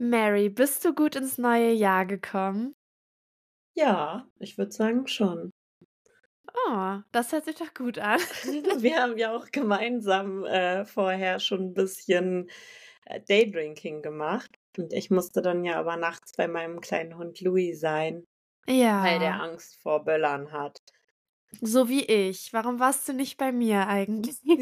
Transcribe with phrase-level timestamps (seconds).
[0.00, 2.74] Mary, bist du gut ins neue Jahr gekommen?
[3.74, 5.52] Ja, ich würde sagen schon.
[6.66, 8.20] Oh, das hört sich doch gut an.
[8.82, 12.50] Wir haben ja auch gemeinsam äh, vorher schon ein bisschen
[13.06, 14.58] äh, Daydrinking gemacht.
[14.76, 18.26] Und ich musste dann ja aber nachts bei meinem kleinen Hund Louis sein,
[19.02, 20.80] weil der Ja, Angst vor Böllern hat.
[21.60, 22.52] So wie ich.
[22.52, 23.86] Warum warst du nicht bei mir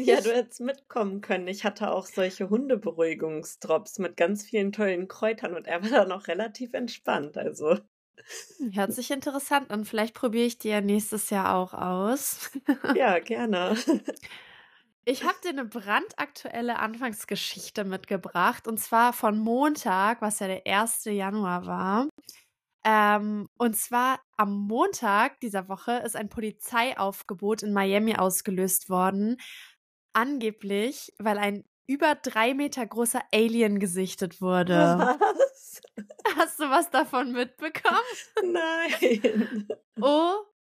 [0.05, 0.33] Ja, du eigentlich?
[0.33, 1.47] hättest mitkommen können.
[1.49, 6.27] Ich hatte auch solche Hundeberuhigungsdrops mit ganz vielen tollen Kräutern und er war dann auch
[6.27, 7.37] relativ entspannt.
[7.37, 7.77] Also,
[8.73, 9.85] Hört sich interessant an.
[9.85, 12.49] Vielleicht probiere ich die ja nächstes Jahr auch aus.
[12.93, 13.75] ja, gerne.
[15.05, 21.11] Ich habe dir eine brandaktuelle Anfangsgeschichte mitgebracht, und zwar von Montag, was ja der erste
[21.11, 22.07] Januar war.
[22.83, 29.37] Ähm, und zwar am Montag dieser Woche ist ein Polizeiaufgebot in Miami ausgelöst worden.
[30.13, 35.17] Angeblich, weil ein über drei Meter großer Alien gesichtet wurde.
[35.19, 35.81] Was?
[36.35, 37.97] Hast du was davon mitbekommen?
[38.43, 39.67] Nein.
[40.01, 40.33] Oh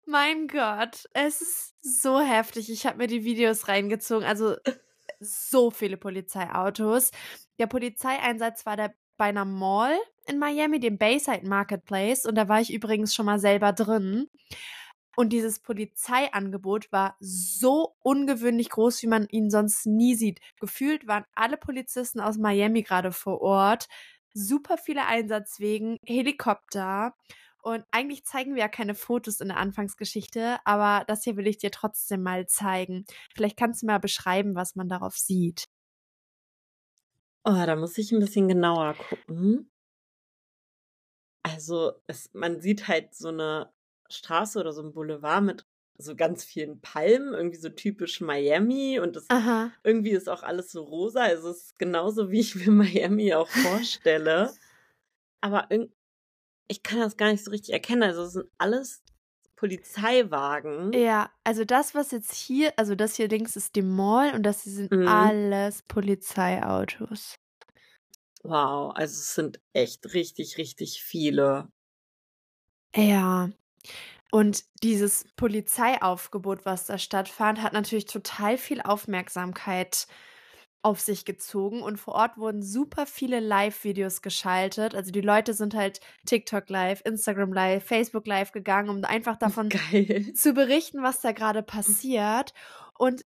[0.06, 2.70] mein Gott, es ist so heftig.
[2.70, 4.26] Ich habe mir die Videos reingezogen.
[4.26, 4.56] Also
[5.20, 7.10] so viele Polizeiautos.
[7.58, 9.98] Der Polizeieinsatz war der bei einer Mall
[10.28, 12.26] in Miami, dem Bayside Marketplace.
[12.26, 14.28] Und da war ich übrigens schon mal selber drin.
[15.16, 20.40] Und dieses Polizeiangebot war so ungewöhnlich groß, wie man ihn sonst nie sieht.
[20.60, 23.88] Gefühlt waren alle Polizisten aus Miami gerade vor Ort.
[24.32, 27.14] Super viele Einsatzwegen, Helikopter.
[27.62, 31.58] Und eigentlich zeigen wir ja keine Fotos in der Anfangsgeschichte, aber das hier will ich
[31.58, 33.04] dir trotzdem mal zeigen.
[33.34, 35.64] Vielleicht kannst du mal beschreiben, was man darauf sieht.
[37.44, 39.70] Oh, da muss ich ein bisschen genauer gucken.
[41.54, 43.72] Also, es man sieht halt so eine
[44.10, 45.66] Straße oder so 'n Boulevard mit
[45.98, 49.72] so ganz vielen Palmen, irgendwie so typisch Miami und das Aha.
[49.84, 51.22] irgendwie ist auch alles so rosa.
[51.22, 54.56] Also, es ist genauso, wie ich mir Miami auch vorstelle.
[55.42, 55.68] Aber
[56.68, 58.02] ich kann das gar nicht so richtig erkennen.
[58.04, 59.02] Also, es sind alles
[59.56, 60.92] Polizeiwagen.
[60.94, 64.62] Ja, also das, was jetzt hier, also das hier links ist die Mall und das
[64.62, 64.98] hier sind Mhm.
[65.04, 67.36] alles Polizeiautos.
[68.42, 71.68] Wow, also, es sind echt richtig, richtig viele.
[72.94, 73.50] Ja.
[74.30, 80.06] Und dieses Polizeiaufgebot, was da stattfand, hat natürlich total viel Aufmerksamkeit
[80.82, 84.94] auf sich gezogen und vor Ort wurden super viele Live-Videos geschaltet.
[84.94, 89.70] Also die Leute sind halt TikTok live, Instagram live, Facebook live gegangen, um einfach davon
[89.70, 90.32] Geil.
[90.34, 92.54] zu berichten, was da gerade passiert.
[92.96, 93.24] Und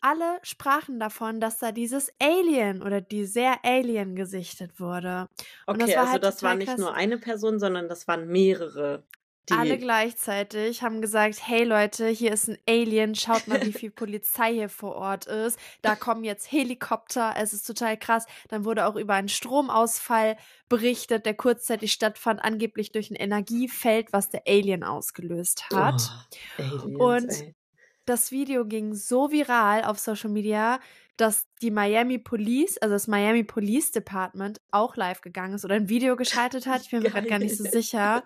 [0.00, 5.28] alle sprachen davon, dass da dieses Alien oder dieser Alien gesichtet wurde.
[5.70, 6.78] Und das Okay, war also halt das war nicht krass.
[6.78, 9.06] nur eine Person, sondern das waren mehrere,
[9.50, 13.90] Alle die gleichzeitig haben gesagt, hey Leute, hier ist ein Alien, schaut mal, wie viel
[13.90, 15.58] Polizei hier vor Ort ist.
[15.80, 18.26] Da kommen jetzt Helikopter, es ist total krass.
[18.48, 20.36] Dann wurde auch über einen Stromausfall
[20.68, 26.12] berichtet, der kurzzeitig stattfand, angeblich durch ein Energiefeld, was der Alien ausgelöst hat.
[26.12, 27.54] Oh, Aliens, Und ey.
[28.08, 30.80] Das Video ging so viral auf Social Media,
[31.16, 35.88] dass die Miami Police, also das Miami Police Department, auch live gegangen ist oder ein
[35.88, 36.82] Video geschaltet hat.
[36.82, 38.22] Ich bin mir gerade gar nicht so sicher.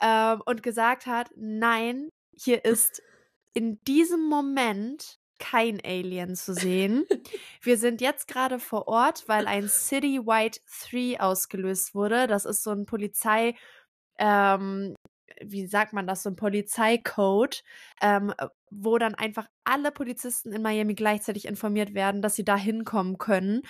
[0.00, 3.02] Ähm, und gesagt hat, nein, hier ist
[3.54, 7.06] in diesem Moment kein Alien zu sehen.
[7.62, 10.58] Wir sind jetzt gerade vor Ort, weil ein Citywide
[10.90, 12.26] 3 ausgelöst wurde.
[12.26, 13.54] Das ist so ein Polizei,
[14.18, 14.94] ähm,
[15.42, 17.62] wie sagt man das, so ein Polizeicode,
[18.00, 18.32] ähm,
[18.70, 23.62] wo dann einfach alle Polizisten in Miami gleichzeitig informiert werden, dass sie da hinkommen können.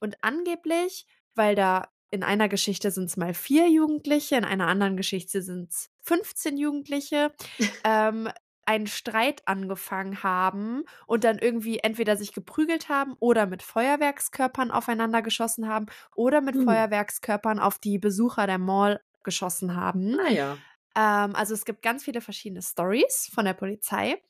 [0.00, 4.96] Und angeblich, weil da in einer Geschichte sind es mal vier Jugendliche, in einer anderen
[4.96, 7.32] Geschichte sind es 15 Jugendliche,
[7.84, 8.28] ähm,
[8.66, 15.22] einen Streit angefangen haben und dann irgendwie entweder sich geprügelt haben oder mit Feuerwerkskörpern aufeinander
[15.22, 16.64] geschossen haben oder mit Hm.
[16.64, 20.18] Feuerwerkskörpern auf die Besucher der Mall geschossen haben.
[20.20, 20.58] Ah ja.
[20.96, 24.20] Ähm, also es gibt ganz viele verschiedene Stories von der Polizei.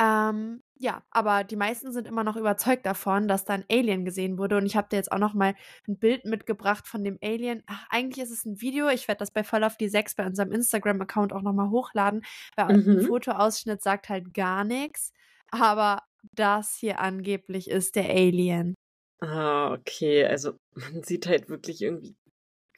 [0.00, 4.38] Ähm, ja, aber die meisten sind immer noch überzeugt davon, dass da ein Alien gesehen
[4.38, 4.56] wurde.
[4.56, 5.54] Und ich habe dir jetzt auch noch mal
[5.86, 7.62] ein Bild mitgebracht von dem Alien.
[7.66, 8.88] Ach, eigentlich ist es ein Video.
[8.88, 12.22] Ich werde das bei Voll auf die 6 bei unserem Instagram-Account auch noch mal hochladen.
[12.56, 13.02] Weil ein Mhm.
[13.02, 15.12] Fotoausschnitt sagt halt gar nichts.
[15.50, 18.74] Aber das hier angeblich ist der Alien.
[19.20, 20.24] Ah, okay.
[20.26, 22.16] Also man sieht halt wirklich irgendwie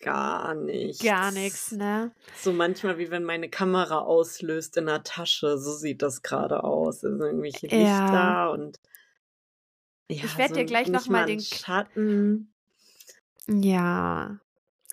[0.01, 1.03] gar nichts.
[1.03, 2.13] Gar nichts, ne?
[2.37, 5.59] So manchmal wie wenn meine Kamera auslöst in der Tasche.
[5.59, 7.05] So sieht das gerade aus.
[7.05, 7.77] Also irgendwelche Ja.
[7.77, 8.81] Lichter und
[10.11, 12.53] ja, Ich werd so dir gleich nicht noch mal mal den- Schatten.
[13.49, 14.39] Ja.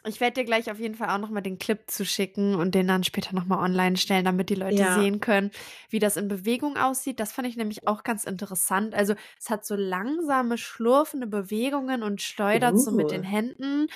[0.08, 3.04] Ich werde dir gleich auf jeden Fall auch nochmal den Clip zuschicken und den dann
[3.04, 4.96] später nochmal online stellen, damit die Leute Ja.
[5.00, 5.52] sehen können,
[5.90, 7.20] wie das in Bewegung aussieht.
[7.20, 8.96] Das fand ich nämlich auch ganz interessant.
[8.96, 13.26] Also es hat so langsame, schlurfende Bewegungen und schleudert so mit den Uh.
[13.26, 13.88] Händen.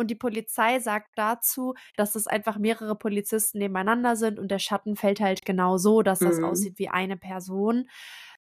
[0.00, 4.96] Und die Polizei sagt dazu, dass es einfach mehrere Polizisten nebeneinander sind und der Schatten
[4.96, 6.44] fällt halt genau so, dass das Mhm.
[6.46, 7.88] aussieht wie eine Person.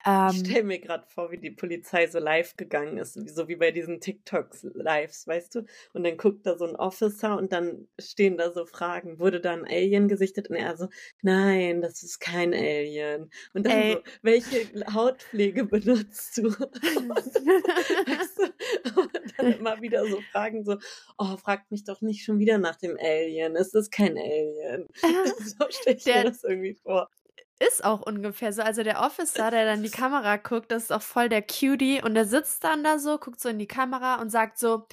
[0.08, 3.56] Ich Ähm, stelle mir gerade vor, wie die Polizei so live gegangen ist, so wie
[3.56, 5.64] bei diesen TikToks-Lives, weißt du?
[5.94, 9.19] Und dann guckt da so ein Officer und dann stehen da so Fragen.
[9.19, 10.49] Wurde da ein Alien gesichtet?
[10.49, 10.88] Und er so,
[11.23, 13.31] nein, das ist kein Alien.
[13.53, 13.93] Und dann Ey.
[13.94, 16.43] so, welche Hautpflege benutzt du?
[16.50, 19.00] weißt du?
[19.00, 20.76] Und dann immer wieder so Fragen so,
[21.19, 23.56] oh, fragt mich doch nicht schon wieder nach dem Alien.
[23.56, 24.87] Es ist kein Alien.
[25.41, 27.11] so stelle ich Der- mir das irgendwie vor.
[27.58, 28.62] Ist auch ungefähr so.
[28.62, 32.03] Also der Officer, der dann in die Kamera guckt, das ist auch voll der Cutie
[32.03, 34.87] und der sitzt dann da so, guckt so in die Kamera und sagt so,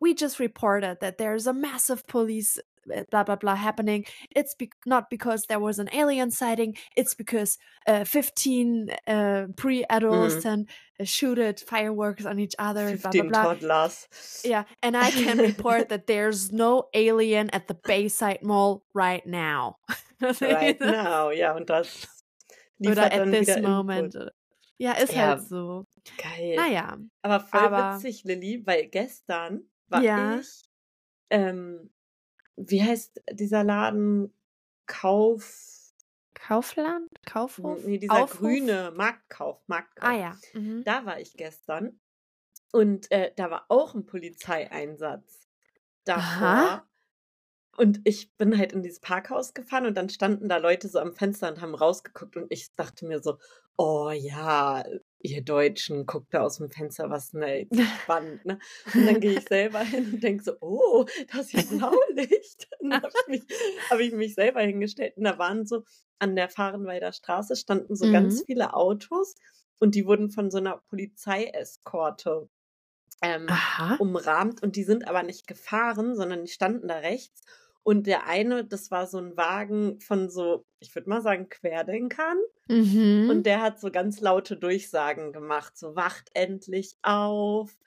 [0.00, 2.60] we just reported that there's a massive police
[3.10, 4.04] blah blah blah happening.
[4.34, 10.68] It's be not because there was an alien sighting, it's because uh, 15 uh, pre-adolescent
[10.98, 13.42] uh, shooted fireworks on each other, blah blah 15 blah.
[13.42, 14.42] toddlers.
[14.44, 19.76] Yeah, and I can report that there's no alien at the Bayside Mall right now.
[20.40, 22.08] Right now, ja, und das
[22.80, 24.14] Oder at this moment.
[24.14, 24.32] Input.
[24.78, 25.28] Ja, ist Ja.
[25.28, 25.86] halt so.
[26.16, 26.54] Geil.
[26.56, 26.96] Naja.
[27.22, 30.38] Aber voll aber- witzig, Lilly, weil gestern war Ja.
[30.38, 30.62] ich,
[31.30, 31.90] ähm,
[32.56, 34.32] wie heißt dieser Laden?
[34.86, 35.74] Kauf.
[36.34, 37.10] Kaufland?
[37.26, 37.84] Kaufhof?
[37.84, 38.38] Nee, dieser Aufruf?
[38.40, 40.08] grüne Marktkauf, Marktkauf.
[40.08, 40.36] Ah ja.
[40.54, 40.82] Mhm.
[40.84, 42.00] Da war ich gestern
[42.72, 45.48] und äh, da war auch ein Polizeieinsatz
[46.04, 46.22] davor.
[46.22, 46.87] Aha.
[47.78, 51.14] Und ich bin halt in dieses Parkhaus gefahren und dann standen da Leute so am
[51.14, 53.38] Fenster und haben rausgeguckt und ich dachte mir so,
[53.76, 54.84] oh ja,
[55.20, 57.68] ihr Deutschen, guckt da aus dem Fenster, was ne,
[58.02, 58.58] spannend, ne?
[58.92, 61.62] Und dann gehe ich selber hin und denke so, oh, das ist ja
[62.16, 62.68] Blaulicht.
[62.80, 63.58] Und dann habe ich, mich-
[63.90, 65.84] hab ich mich selber hingestellt und da waren so
[66.18, 68.44] an der Fahrenweider Straße standen so ganz Mhm.
[68.46, 69.36] viele Autos
[69.78, 72.48] und die wurden von so einer Polizeieskorte
[73.22, 73.46] ähm,
[73.98, 77.42] umrahmt und die sind aber nicht gefahren, sondern die standen da rechts.
[77.82, 82.38] Und der eine, das war so ein Wagen von so, ich würde mal sagen, Querdenkern.
[82.68, 83.28] Mhm.
[83.30, 87.78] Und der hat so ganz laute Durchsagen gemacht, so wacht endlich auf.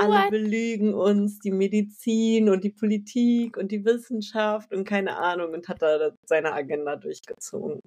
[0.00, 5.68] Alle belügen uns, die Medizin und die Politik und die Wissenschaft und keine Ahnung und
[5.68, 7.80] hat da seine Agenda durchgezogen.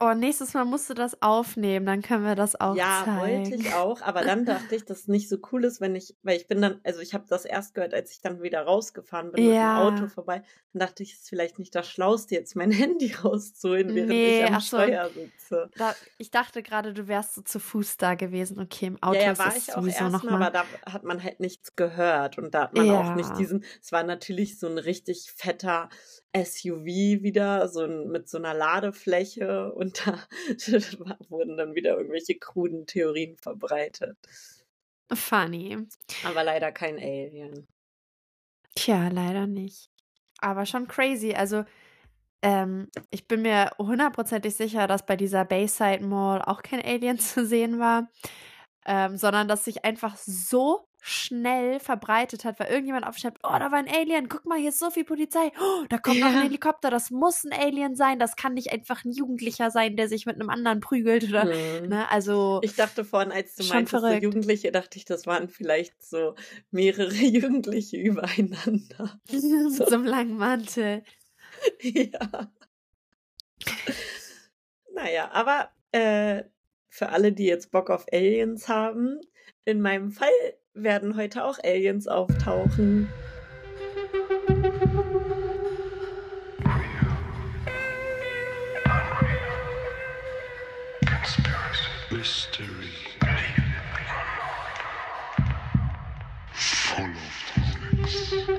[0.00, 3.44] Oh, nächstes Mal musst du das aufnehmen, dann können wir das auch Ja, zeigen.
[3.46, 6.14] wollte ich auch, aber dann dachte ich, dass es nicht so cool ist, wenn ich,
[6.22, 9.32] weil ich bin dann, also ich habe das erst gehört, als ich dann wieder rausgefahren
[9.32, 9.50] bin Ja.
[9.50, 10.42] mit dem Auto vorbei.
[10.72, 14.40] Dann dachte ich, es ist vielleicht nicht das Schlauste, jetzt mein Handy rauszuholen, während Nee,
[14.40, 14.76] ich am so.
[14.78, 15.70] Steuer sitze.
[15.76, 18.58] Da, ich dachte gerade, du wärst so zu Fuß da gewesen.
[18.60, 20.46] Okay, im Auto ja, ja, ist war das ich auch erstmal, mal.
[20.48, 23.36] aber da hat man halt nichts gehört und da hat man auch nicht Ja.
[23.36, 25.88] diesen, es war natürlich so ein richtig fetter
[26.34, 26.86] SUV
[27.22, 30.18] wieder, so ein, mit so einer Ladefläche und da
[31.28, 34.16] wurden dann wieder irgendwelche kruden Theorien verbreitet.
[35.12, 35.76] Funny.
[36.24, 37.66] Aber leider kein Alien.
[38.76, 39.90] Tja, leider nicht.
[40.40, 41.34] Aber schon crazy.
[41.34, 41.64] Also,
[42.42, 47.44] ähm, ich bin mir hundertprozentig sicher, dass bei dieser Bayside Mall auch kein Alien zu
[47.44, 48.08] sehen war,
[48.86, 53.78] ähm, sondern dass sich einfach so schnell verbreitet hat, weil irgendjemand aufschreibt, oh, da war
[53.78, 56.36] ein Alien, guck mal, hier ist so viel Polizei, oh, da kommt noch Ja.
[56.38, 60.08] ein Helikopter, das muss ein Alien sein, das kann nicht einfach ein Jugendlicher sein, der
[60.08, 61.88] sich mit einem anderen prügelt oder, Hm.
[61.88, 64.08] ne, also, Ich dachte vorhin, als du meintest, so.
[64.12, 66.34] Jugendliche, dachte ich, das waren vielleicht so
[66.70, 69.20] mehrere Jugendliche übereinander.
[69.30, 69.40] mit
[69.74, 71.02] so einem langen Mantel.
[71.80, 72.50] ja.
[74.94, 76.44] Naja, aber äh,
[76.88, 79.20] für alle, die jetzt Bock auf Aliens haben,
[79.64, 80.28] in meinem Fall
[80.74, 83.08] werden heute auch Aliens auftauchen.
[92.10, 92.90] Mystery.
[96.52, 98.49] Full of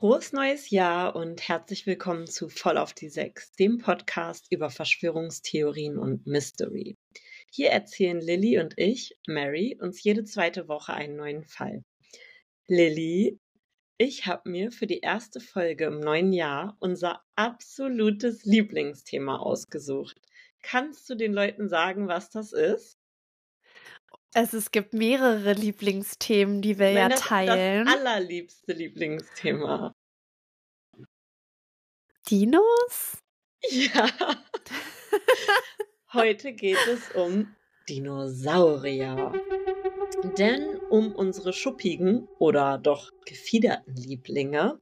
[0.00, 5.98] Frohes neues Jahr und herzlich willkommen zu Voll auf die Sechs, dem Podcast über Verschwörungstheorien
[5.98, 6.96] und Mystery.
[7.52, 11.84] Hier erzählen Lilly und ich, Mary, uns jede zweite Woche einen neuen Fall.
[12.66, 13.38] Lilly,
[13.98, 20.18] ich habe mir für die erste Folge im neuen Jahr unser absolutes Lieblingsthema ausgesucht.
[20.62, 22.99] Kannst du den Leuten sagen, was das ist?
[24.32, 27.84] Also es gibt mehrere Lieblingsthemen, die wir ja das, teilen.
[27.84, 29.92] das allerliebste Lieblingsthema.
[32.30, 33.18] Dinos?
[33.68, 34.08] Ja.
[36.12, 37.54] Heute geht es um
[37.88, 39.32] Dinosaurier.
[40.38, 44.80] Denn um unsere schuppigen oder doch gefiederten Lieblinge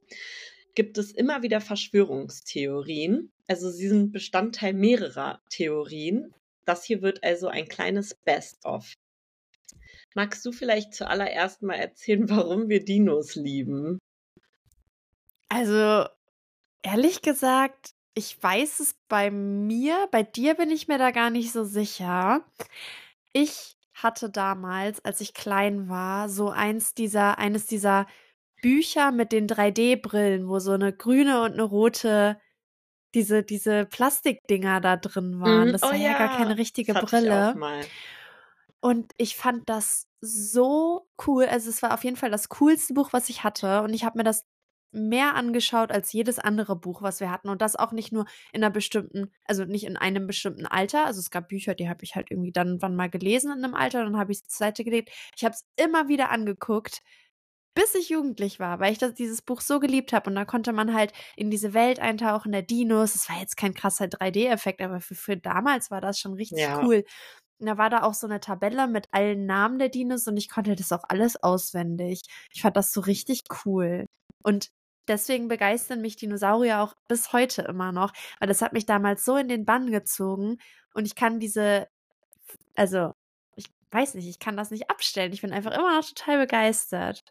[0.75, 3.31] gibt es immer wieder Verschwörungstheorien.
[3.47, 6.35] Also sie sind Bestandteil mehrerer Theorien.
[6.65, 8.93] Das hier wird also ein kleines Best-of.
[10.19, 13.99] Magst du vielleicht zuallererst mal erzählen, warum wir Dinos lieben?
[15.47, 16.09] Also,
[16.81, 21.53] ehrlich gesagt, ich weiß es bei mir, bei dir bin ich mir da gar nicht
[21.53, 22.43] so sicher.
[23.31, 28.05] Ich hatte damals, als ich klein war, so eins dieser, eines dieser
[28.61, 32.41] Bücher mit den 3D-Brillen, wo so eine grüne und eine rote,
[33.15, 35.69] diese, diese Plastikdinger da drin waren.
[35.69, 35.71] Mhm.
[35.71, 37.55] Das Oh war ja gar ja, keine richtige ich Brille.
[37.55, 37.85] mal.
[38.81, 41.45] Und ich fand das so cool.
[41.45, 43.81] Also es war auf jeden Fall das coolste Buch, was ich hatte.
[43.83, 44.45] Und ich habe mir das
[44.91, 47.49] mehr angeschaut als jedes andere Buch, was wir hatten.
[47.49, 51.05] Und das auch nicht nur in einer bestimmten, also nicht in einem bestimmten Alter.
[51.05, 53.75] Also es gab Bücher, die habe ich halt irgendwie dann wann mal gelesen in einem
[53.75, 55.11] Alter, dann habe ich es zur Seite gelegt.
[55.37, 57.01] Ich habe es immer wieder angeguckt,
[57.75, 60.29] bis ich jugendlich war, weil ich das, dieses Buch so geliebt habe.
[60.29, 63.15] Und da konnte man halt in diese Welt eintauchen, der Dinos.
[63.15, 66.81] Es war jetzt kein krasser 3D-Effekt, aber für, für damals war das schon richtig Ja.
[66.81, 67.05] cool.
[67.59, 70.75] Da war da auch so eine Tabelle mit allen Namen der Dinos und ich konnte
[70.75, 72.21] das auch alles auswendig.
[72.53, 74.05] Ich fand das so richtig cool.
[74.43, 74.69] Und
[75.07, 79.35] deswegen begeistern mich Dinosaurier auch bis heute immer noch, weil das hat mich damals so
[79.35, 80.57] in den Bann gezogen
[80.93, 81.87] und ich kann diese,
[82.75, 83.13] also
[83.55, 85.33] ich weiß nicht, ich kann das nicht abstellen.
[85.33, 87.23] Ich bin einfach immer noch total begeistert.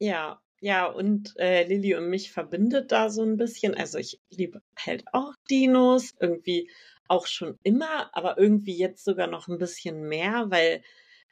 [0.00, 3.74] Ja, ja, und äh, Lilly und mich verbindet da so ein bisschen.
[3.74, 6.70] Also ich liebe halt auch Dinos, irgendwie
[7.08, 10.82] auch schon immer, aber irgendwie jetzt sogar noch ein bisschen mehr, weil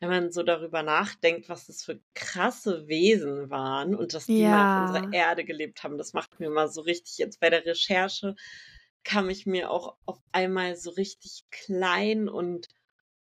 [0.00, 4.62] wenn man so darüber nachdenkt, was das für krasse Wesen waren und dass die mal
[4.64, 4.76] auf Ja.
[4.76, 8.34] unserer Erde gelebt haben, das macht mir mal so richtig, jetzt bei der Recherche
[9.04, 12.68] kam ich mir auch auf einmal so richtig klein und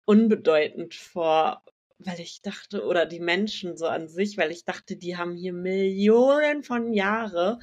[0.06, 1.64] unbedeutend vor,
[2.00, 5.54] weil ich dachte, oder die Menschen so an sich, weil ich dachte, die haben hier
[5.54, 7.60] Millionen von Jahre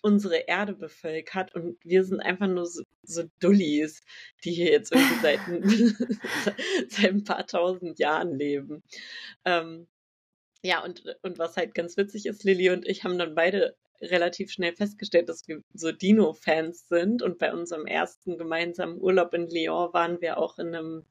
[0.00, 4.02] unsere Erde bevölkert und wir sind einfach nur so, so Dullis,
[4.44, 5.62] die hier jetzt irgendwie seit, ein-
[6.88, 8.82] seit ein paar tausend Jahren leben.
[9.46, 9.88] Ähm,
[10.62, 14.50] ja, und, und was halt ganz witzig ist, Lilly und ich haben dann beide relativ
[14.50, 17.22] schnell festgestellt, dass wir so Dino-Fans sind.
[17.22, 21.04] Und bei unserem ersten gemeinsamen Urlaub in Lyon waren wir auch in einem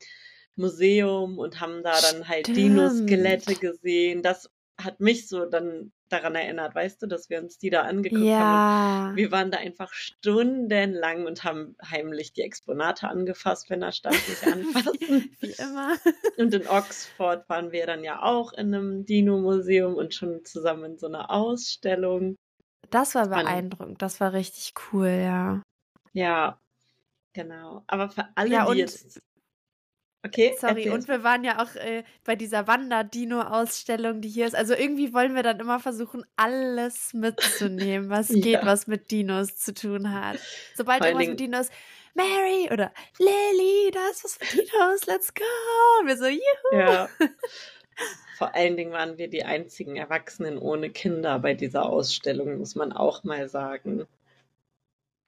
[0.56, 2.58] Museum und haben da dann halt Stimmt.
[2.58, 4.22] Dino-Skelette gesehen.
[4.22, 4.50] Das
[4.82, 8.28] hat mich so dann daran erinnert, weißt du, dass wir uns die da angeguckt haben.
[8.28, 9.10] Ja.
[9.10, 14.16] Und wir waren da einfach stundenlang und haben heimlich die Exponate angefasst, wenn da stand,
[14.28, 15.36] nicht anfassen.
[15.40, 15.98] Wie immer.
[16.38, 20.98] Und in Oxford waren wir dann ja auch in einem Dino-Museum und schon zusammen in
[20.98, 22.36] so einer Ausstellung.
[22.90, 24.02] Das war beeindruckend.
[24.02, 25.62] Das war richtig cool, ja.
[26.14, 26.60] Ja,
[27.34, 27.84] genau.
[27.88, 29.20] Aber für alle, Ja, die jetzt.
[30.26, 30.92] Okay, Sorry, erzähl.
[30.94, 34.56] und wir waren ja auch äh, bei dieser Wander-Dino-Ausstellung, die hier ist.
[34.56, 38.42] Also irgendwie wollen wir dann immer versuchen, alles mitzunehmen, was Ja.
[38.42, 40.40] geht, was mit Dinos zu tun hat.
[40.76, 41.70] Sobald Vor irgendwas mit Dinos,
[42.14, 45.44] Mary oder Lily, da ist was mit Dinos, let's go.
[46.00, 46.40] Und wir so, juhu.
[46.72, 47.10] Ja.
[48.38, 52.92] Vor allen Dingen waren wir die einzigen Erwachsenen ohne Kinder bei dieser Ausstellung, muss man
[52.94, 54.06] auch mal sagen.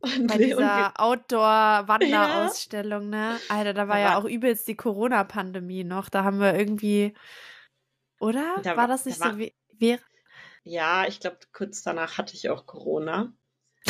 [0.06, 3.40] Und Bei dieser Outdoor-Wanderausstellung, ne?
[3.50, 6.10] Alter, da war Da ja auch übelst die Corona-Pandemie noch.
[6.10, 7.14] Da haben wir irgendwie,
[8.20, 8.56] oder?
[8.64, 9.54] Da war das da nicht war- so wie?
[10.64, 13.34] Ja, ich glaube, kurz danach hatte ich auch Corona.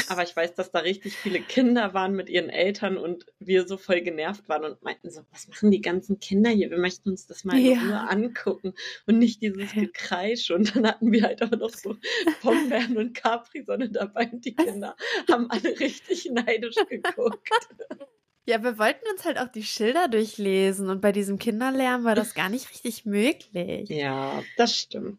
[0.09, 3.77] Aber ich weiß, dass da richtig viele Kinder waren mit ihren Eltern und wir so
[3.77, 6.69] voll genervt waren und meinten so, was machen die ganzen Kinder hier?
[6.69, 7.79] Wir möchten uns das mal in Ja.
[7.79, 8.73] Ruhe angucken
[9.07, 10.51] und nicht dieses Gekreisch.
[10.51, 11.95] Und dann hatten wir halt auch noch so
[12.41, 14.95] Pombeeren und Capri-Sonne dabei und die Kinder
[15.29, 17.49] haben alle richtig neidisch geguckt.
[18.47, 22.35] Ja, wir wollten uns halt auch die Schilder durchlesen und bei diesem Kinderlärm war das
[22.35, 23.89] gar nicht richtig möglich.
[23.89, 25.17] Ja, das stimmt.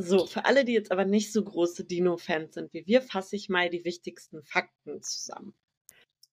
[0.00, 3.48] So, für alle, die jetzt aber nicht so große Dino-Fans sind wie wir, fasse ich
[3.48, 5.54] mal die wichtigsten Fakten zusammen.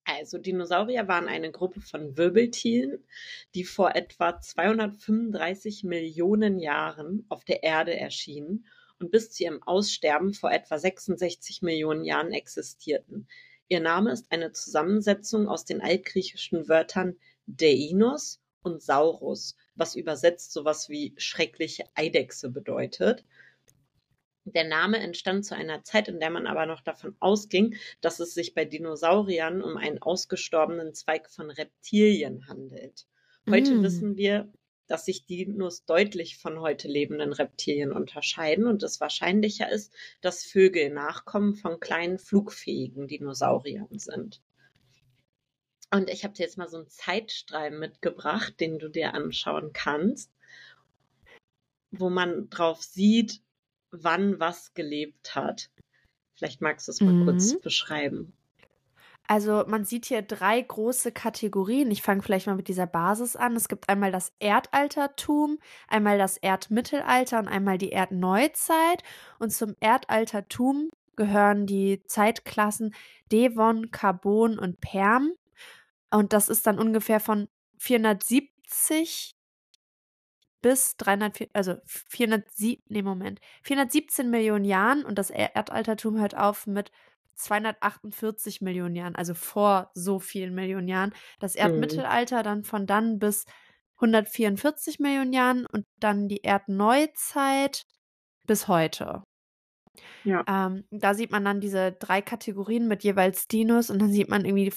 [0.03, 3.03] Also, Dinosaurier waren eine Gruppe von Wirbeltieren,
[3.55, 8.67] die vor etwa 235 Millionen Jahren auf der Erde erschienen
[8.99, 13.27] und bis zu ihrem Aussterben vor etwa 66 Millionen Jahren existierten.
[13.67, 17.17] Ihr Name ist eine Zusammensetzung aus den altgriechischen Wörtern
[17.47, 23.25] Deinos und Saurus, was übersetzt sowas wie schreckliche Eidechse bedeutet.
[24.45, 28.35] Der Name entstand zu einer Zeit, in der man aber noch davon ausging, dass es
[28.35, 33.07] sich bei Dinosauriern um einen ausgestorbenen Zweig von Reptilien handelt.
[33.49, 33.83] Heute Mm.
[33.83, 34.51] wissen wir,
[34.87, 40.91] dass sich Dinos deutlich von heute lebenden Reptilien unterscheiden und es wahrscheinlicher ist, dass Vögel
[40.91, 44.43] Nachkommen von kleinen flugfähigen Dinosauriern sind.
[45.91, 50.31] Und ich habe dir jetzt mal so einen Zeitstrahl mitgebracht, den du dir anschauen kannst,
[51.91, 53.41] wo man drauf sieht,
[54.03, 55.69] wann was gelebt hat.
[56.33, 57.61] Vielleicht magst du es mal kurz Mhm.
[57.61, 58.33] beschreiben.
[59.27, 61.89] Also man sieht hier drei große Kategorien.
[61.89, 63.55] Ich fange vielleicht mal mit dieser Basis an.
[63.55, 69.01] Es gibt einmal das Erdaltertum, einmal das Erdmittelalter und einmal die Erdneuzeit.
[69.39, 72.93] Und zum Erdaltertum gehören die Zeitklassen
[73.31, 75.31] Devon, Carbon und Perm.
[76.11, 77.47] Und das ist dann ungefähr von
[77.79, 79.34] 470
[80.65, 86.91] bis 300, also 407, nee, Moment, 417 Millionen Jahren und das Erdaltertum hört auf mit
[87.35, 91.13] 248 Millionen Jahren, also vor so vielen Millionen Jahren.
[91.39, 91.59] Das Mhm.
[91.61, 93.45] Erdmittelalter dann von dann bis
[93.97, 97.85] 144 Millionen Jahren und dann die Erdneuzeit
[98.47, 99.21] bis heute.
[100.23, 100.43] Ja.
[100.47, 104.45] Ähm, da sieht man dann diese drei Kategorien mit jeweils Dinos und dann sieht man
[104.45, 104.73] irgendwie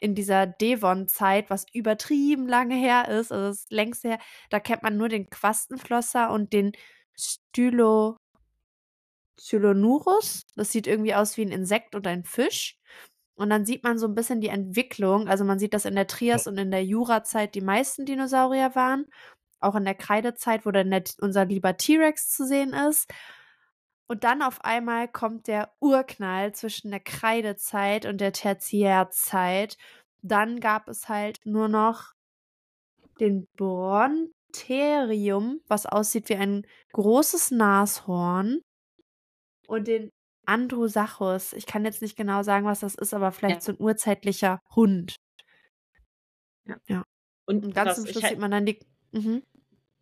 [0.00, 4.18] in dieser Devon-Zeit, was übertrieben lange her ist, also das längste her,
[4.50, 6.72] da kennt man nur den Quastenflosser und den
[7.18, 8.16] Stylo
[9.38, 10.46] Cylonurus.
[10.56, 12.78] Das sieht irgendwie aus wie ein Insekt oder ein Fisch.
[13.34, 15.28] Und dann sieht man so ein bisschen die Entwicklung.
[15.28, 19.06] Also man sieht, dass in der Trias und in der Jurazeit die meisten Dinosaurier waren.
[19.60, 23.10] Auch in der Kreidezeit, wo dann der, unser lieber T-Rex zu sehen ist.
[24.08, 29.76] Und dann auf einmal kommt der Urknall zwischen der Kreidezeit und der Tertiärzeit.
[30.22, 32.12] Dann gab es halt nur noch
[33.20, 38.60] den Bronterium, was aussieht wie ein großes Nashorn.
[39.66, 40.10] Und den
[40.44, 41.52] Androsachus.
[41.52, 43.60] Ich kann jetzt nicht genau sagen, was das ist, aber vielleicht Ja.
[43.62, 45.16] so ein urzeitlicher Hund.
[47.46, 48.78] Und Und ganz was, zum ich Schluss halt, sieht man dann die.
[49.12, 49.42] Mhm.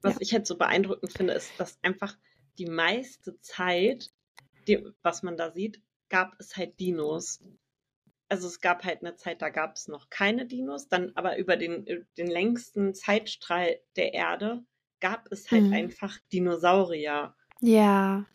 [0.02, 0.20] was ja.
[0.20, 2.16] ich halt so beeindruckend finde, ist, dass einfach
[2.58, 4.10] die meiste Zeit,
[4.68, 7.42] die, was man da sieht, gab es halt Dinos.
[8.28, 11.56] Also es gab halt eine Zeit, da gab es noch keine Dinos, dann aber über
[11.56, 14.64] den, den längsten Zeitstrahl der Erde
[15.00, 15.72] gab es halt Mhm.
[15.72, 17.36] einfach Dinosaurier.
[17.60, 18.26] Ja.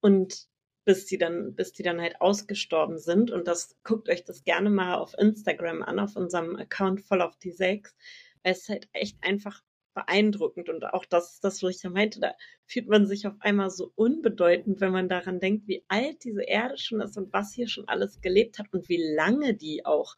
[0.00, 0.46] Und
[0.84, 3.30] bis die dann, bis die dann halt ausgestorben sind.
[3.30, 7.36] Und das guckt euch das gerne mal auf Instagram an, auf unserem Account voll auf
[7.38, 7.96] die sechs.
[8.42, 9.62] Weil es ist halt echt einfach
[9.94, 10.68] beeindruckend.
[10.68, 12.34] Und auch das ist das, wo ich ja meinte, da
[12.66, 16.76] fühlt man sich auf einmal so unbedeutend, wenn man daran denkt, wie alt diese Erde
[16.78, 20.16] schon ist und was hier schon alles gelebt hat und wie lange die auch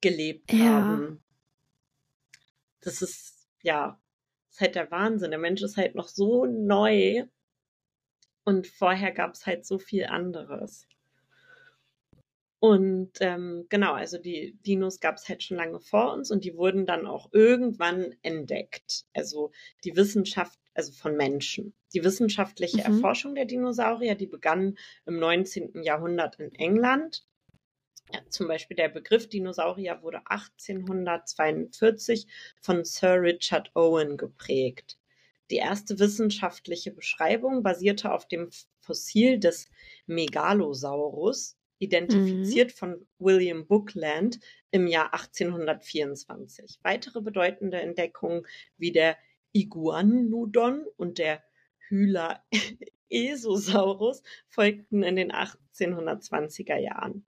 [0.00, 0.82] gelebt Ja.
[0.82, 1.22] haben.
[2.80, 4.00] Das ist, ja,
[4.48, 5.30] das ist halt der Wahnsinn.
[5.30, 7.26] Der Mensch ist halt noch so neu
[8.44, 10.86] und vorher gab es halt so viel anderes.
[12.60, 16.56] Und ähm, genau, also die Dinos gab es halt schon lange vor uns und die
[16.56, 19.06] wurden dann auch irgendwann entdeckt.
[19.14, 19.50] Also
[19.84, 21.72] die Wissenschaft, also von Menschen.
[21.94, 22.82] Die wissenschaftliche Mhm.
[22.82, 25.82] Erforschung der Dinosaurier, die begann im 19.
[25.82, 27.24] Jahrhundert in England.
[28.12, 32.26] Ja, zum Beispiel der Begriff Dinosaurier wurde 1842
[32.60, 34.98] von Sir Richard Owen geprägt.
[35.50, 39.68] Die erste wissenschaftliche Beschreibung basierte auf dem Fossil des
[40.06, 44.38] Megalosaurus, identifiziert von William Bookland
[44.70, 46.78] im Jahr 1824.
[46.82, 48.46] Weitere bedeutende Entdeckungen
[48.78, 49.16] wie der
[49.52, 51.42] Iguanodon und der
[51.88, 57.26] Hylaeosaurus folgten in den 1820er Jahren.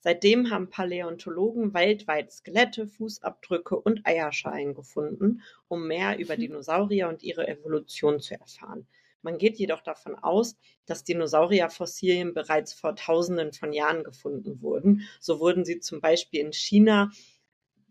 [0.00, 6.38] Seitdem haben Paläontologen weltweit Skelette, Fußabdrücke und Eierschalen gefunden, um mehr über Mhm.
[6.38, 8.86] Dinosaurier und ihre Evolution zu erfahren.
[9.24, 10.54] Man geht jedoch davon aus,
[10.86, 15.08] dass Dinosaurierfossilien bereits vor Tausenden von Jahren gefunden wurden.
[15.18, 17.10] So wurden sie zum Beispiel in China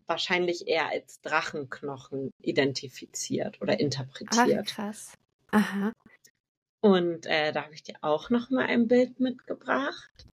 [0.06, 4.66] wahrscheinlich eher als Drachenknochen identifiziert oder Ach, interpretiert.
[4.68, 5.14] krass.
[5.50, 5.92] Aha.
[6.80, 10.26] Und äh, da habe ich dir auch noch mal ein Bild mitgebracht.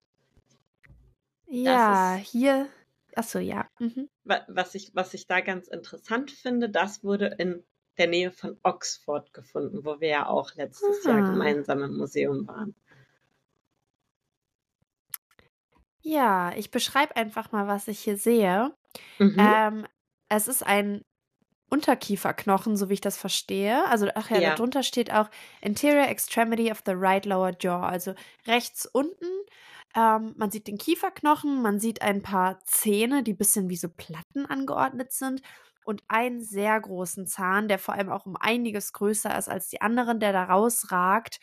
[1.47, 2.69] Ja, ist- hier.
[3.15, 3.67] Achso, ja.
[3.79, 4.07] Mhm.
[4.23, 7.63] Wa- Was ich, was ich da ganz interessant finde, das wurde in
[7.97, 11.32] der Nähe von Oxford gefunden, wo wir ja auch letztes Jahr Ah.
[11.32, 12.75] gemeinsam im Museum waren.
[16.01, 18.73] Ja, ich beschreibe einfach mal, was ich hier sehe.
[19.19, 19.36] Mhm.
[19.39, 19.88] Ähm,
[20.30, 21.04] es ist ein
[21.69, 23.86] Unterkieferknochen, so wie ich das verstehe.
[23.88, 24.56] Also, ach ja, Ja.
[24.56, 25.30] darunter steht auch
[25.62, 28.13] Interior Extremity of the right lower jaw, also
[28.47, 29.25] rechts unten.
[29.95, 33.89] Ähm, man sieht den Kieferknochen, man sieht ein paar Zähne, die ein bisschen wie so
[33.89, 35.41] Platten angeordnet sind
[35.91, 39.82] und einen sehr großen Zahn, der vor allem auch um einiges größer ist als die
[39.82, 41.39] anderen, der da rausragt.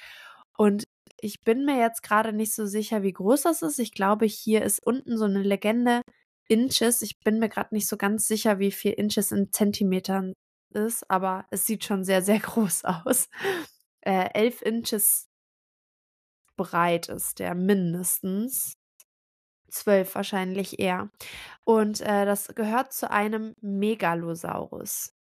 [0.56, 0.84] Und
[1.20, 3.78] ich bin mir jetzt gerade nicht so sicher, wie groß das ist.
[3.78, 6.00] Ich glaube, hier ist unten so eine Legende
[6.48, 7.02] Inches.
[7.02, 10.32] Ich bin mir gerade nicht so ganz sicher, wie viel Inches in Zentimetern
[10.72, 13.28] ist, aber es sieht schon sehr, sehr groß aus.
[14.00, 15.28] Äh, elf Inches
[16.56, 18.77] breit ist der mindestens.
[19.70, 21.10] Zwölf wahrscheinlich eher.
[21.64, 25.12] Und äh, das gehört zu einem Megalosaurus.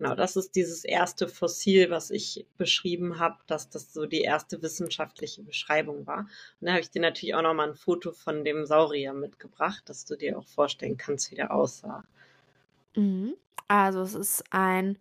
[0.00, 4.62] Genau, das ist dieses erste Fossil, was ich beschrieben habe, dass das so die erste
[4.62, 6.20] wissenschaftliche Beschreibung war.
[6.20, 10.06] Und da habe ich dir natürlich auch nochmal ein Foto von dem Saurier mitgebracht, dass
[10.06, 12.02] du dir auch vorstellen kannst, wie der aussah.
[12.96, 13.34] Mhm.
[13.68, 14.98] Also es ist ein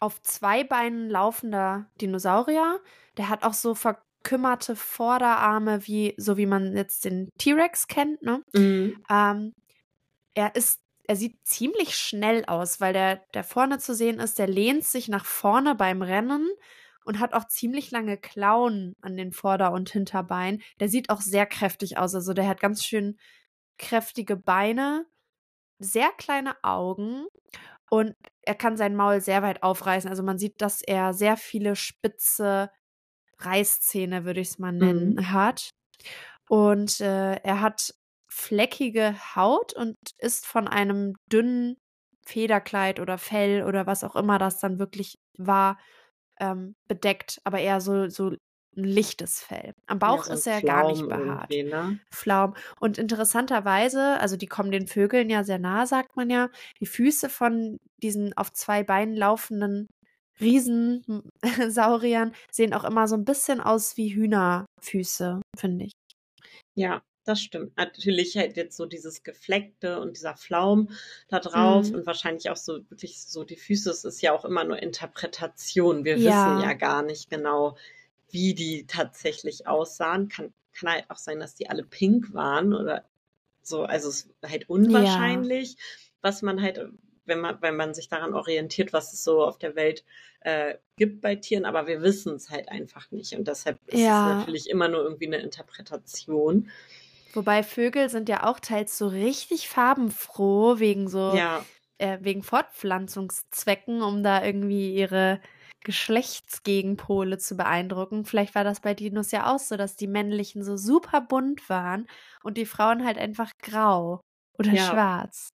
[0.00, 2.80] auf zwei Beinen laufender Dinosaurier.
[3.18, 3.74] Der hat auch so
[4.24, 8.22] verkümmerte Vorderarme, wie so wie man jetzt den T-Rex kennt.
[8.22, 8.42] Ne?
[8.52, 9.04] Mhm.
[9.10, 9.54] Ähm,
[10.34, 14.46] er ist er sieht ziemlich schnell aus, weil der, der vorne zu sehen ist, der
[14.46, 16.48] lehnt sich nach vorne beim Rennen
[17.04, 20.62] und hat auch ziemlich lange Klauen an den Vorder- und Hinterbeinen.
[20.80, 22.14] Der sieht auch sehr kräftig aus.
[22.14, 23.18] Also der hat ganz schön
[23.76, 25.04] kräftige Beine,
[25.78, 27.26] sehr kleine Augen
[27.90, 30.08] und er kann sein Maul sehr weit aufreißen.
[30.08, 32.70] Also man sieht, dass er sehr viele spitze
[33.38, 35.32] Reißzähne, würde ich es mal nennen, Mhm.
[35.32, 35.70] hat.
[36.48, 37.94] Und äh, er hat
[38.28, 41.76] fleckige Haut und ist von einem dünnen
[42.26, 45.78] Federkleid oder Fell oder was auch immer das dann wirklich war,
[46.40, 49.74] ähm, bedeckt, aber eher so, so ein lichtes Fell.
[49.86, 51.50] Am Ja, Bauch so ein ist er gar nicht Flaum behaart.
[51.50, 52.00] ne?
[52.10, 52.54] Flaum.
[52.80, 57.28] Und interessanterweise, also die kommen den Vögeln ja sehr nah, sagt man ja, die Füße
[57.30, 59.88] von diesen auf zwei Beinen laufenden
[60.40, 65.92] Riesensauriern sehen auch immer so ein bisschen aus wie Hühnerfüße, finde ich.
[66.76, 67.76] Ja, das stimmt.
[67.76, 70.90] Natürlich halt jetzt so dieses Gefleckte und dieser Flaum
[71.28, 71.94] da drauf Mhm.
[71.96, 73.90] und wahrscheinlich auch so wirklich so die Füße.
[73.90, 76.04] Es ist ja auch immer nur Interpretation.
[76.04, 76.46] Wir Ja.
[76.46, 77.76] wissen ja gar nicht genau,
[78.30, 80.28] wie die tatsächlich aussahen.
[80.28, 83.04] Kann, kann halt auch sein, dass die alle pink waren oder
[83.62, 83.84] so.
[83.84, 85.76] Also es ist halt unwahrscheinlich,
[86.20, 86.80] was man halt,
[87.26, 90.04] wenn man, wenn man sich daran orientiert, was es so auf der Welt
[90.40, 93.34] äh, gibt bei Tieren, aber wir wissen es halt einfach nicht.
[93.34, 94.10] Und deshalb ist Ja.
[94.10, 96.70] es natürlich immer nur irgendwie eine Interpretation.
[97.32, 101.66] Wobei Vögel sind ja auch teils so richtig farbenfroh wegen so Ja,
[101.98, 105.40] äh, wegen Fortpflanzungszwecken, um da irgendwie ihre
[105.84, 108.24] Geschlechtsgegenpole zu beeindrucken.
[108.24, 112.08] Vielleicht war das bei Dinos ja auch so, dass die männlichen so super bunt waren
[112.42, 114.20] und die Frauen halt einfach grau
[114.58, 114.76] oder Ja.
[114.76, 115.50] schwarz.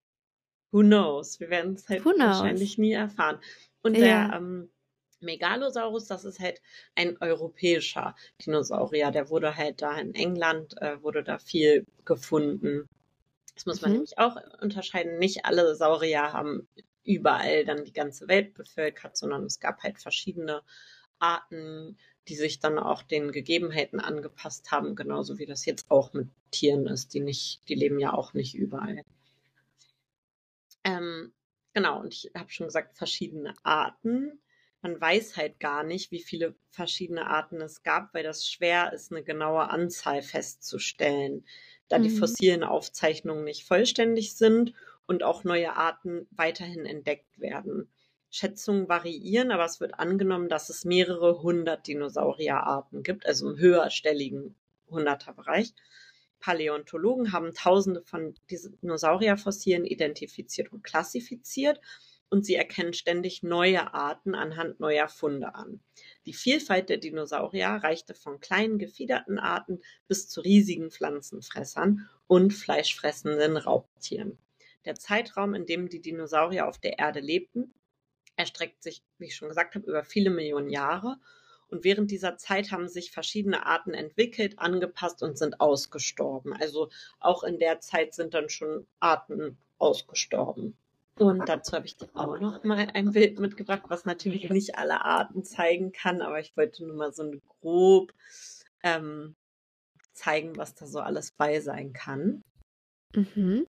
[0.71, 1.39] Who knows?
[1.39, 3.39] Wir werden es halt wahrscheinlich nie erfahren.
[3.83, 4.27] Und Ja.
[4.27, 4.69] der ähm,
[5.19, 6.61] Megalosaurus, das ist halt
[6.95, 9.11] ein europäischer Dinosaurier.
[9.11, 12.87] Der wurde halt da in England, äh, wurde da viel gefunden.
[13.55, 13.95] Das muss man Mhm.
[13.97, 15.19] nämlich auch unterscheiden.
[15.19, 16.67] Nicht alle Saurier haben
[17.03, 20.61] überall dann die ganze Welt bevölkert, sondern es gab halt verschiedene
[21.19, 26.29] Arten, die sich dann auch den Gegebenheiten angepasst haben, genauso wie das jetzt auch mit
[26.51, 29.01] Tieren ist, die nicht, die leben ja auch nicht überall.
[30.83, 31.33] Ähm,
[31.73, 34.41] genau, und ich habe schon gesagt, verschiedene Arten.
[34.81, 39.11] Man weiß halt gar nicht, wie viele verschiedene Arten es gab, weil das schwer ist,
[39.11, 41.45] eine genaue Anzahl festzustellen,
[41.87, 42.09] da die Mhm.
[42.09, 44.73] fossilen Aufzeichnungen nicht vollständig sind
[45.05, 47.91] und auch neue Arten weiterhin entdeckt werden.
[48.31, 54.55] Schätzungen variieren, aber es wird angenommen, dass es mehrere hundert Dinosaurierarten gibt, also im höherstelligen
[54.89, 55.73] Hunderterbereich.
[56.41, 61.79] Paläontologen haben tausende von Dinosaurierfossilien identifiziert und klassifiziert
[62.29, 65.81] und sie erkennen ständig neue Arten anhand neuer Funde an.
[66.25, 73.57] Die Vielfalt der Dinosaurier reichte von kleinen gefiederten Arten bis zu riesigen Pflanzenfressern und fleischfressenden
[73.57, 74.37] Raubtieren.
[74.85, 77.73] Der Zeitraum, in dem die Dinosaurier auf der Erde lebten,
[78.35, 81.17] erstreckt sich, wie ich schon gesagt habe, über viele Millionen Jahre.
[81.71, 86.53] Und während dieser Zeit haben sich verschiedene Arten entwickelt, angepasst und sind ausgestorben.
[86.53, 90.77] Also auch in der Zeit sind dann schon Arten ausgestorben.
[91.17, 95.05] Und dazu habe ich dir auch noch mal ein Bild mitgebracht, was natürlich nicht alle
[95.05, 98.13] Arten zeigen kann, aber ich wollte nur mal so eine grob
[98.83, 99.35] ähm,
[100.13, 102.43] zeigen, was da so alles bei sein kann.
[103.13, 103.65] Mhm.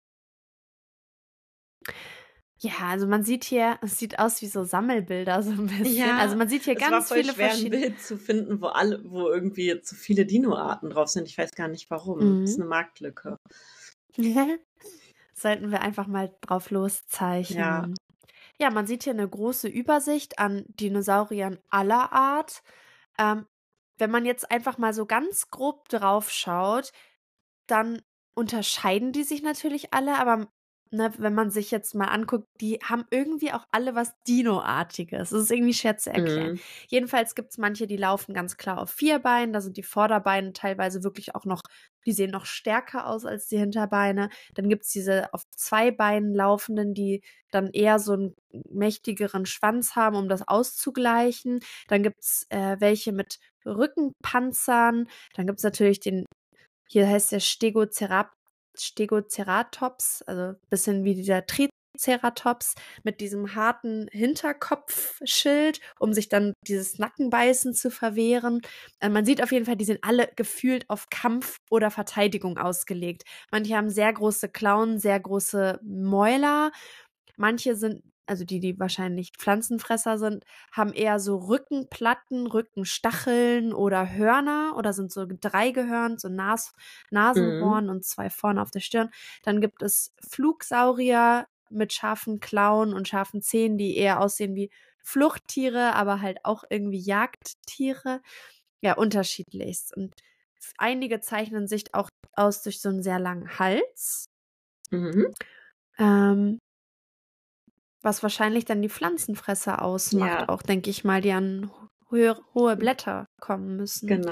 [2.59, 5.95] Ja, also man sieht hier, es sieht aus wie so Sammelbilder so ein bisschen.
[5.95, 7.81] Ja, also man sieht hier es war ganz voll viele schwer, ein verschiedene.
[7.81, 11.27] Bild zu finden, wo alle, wo irgendwie jetzt so viele Dino-Arten drauf sind.
[11.27, 12.19] Ich weiß gar nicht warum.
[12.19, 12.41] Mhm.
[12.41, 13.37] Das ist eine Marktlücke.
[15.33, 17.59] Sollten wir einfach mal drauf loszeichnen.
[17.59, 17.87] Ja.
[18.59, 22.63] Ja, man sieht hier eine große Übersicht an Dinosauriern aller Art.
[23.19, 23.45] Ähm,
[23.99, 26.91] wenn man jetzt einfach mal so ganz grob drauf schaut,
[27.67, 28.01] dann
[28.33, 30.47] unterscheiden die sich natürlich alle, aber
[30.91, 35.29] ne, wenn man sich jetzt mal anguckt, die haben irgendwie auch alle was Dino-artiges.
[35.29, 36.53] Das ist irgendwie schwer zu erklären.
[36.53, 36.59] Mhm.
[36.87, 39.53] Jedenfalls gibt es manche, die laufen ganz klar auf vier Beinen.
[39.53, 41.61] Da sind die Vorderbeine teilweise wirklich auch noch,
[42.05, 44.29] die sehen noch stärker aus als die Hinterbeine.
[44.53, 47.21] Dann gibt es diese auf zwei Beinen laufenden, die
[47.51, 48.35] dann eher so einen
[48.69, 51.59] mächtigeren Schwanz haben, um das auszugleichen.
[51.87, 55.07] Dann gibt es äh, welche mit Rückenpanzern.
[55.35, 56.25] Dann gibt es natürlich den,
[56.89, 58.36] hier heißt der Stegocerap
[58.79, 66.99] Stegoceratops, also ein bisschen wie dieser Triceratops mit diesem harten Hinterkopfschild, um sich dann dieses
[66.99, 68.61] Nackenbeißen zu verwehren.
[68.99, 73.23] Äh, man sieht auf jeden Fall, die sind alle gefühlt auf Kampf oder Verteidigung ausgelegt.
[73.51, 76.71] Manche haben sehr große Klauen, sehr große Mäuler.
[77.37, 84.75] Manche sind also die, die wahrscheinlich Pflanzenfresser sind, haben eher so Rückenplatten, Rückenstacheln oder Hörner
[84.77, 86.73] oder sind so dreigehörnt, so Nas
[87.09, 87.89] Nasenhorn mhm.
[87.89, 89.09] und zwei vorne auf der Stirn.
[89.43, 94.69] Dann gibt es Flugsaurier mit scharfen Klauen und scharfen Zähnen, die eher aussehen wie
[95.03, 98.21] Fluchttiere, aber halt auch irgendwie Jagdtiere.
[98.81, 99.95] Ja, unterschiedlichst.
[99.95, 100.13] Und
[100.77, 104.27] einige zeichnen sich auch aus durch so einen sehr langen Hals.
[104.91, 105.33] Mhm.
[105.97, 106.59] Ähm,
[108.07, 110.49] was wahrscheinlich dann die Pflanzenfresser ausmacht, ja.
[110.49, 111.69] auch denke ich mal, die an
[112.09, 114.07] höhere, hohe Blätter kommen müssen.
[114.07, 114.31] Genau.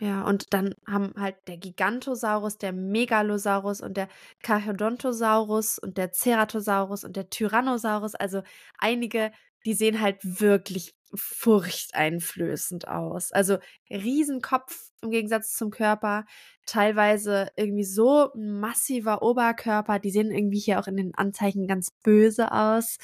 [0.00, 4.08] Ja, und dann haben halt der Gigantosaurus, der Megalosaurus und der
[4.42, 8.42] Carchodontosaurus und der Ceratosaurus und der Tyrannosaurus, also
[8.78, 9.32] einige,
[9.64, 13.32] die sehen halt wirklich furchteinflößend aus.
[13.32, 13.58] Also
[13.90, 16.24] Riesenkopf im Gegensatz zum Körper,
[16.66, 22.52] teilweise irgendwie so massiver Oberkörper, die sehen irgendwie hier auch in den Anzeichen ganz böse
[22.52, 22.98] aus.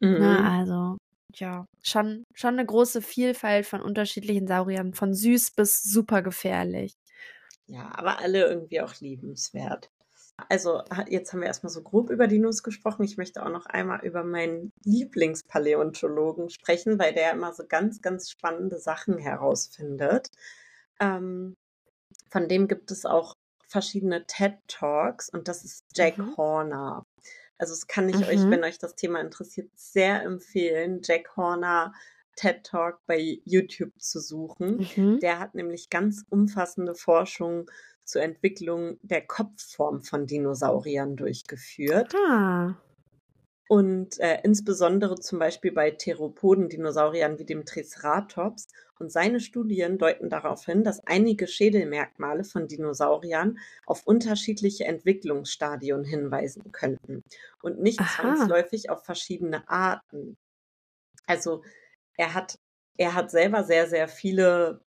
[0.00, 0.18] Ne, mhm.
[0.20, 0.98] Na, also
[1.34, 6.94] ja, schon, schon eine große Vielfalt von unterschiedlichen Sauriern, von süß bis super gefährlich.
[7.66, 9.90] Ja, aber alle irgendwie auch liebenswert.
[10.48, 13.04] Also, jetzt haben wir erstmal so grob über Dinos gesprochen.
[13.04, 18.30] Ich möchte auch noch einmal über meinen Lieblingspaläontologen sprechen, weil der immer so ganz, ganz
[18.30, 20.30] spannende Sachen herausfindet.
[21.00, 21.56] Ähm,
[22.30, 23.34] von dem gibt es auch
[23.68, 26.36] verschiedene TED Talks und das ist Jack mhm.
[26.36, 27.06] Horner.
[27.58, 28.24] Also, das kann ich mhm.
[28.24, 31.00] euch, wenn euch das Thema interessiert, sehr empfehlen.
[31.02, 31.92] Jack Horner
[32.36, 34.88] TED Talk bei YouTube zu suchen.
[34.96, 35.20] Mhm.
[35.20, 37.70] Der hat nämlich ganz umfassende Forschung
[38.04, 42.14] zur Entwicklung der Kopfform von Dinosauriern durchgeführt.
[42.14, 42.76] Ah.
[43.68, 48.68] Und äh, insbesondere zum Beispiel bei Theropoden-Dinosauriern wie dem Triceratops.
[48.98, 56.70] Und seine Studien deuten darauf hin, dass einige Schädelmerkmale von Dinosauriern auf unterschiedliche Entwicklungsstadien hinweisen
[56.70, 57.24] könnten
[57.62, 58.22] und nicht Aha.
[58.22, 60.36] zwangsläufig auf verschiedene Arten.
[61.26, 61.64] Also
[62.16, 62.58] er hat,
[62.98, 64.84] er hat selber sehr, sehr viele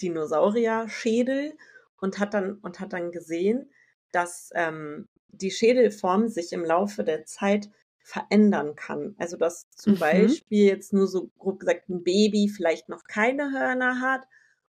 [0.00, 1.54] Dinosaurier-Schädel
[2.02, 3.70] und hat dann, und hat dann gesehen,
[4.10, 9.14] dass ähm, die Schädelform sich im Laufe der Zeit verändern kann.
[9.18, 9.98] Also dass zum mhm.
[9.98, 14.26] Beispiel jetzt nur so grob gesagt ein Baby vielleicht noch keine Hörner hat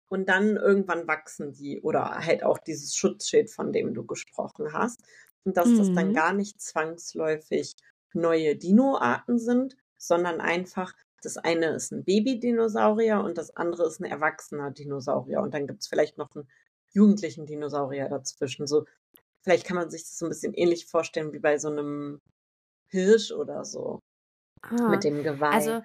[0.09, 5.01] und dann irgendwann wachsen die oder halt auch dieses Schutzschild, von dem du gesprochen hast.
[5.45, 5.77] Und dass mhm.
[5.77, 6.13] das dann mhm.
[6.13, 7.75] gar nicht zwangsläufig
[8.13, 14.05] neue Dinoarten sind, sondern einfach das eine ist ein Baby-Dinosaurier und das andere ist ein
[14.05, 15.41] erwachsener Dinosaurier.
[15.41, 16.47] Und dann gibt es vielleicht noch einen
[16.91, 18.67] jugendlichen Dinosaurier dazwischen.
[18.67, 18.85] So,
[19.41, 22.19] vielleicht kann man sich das so ein bisschen ähnlich vorstellen wie bei so einem
[22.87, 23.99] Hirsch oder so.
[24.61, 25.49] Ah, mit dem Geweih.
[25.49, 25.81] Also,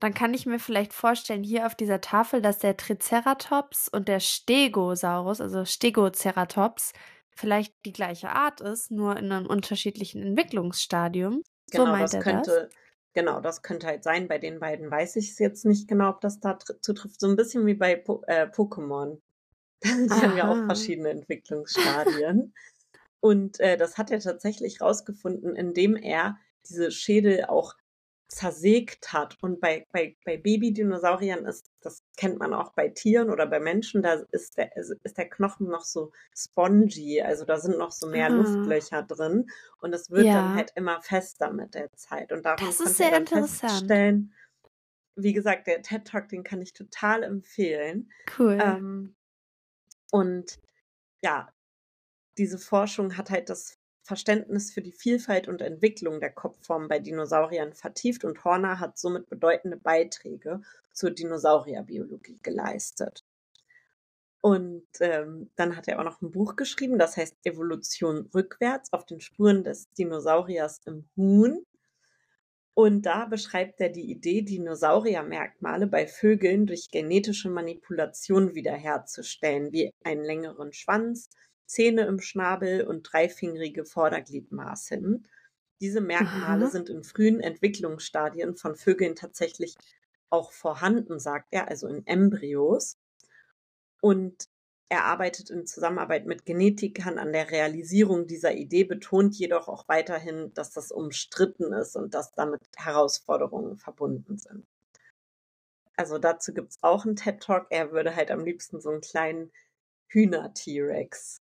[0.00, 4.20] dann kann ich mir vielleicht vorstellen, hier auf dieser Tafel, dass der Triceratops und der
[4.20, 6.94] Stegosaurus, also Stegoceratops,
[7.36, 11.42] vielleicht die gleiche Art ist, nur in einem unterschiedlichen Entwicklungsstadium.
[11.70, 12.74] Genau, so meint das könnte, das?
[13.12, 14.26] genau, das könnte halt sein.
[14.26, 17.20] Bei den beiden weiß ich es jetzt nicht genau, ob das da zutrifft.
[17.20, 19.18] So ein bisschen wie bei po äh, Pokémon.
[19.84, 22.54] Die haben ja auch verschiedene Entwicklungsstadien.
[23.20, 26.38] Und äh, das hat er tatsächlich rausgefunden, indem er
[26.68, 27.74] diese Schädel auch
[28.30, 29.36] zersägt hat.
[29.42, 34.02] Und bei, bei, bei Babydinosauriern ist, das kennt man auch bei Tieren oder bei Menschen,
[34.02, 38.26] da ist der, ist der Knochen noch so spongy, also da sind noch so mehr
[38.26, 38.28] ah.
[38.28, 40.34] Luftlöcher drin und es wird ja.
[40.34, 42.32] dann halt immer fester mit der Zeit.
[42.32, 43.72] Und darum das ist sehr interessant.
[43.72, 44.32] feststellen,
[45.16, 48.10] wie gesagt, der TED Talk, den kann ich total empfehlen.
[48.38, 48.58] Cool.
[48.62, 49.16] Ähm,
[50.10, 50.58] und
[51.22, 51.52] ja,
[52.38, 57.74] diese Forschung hat halt das Verständnis für die Vielfalt und Entwicklung der Kopfform bei Dinosauriern
[57.74, 63.24] vertieft und Horner hat somit bedeutende Beiträge zur Dinosaurierbiologie geleistet.
[64.40, 69.04] Und ähm, dann hat er auch noch ein Buch geschrieben, das heißt Evolution rückwärts auf
[69.04, 71.64] den Spuren des Dinosauriers im Huhn.
[72.80, 80.24] Und da beschreibt er die Idee, Dinosauriermerkmale bei Vögeln durch genetische Manipulation wiederherzustellen, wie einen
[80.24, 81.28] längeren Schwanz,
[81.66, 85.28] Zähne im Schnabel und dreifingerige Vordergliedmaßen.
[85.82, 86.70] Diese Merkmale Aha.
[86.70, 89.76] sind in frühen Entwicklungsstadien von Vögeln tatsächlich
[90.30, 92.96] auch vorhanden, sagt er, also in Embryos.
[94.00, 94.46] Und
[94.90, 100.52] er arbeitet in Zusammenarbeit mit Genetikern an der Realisierung dieser Idee, betont jedoch auch weiterhin,
[100.54, 104.66] dass das umstritten ist und dass damit Herausforderungen verbunden sind.
[105.96, 107.66] Also dazu gibt es auch einen TED Talk.
[107.70, 109.52] Er würde halt am liebsten so einen kleinen
[110.08, 111.39] Hühner-T-Rex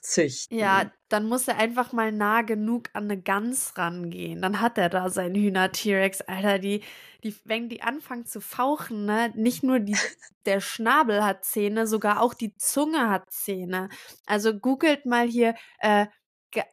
[0.00, 0.58] züchten.
[0.58, 4.42] Ja, dann muss er einfach mal nah genug an eine Gans rangehen.
[4.42, 6.22] Dann hat er da seinen Hühner-T-Rex.
[6.22, 6.82] Alter, die,
[7.24, 9.96] die, wenn die anfangen zu fauchen, ne, nicht nur die,
[10.46, 13.88] der Schnabel hat Zähne, sogar auch die Zunge hat Zähne.
[14.26, 16.06] Also googelt mal hier äh,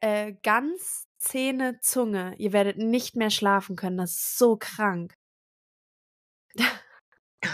[0.02, 2.36] äh, Gans, Zähne, Zunge.
[2.38, 3.98] Ihr werdet nicht mehr schlafen können.
[3.98, 5.16] Das ist so krank.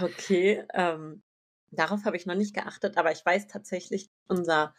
[0.01, 1.21] Okay, ähm,
[1.69, 4.73] darauf habe ich noch nicht geachtet, aber ich weiß tatsächlich, unser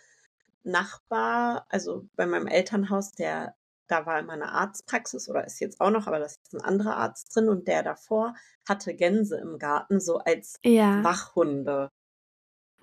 [0.65, 3.55] Nachbar, also bei meinem Elternhaus, der,
[3.89, 6.97] da war immer eine Arztpraxis oder ist jetzt auch noch, aber da ist ein anderer
[6.97, 8.35] Arzt drin und der davor
[8.69, 11.03] hatte Gänse im Garten so als Ja.
[11.03, 11.91] Wachhunde.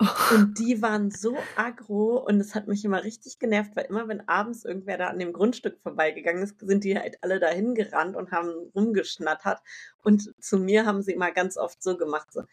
[0.58, 4.64] die waren so aggro und es hat mich immer richtig genervt, weil immer wenn abends
[4.64, 8.50] irgendwer da an dem Grundstück vorbeigegangen ist, sind die halt alle dahin gerannt und haben
[8.74, 9.60] rumgeschnattert.
[10.02, 12.44] Und zu mir haben sie immer ganz oft so gemacht, so.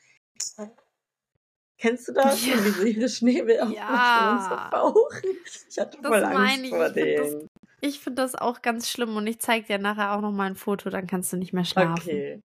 [1.80, 2.46] Kennst du das?
[2.46, 2.54] Ja.
[2.66, 4.70] Wie sie ihre Schnäbel so Ja.
[4.72, 5.30] fauchen?
[5.70, 6.70] Ich hatte Das voll meine Angst ich.
[6.70, 7.50] vor Ich find das- denen.
[7.80, 10.56] Ich finde das auch ganz schlimm und ich zeige dir nachher auch noch mal ein
[10.56, 11.94] Foto, dann kannst du nicht mehr schlafen.
[12.02, 12.42] Okay.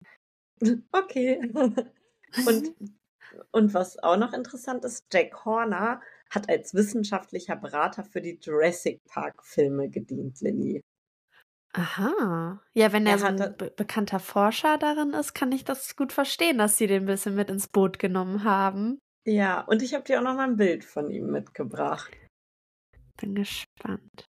[0.92, 1.40] Okay.
[2.46, 2.72] Und,
[3.50, 9.02] und was auch noch interessant ist, Jack Horner hat als wissenschaftlicher Berater für die Jurassic
[9.04, 10.82] Park Filme gedient, Lilly.
[11.74, 12.60] Aha.
[12.74, 15.96] Ja, wenn er Er so ein hatte- be bekannter Forscher darin ist, kann ich das
[15.96, 18.98] gut verstehen, dass sie den ein bisschen mit ins Boot genommen haben.
[19.24, 22.10] Ja, und ich habe dir auch noch mal ein Bild von ihm mitgebracht.
[23.20, 24.24] Bin gespannt.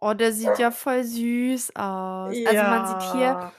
[0.00, 2.36] Oh, der sieht ja voll süß aus.
[2.46, 3.52] Also man sieht hier Ja.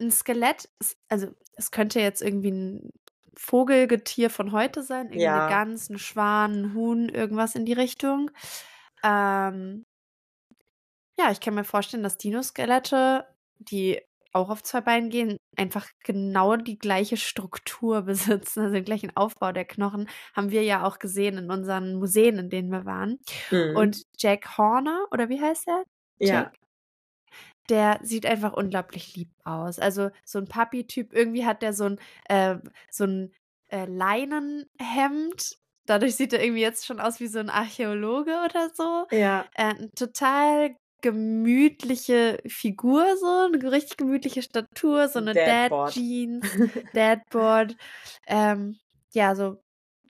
[0.00, 0.68] ein Skelett,
[1.08, 2.90] also es könnte jetzt irgendwie ein
[3.36, 5.36] Vogelgetier von heute sein, irgendwie Ja.
[5.36, 8.30] eine Gans, ein Schwan, ein Huhn, irgendwas in die Richtung.
[9.04, 9.84] Ähm,
[11.18, 13.26] ja, ich kann mir vorstellen, dass Dinoskelette,
[13.58, 14.00] die
[14.36, 19.52] auch auf zwei Beinen gehen, einfach genau die gleiche Struktur besitzen, also den gleichen Aufbau
[19.52, 23.18] der Knochen, haben wir ja auch gesehen in unseren Museen, in denen wir waren.
[23.50, 23.76] Mhm.
[23.76, 25.84] Und Jack Horner, oder wie heißt er?
[26.18, 26.34] ja.
[26.34, 26.54] Jack.
[27.68, 29.80] Der sieht einfach unglaublich lieb aus.
[29.80, 31.12] Also so ein Papi-Typ.
[31.12, 32.58] Irgendwie hat der so ein, äh,
[32.92, 33.34] so ein
[33.70, 35.58] äh, Leinenhemd.
[35.84, 39.06] Dadurch sieht er irgendwie jetzt schon aus wie so ein Archäologe oder so.
[39.10, 39.46] Ja.
[39.54, 45.34] Äh, eine total gemütliche Figur, so eine richtig gemütliche Statur, so eine.
[45.34, 46.44] Dad-Jeans,
[46.92, 47.76] Dadboard.
[48.28, 48.76] Ähm,
[49.12, 49.62] ja, so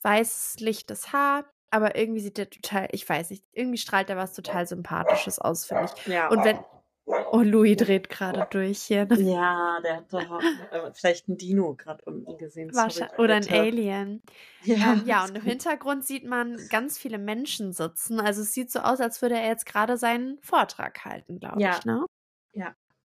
[0.02, 1.44] weißes, lichtes Haar.
[1.70, 5.66] Aber irgendwie sieht er total, ich weiß nicht, irgendwie strahlt er was total Sympathisches aus,
[5.66, 6.06] finde ich.
[6.06, 6.28] ja.
[6.28, 6.58] Und wenn.
[7.08, 9.06] Oh, Louis dreht gerade durch hier.
[9.20, 10.40] Ja, der hat doch
[10.72, 12.74] äh, vielleicht ein Dino gerade unten gesehen.
[12.74, 13.18] Wahrscheinlich.
[13.18, 13.48] Oder ein.
[13.48, 14.22] Alien.
[14.64, 18.18] Ja, Ähm, ja, und im Hintergrund sieht man ganz viele Menschen sitzen.
[18.20, 21.78] Also es sieht so aus, als würde er jetzt gerade seinen Vortrag halten, glaube Ja.
[21.78, 21.84] ich.
[21.84, 22.04] Ne?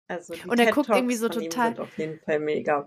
[0.07, 2.85] Also die Und er guckt irgendwie so total- auf jeden Fall mega.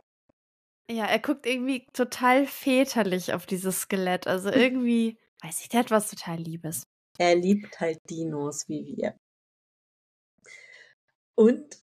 [0.90, 4.26] Ja, er guckt irgendwie total väterlich auf dieses Skelett.
[4.26, 6.82] Also irgendwie, weiß ich, der hat was total Liebes.
[7.18, 9.14] Er liebt halt Dinos wie wir.
[11.34, 11.82] Und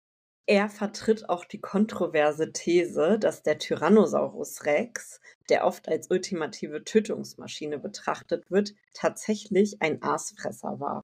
[0.47, 7.79] er vertritt auch die kontroverse These, dass der Tyrannosaurus Rex, der oft als ultimative Tötungsmaschine
[7.79, 11.03] betrachtet wird, tatsächlich ein Aasfresser war.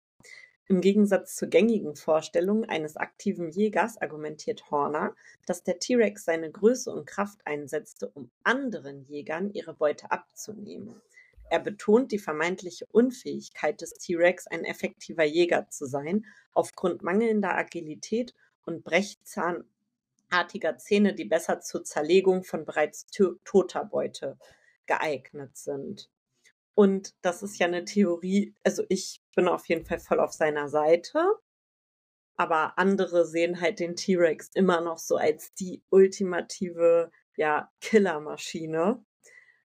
[0.67, 6.91] Im Gegensatz zur gängigen Vorstellung eines aktiven Jägers argumentiert Horner, dass der T-Rex seine Größe
[6.91, 11.01] und Kraft einsetzte, um anderen Jägern ihre Beute abzunehmen.
[11.51, 18.33] Er betont die vermeintliche Unfähigkeit des T-Rex, ein effektiver Jäger zu sein, aufgrund mangelnder Agilität
[18.65, 24.37] und brechzahnartiger Zähne, die besser zur Zerlegung von bereits to toter Beute
[24.85, 26.09] geeignet sind.
[26.73, 30.69] Und das ist ja eine Theorie, also ich bin auf jeden Fall voll auf seiner
[30.69, 31.25] Seite,
[32.37, 39.03] aber andere sehen halt den T-Rex immer noch so als die ultimative, ja, Killermaschine.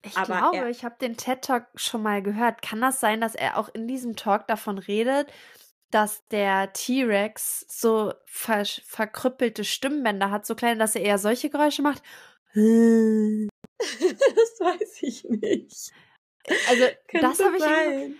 [0.04, 2.62] Ich Aber glaube, er- ich habe den TED Talk schon mal gehört.
[2.62, 5.32] Kann das sein, dass er auch in diesem Talk davon redet,
[5.92, 11.82] dass der T-Rex so ver verkrüppelte Stimmbänder hat, so klein, dass er eher solche Geräusche
[11.82, 12.02] macht?
[12.54, 12.60] das
[14.60, 15.92] weiß ich nicht.
[16.68, 18.16] Also, Könnte das habe ich.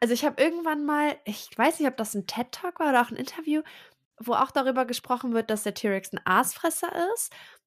[0.00, 3.10] Also ich habe irgendwann mal, ich weiß nicht, ob das ein TED-Talk war oder auch
[3.10, 3.62] ein Interview,
[4.20, 7.32] wo auch darüber gesprochen wird, dass der T-Rex ein Aasfresser ist.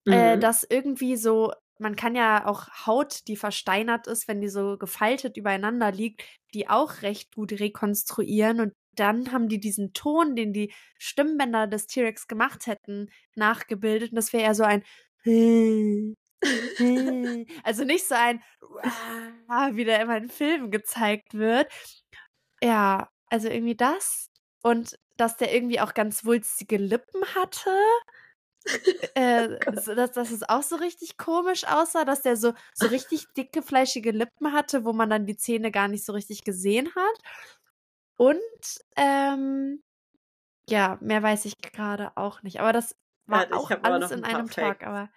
[0.07, 0.39] Äh, Mhm.
[0.41, 5.37] dass irgendwie so, man kann ja auch Haut, die versteinert ist, wenn die so gefaltet
[5.37, 8.61] übereinander liegt, die auch recht gut rekonstruieren.
[8.61, 14.11] Und dann haben die diesen Ton, den die Stimmbänder des T-Rex gemacht hätten, nachgebildet.
[14.11, 14.83] Und das wäre eher so ein
[17.63, 18.41] also nicht so ein
[19.75, 21.71] wie der immer in Filmen gezeigt wird.
[22.61, 24.29] Ja, also irgendwie das.
[24.61, 27.71] Und dass der irgendwie auch ganz wulstige Lippen hatte.
[29.15, 29.49] Äh,
[29.81, 33.61] so, dass, dass es auch so richtig komisch aussah, dass der so, so richtig dicke,
[33.61, 37.19] fleischige Lippen hatte, wo man dann die Zähne gar nicht so richtig gesehen hat.
[38.17, 38.39] Und
[38.95, 39.83] ähm,
[40.69, 42.59] ja, mehr weiß ich gerade auch nicht.
[42.59, 42.95] Aber das
[43.27, 44.79] war ich auch alles in einem Tag.
[44.79, 44.85] Facts.
[44.85, 45.09] Aber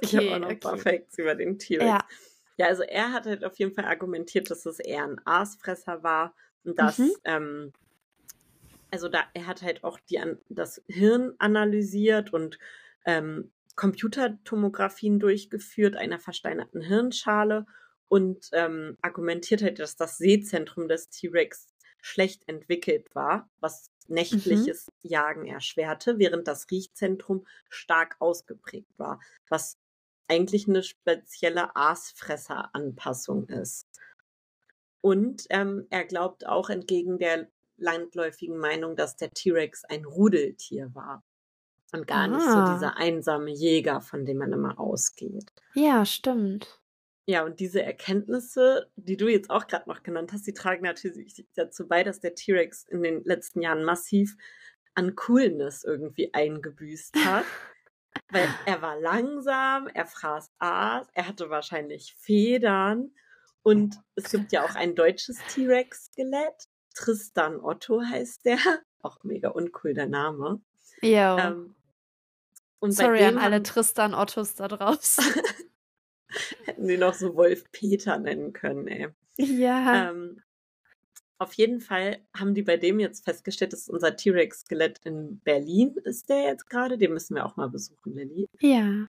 [0.00, 0.82] Ich habe okay, auch noch ein paar okay.
[0.82, 1.86] Facts über den T-Rex.
[1.86, 2.04] Ja.
[2.58, 6.34] Ja, also er hat halt auf jeden Fall argumentiert, dass es eher ein Aasfresser war
[6.64, 7.12] und dass, Mhm.
[7.24, 7.72] ähm,
[8.90, 12.58] also da, er hat halt auch die, das Hirn analysiert und
[13.06, 17.66] ähm, Computertomographien durchgeführt einer versteinerten Hirnschale
[18.08, 21.68] und ähm, argumentiert halt, dass das Sehzentrum des T-Rex
[22.00, 29.76] schlecht entwickelt war, was nächtliches Jagen erschwerte, während das Riechzentrum stark ausgeprägt war, was
[30.28, 33.86] eigentlich eine spezielle Aasfresser-Anpassung ist.
[35.00, 41.22] Und ähm, er glaubt auch entgegen der landläufigen Meinung, dass der T-Rex ein Rudeltier war
[41.96, 42.74] und gar nicht so Ah.
[42.74, 45.52] dieser einsame Jäger, von dem man immer ausgeht.
[45.74, 46.80] Ja, stimmt.
[47.28, 51.44] Ja, und diese Erkenntnisse, die du jetzt auch gerade noch genannt hast, die tragen natürlich
[51.56, 54.36] dazu bei, dass der T-Rex in den letzten Jahren massiv
[54.94, 57.44] an Coolness irgendwie eingebüßt hat.
[58.30, 63.12] Weil er war langsam, er fraß Aas, er hatte wahrscheinlich Federn.
[63.62, 66.68] Und es gibt ja auch ein deutsches T-Rex-Skelett.
[66.94, 68.58] Tristan Otto heißt der.
[69.02, 70.60] Auch mega uncool der Name.
[71.02, 71.36] Jo.
[71.38, 71.75] Ähm,
[72.78, 75.24] und Sorry an alle Tristan Ottos da draußen.
[76.64, 79.08] hätten sie noch so Wolf Peter nennen können, ey.
[79.36, 80.10] ja.
[80.10, 80.42] Ähm,
[81.38, 86.30] auf jeden Fall haben die bei dem jetzt festgestellt, dass unser T-Rex-Skelett in Berlin ist
[86.30, 86.96] der jetzt gerade.
[86.96, 88.48] Den müssen wir auch mal besuchen, Lilly.
[88.60, 89.06] ja.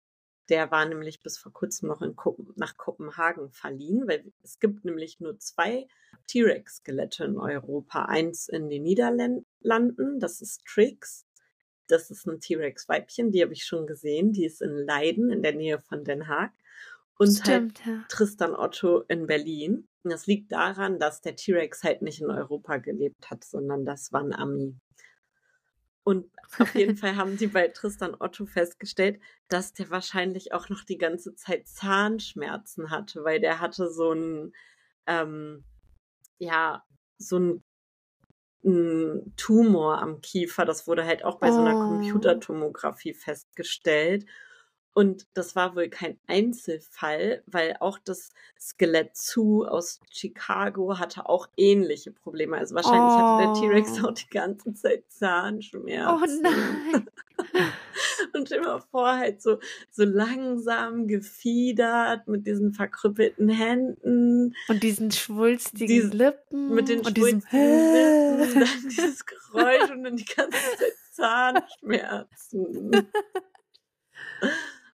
[0.50, 4.86] Der war nämlich bis vor kurzem noch in Kopen nach Kopenhagen verliehen, weil es gibt
[4.86, 5.88] nämlich nur zwei
[6.28, 8.06] T-Rex-Skelette in Europa.
[8.06, 11.27] Eins in den Niederlanden, das ist Trix.
[11.88, 14.34] Das ist ein T-Rex-Weibchen, die habe ich schon gesehen.
[14.34, 16.52] Die ist in Leiden, in der Nähe von Den Haag.
[17.18, 18.06] Und halt Stimmt, ja.
[18.10, 19.88] Tristan Otto in Berlin.
[20.04, 24.12] Und das liegt daran, dass der T-Rex halt nicht in Europa gelebt hat, sondern das
[24.12, 24.80] war ein Ami.
[26.08, 29.20] Und auf jeden Fall haben sie bei Tristan Otto festgestellt,
[29.50, 34.54] dass der wahrscheinlich auch noch die ganze Zeit Zahnschmerzen hatte, weil der hatte so ein,
[35.06, 35.66] ähm,
[36.38, 36.86] ja,
[37.18, 37.64] so ein,
[38.68, 40.66] ein Tumor am Kiefer.
[40.66, 41.88] Das wurde halt auch bei so einer Oh.
[41.88, 44.26] Computertomographie festgestellt.
[44.94, 51.48] Und das war wohl kein Einzelfall, weil auch das Skelett zu aus Chicago hatte auch
[51.58, 52.58] ähnliche Probleme.
[52.58, 54.08] Also wahrscheinlich hatte der T-Rex Oh.
[54.08, 55.06] auch die ganze Zeit
[56.06, 56.42] Oh Zahnschmerzen.
[56.42, 57.08] nein.
[58.38, 59.60] Und immer vor halt so,
[59.92, 66.74] so langsam gefiedert mit diesen verkrüppelten Händen, Und diesen schwulstigen Dies- Lippen.
[66.74, 72.92] mit den und diesem schwulstigen Lippen, dann dieses Geräusch und dann die ganze Zeit Zahnschmerzen.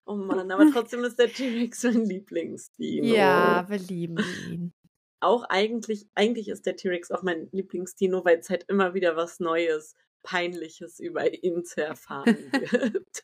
[0.05, 3.05] Oh Mann, aber trotzdem ist der T-Rex mein Lieblingsdino.
[3.05, 4.17] Ja, wir lieben
[4.49, 4.73] ihn.
[5.21, 9.39] Auch eigentlich, eigentlich ist der T-Rex auch mein Lieblingsdino, weil es halt immer wieder was
[9.39, 13.23] Neues, Peinliches über ihn zu erfahren gibt.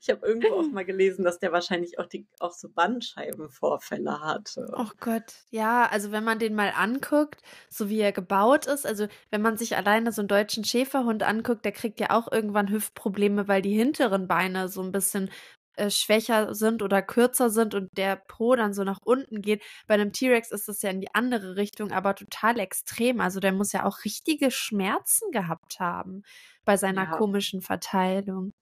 [0.00, 4.72] Ich habe irgendwo auch mal gelesen, dass der wahrscheinlich auch, die, auch so Bandscheibenvorfälle hatte.
[4.76, 9.06] Oh Gott, ja, also wenn man den mal anguckt, so wie er gebaut ist, also
[9.30, 13.46] wenn man sich alleine so einen deutschen Schäferhund anguckt, der kriegt ja auch irgendwann Hüftprobleme,
[13.46, 15.30] weil die hinteren Beine so ein bisschen
[15.76, 19.62] äh, schwächer sind oder kürzer sind und der Po dann so nach unten geht.
[19.86, 23.20] Bei einem T-Rex ist das ja in die andere Richtung, aber total extrem.
[23.20, 26.22] Also der muss ja auch richtige Schmerzen gehabt haben
[26.64, 27.08] bei seiner Ja.
[27.08, 28.52] komischen Verteilung.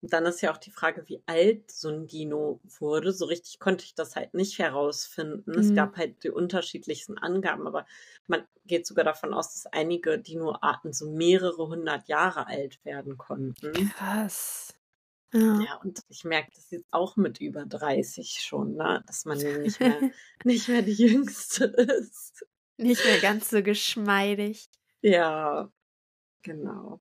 [0.00, 3.12] Und dann ist ja auch die Frage, wie alt so ein Dino wurde.
[3.12, 5.58] So richtig konnte ich das halt nicht herausfinden.
[5.58, 5.72] Es Mhm.
[5.72, 7.84] gab halt die unterschiedlichsten Angaben, aber
[8.28, 13.92] man geht sogar davon aus, dass einige Dinoarten so mehrere hundert Jahre alt werden konnten.
[13.96, 14.77] Krass.
[15.32, 15.60] Ja.
[15.60, 19.04] Ja, und ich merke das jetzt auch mit über 30 schon, ne?
[19.06, 20.00] dass man nicht mehr,
[20.44, 21.64] nicht mehr die Jüngste
[22.00, 22.46] ist.
[22.78, 24.70] Nicht mehr ganz so geschmeidig.
[25.02, 25.70] Ja,
[26.42, 27.00] genau.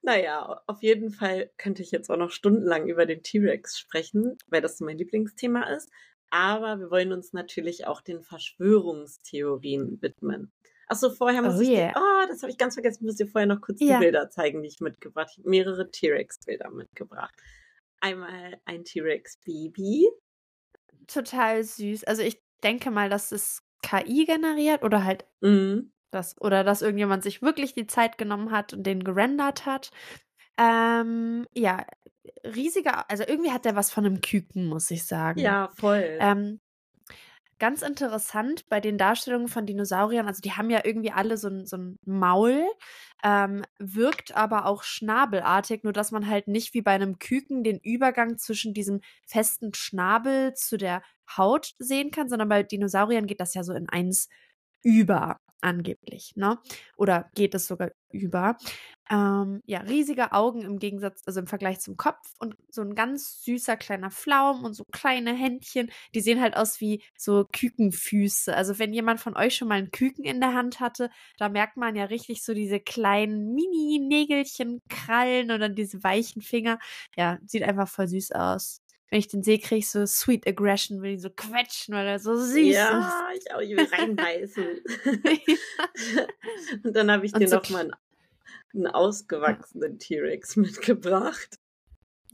[0.00, 4.62] Naja, auf jeden Fall könnte ich jetzt auch noch stundenlang über den T-Rex sprechen, weil
[4.62, 5.90] das mein Lieblingsthema ist.
[6.30, 10.52] Aber wir wollen uns natürlich auch den Verschwörungstheorien widmen.
[10.88, 11.92] Achso, vorher muss Oh ich yeah.
[11.92, 13.98] dir, oh, das habe ich ganz vergessen, ich muss dir vorher noch kurz Ja.
[13.98, 15.48] die Bilder zeigen, die ich mitgebracht habe.
[15.48, 17.34] Mehrere T-Rex-Bilder mitgebracht.
[18.00, 20.08] Einmal ein T-Rex-Baby.
[21.06, 22.04] Total süß.
[22.04, 25.92] Also ich denke mal, das ist KI generiert oder halt Mhm.
[26.10, 29.90] das, oder dass irgendjemand sich wirklich die Zeit genommen hat und den gerendert hat.
[30.58, 31.86] Ähm, ja,
[32.44, 35.38] riesiger, also irgendwie hat der was von einem Küken, muss ich sagen.
[35.40, 36.16] Ja, voll.
[36.20, 36.60] Ähm,
[37.58, 41.66] ganz interessant bei den Darstellungen von Dinosauriern, also die haben ja irgendwie alle so ein,
[41.66, 42.64] so ein Maul,
[43.24, 47.78] ähm, wirkt aber auch schnabelartig, nur dass man halt nicht wie bei einem Küken den
[47.80, 51.02] Übergang zwischen diesem festen Schnabel zu der
[51.36, 54.28] Haut sehen kann, sondern bei Dinosauriern geht das ja so in eins
[54.82, 55.38] über.
[55.60, 56.58] Angeblich, ne?
[56.96, 58.56] Oder geht es sogar über.
[59.10, 63.42] Ähm, ja, riesige Augen im Gegensatz, also im Vergleich zum Kopf und so ein ganz
[63.44, 65.90] süßer kleiner Pflaum und so kleine Händchen.
[66.14, 68.54] Die sehen halt aus wie so Kükenfüße.
[68.54, 71.76] Also wenn jemand von euch schon mal einen Küken in der Hand hatte, da merkt
[71.76, 76.78] man ja richtig so diese kleinen Mini-Nägelchen, Krallen dann diese weichen Finger.
[77.16, 78.82] Ja, sieht einfach voll süß aus.
[79.10, 82.18] Wenn ich den sehe, kriege ich so Sweet Aggression, will ich so quetschen, weil er
[82.18, 83.46] so süß Ja, ist.
[83.46, 84.66] ich auch, ich will reinbeißen.
[86.84, 87.94] Und dann habe ich Und dir so noch mal einen,
[88.74, 91.58] einen ausgewachsenen T-Rex mitgebracht.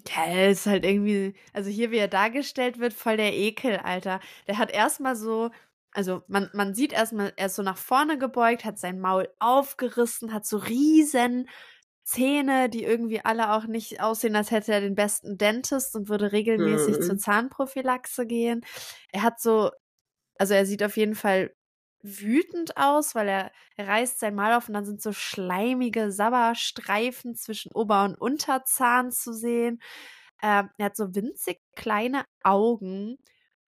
[0.09, 4.21] Ja, ist halt irgendwie, also hier, wie er dargestellt wird, voll der Ekel, Alter.
[4.47, 5.51] Der hat erstmal so,
[5.93, 10.33] also man, man sieht erstmal, er ist so nach vorne gebeugt, hat sein Maul aufgerissen,
[10.35, 11.49] hat so riesen
[12.05, 16.33] Zähne, die irgendwie alle auch nicht aussehen, als hätte er den besten Dentist und würde
[16.33, 17.01] regelmäßig Mhm.
[17.01, 18.63] zur Zahnprophylaxe gehen.
[19.13, 19.71] Er hat so,
[20.39, 21.55] also er sieht auf jeden Fall
[22.03, 27.35] wütend aus, weil er, er reißt sein Maul auf und dann sind so schleimige Sabberstreifen
[27.35, 29.81] zwischen Ober- und Unterzahn zu sehen.
[30.43, 33.17] Ähm, er hat so winzig kleine Augen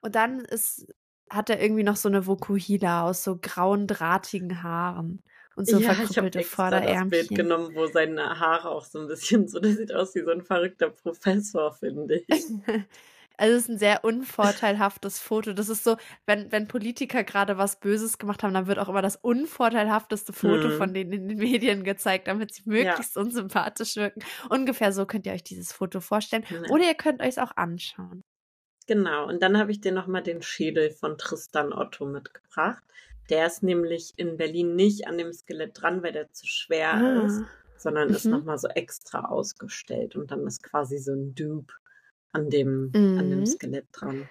[0.01, 0.87] und dann ist,
[1.29, 5.23] hat er irgendwie noch so eine Vokuhila aus so grauen, drahtigen Haaren
[5.55, 5.87] und so ja, ich
[6.17, 7.35] habe verkrüppelte extra das Bild Vorderärmchen.
[7.35, 10.41] genommen, wo seine Haare auch so ein bisschen so, das sieht aus wie so ein
[10.43, 12.27] verrückter Professor, finde ich.
[13.37, 15.51] Also es ist ein sehr unvorteilhaftes Foto.
[15.51, 19.01] Das ist so, wenn, wenn Politiker gerade was Böses gemacht haben, dann wird auch immer
[19.01, 20.77] das unvorteilhafteste Foto Hm.
[20.77, 24.21] von denen in den Medien gezeigt, damit sie möglichst unsympathisch wirken.
[24.49, 26.45] Ungefähr so könnt ihr euch dieses Foto vorstellen.
[26.49, 26.61] Ja.
[26.69, 28.21] Oder ihr könnt euch es auch anschauen.
[28.87, 32.83] Genau, und dann habe ich dir nochmal den Schädel von Tristan Otto mitgebracht.
[33.29, 37.43] Der ist nämlich in Berlin nicht an dem Skelett dran, weil der zu schwer ist,
[37.77, 38.31] sondern ist Mhm.
[38.31, 41.73] nochmal so extra ausgestellt und dann ist quasi so ein Dupe
[42.31, 43.45] an dem, an dem Mhm.
[43.45, 44.29] Skelett dran.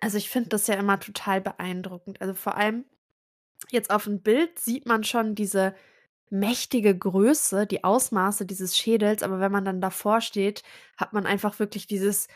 [0.00, 2.20] Also ich finde das ja immer total beeindruckend.
[2.20, 2.84] Also vor allem
[3.70, 5.74] jetzt auf dem Bild sieht man schon diese
[6.30, 10.62] mächtige Größe, die Ausmaße dieses Schädels, aber wenn man dann davor steht,
[10.96, 12.28] hat man einfach wirklich dieses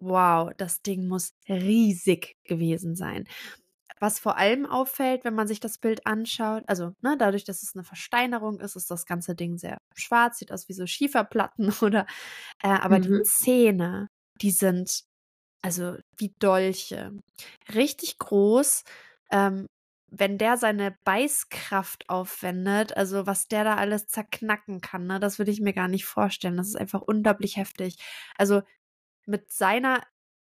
[0.00, 3.26] Wow, das Ding muss riesig gewesen sein.
[4.04, 7.74] Was vor allem auffällt, wenn man sich das Bild anschaut, also ne, dadurch, dass es
[7.74, 12.06] eine Versteinerung ist, ist das ganze Ding sehr schwarz, sieht aus wie so Schieferplatten oder,
[12.62, 13.22] äh, aber die Mhm.
[13.22, 14.08] Zähne,
[14.42, 15.04] die sind
[15.62, 17.12] also wie Dolche,
[17.74, 18.84] richtig groß.
[19.30, 19.66] Ähm,
[20.10, 25.50] wenn der seine Beißkraft aufwendet, also was der da alles zerknacken kann, ne, das würde
[25.50, 26.56] ich mir gar nicht vorstellen.
[26.56, 27.96] Das ist einfach unglaublich heftig.
[28.36, 28.62] Also
[29.26, 30.02] mit seiner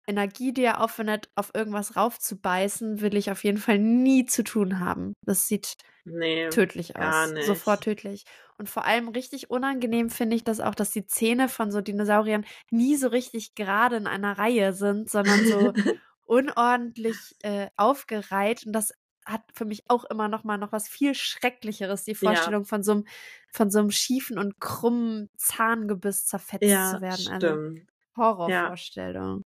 [0.08, 4.80] Energie, die er aufwendet, auf irgendwas raufzubeißen, will ich auf jeden Fall nie zu tun
[4.80, 5.14] haben.
[5.26, 5.76] Das sieht
[6.06, 7.32] Nee, tödlich aus.
[7.32, 7.45] nicht.
[7.47, 8.24] Sofort tödlich.
[8.58, 12.45] Und vor allem richtig unangenehm finde ich das auch, dass die Zähne von so Dinosauriern
[12.70, 15.74] nie so richtig gerade in einer Reihe sind, sondern so
[16.26, 18.66] unordentlich äh, aufgereiht.
[18.66, 18.93] Und das
[19.26, 22.18] hat für mich auch immer noch mal noch was viel Schrecklicheres, die Ja.
[22.18, 23.06] Vorstellung von so einem
[23.51, 27.28] von so einem schiefen und krummen Zahngebiss zerfetzt ja, zu werden.
[27.30, 27.88] Also stimmt.
[28.16, 29.41] Horrorvorstellung.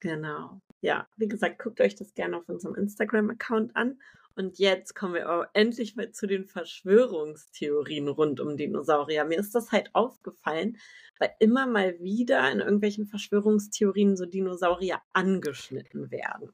[0.00, 0.60] Genau.
[0.80, 4.00] Ja, wie gesagt, guckt euch das gerne auf unserem Instagram-Account an.
[4.34, 9.24] Und jetzt kommen wir endlich mal zu den Verschwörungstheorien rund um Dinosaurier.
[9.24, 10.78] Mir ist das halt aufgefallen,
[11.18, 16.50] weil immer mal wieder in irgendwelchen Verschwörungstheorien so Dinosaurier angeschnitten werden.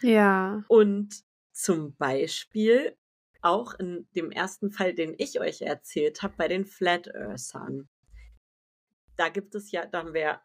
[0.00, 0.64] Ja.
[0.68, 2.96] Und zum Beispiel
[3.42, 7.88] auch in dem ersten Fall, den ich euch erzählt habe, bei den Flat Earthern.
[9.16, 10.40] Da gibt es ja, da haben wir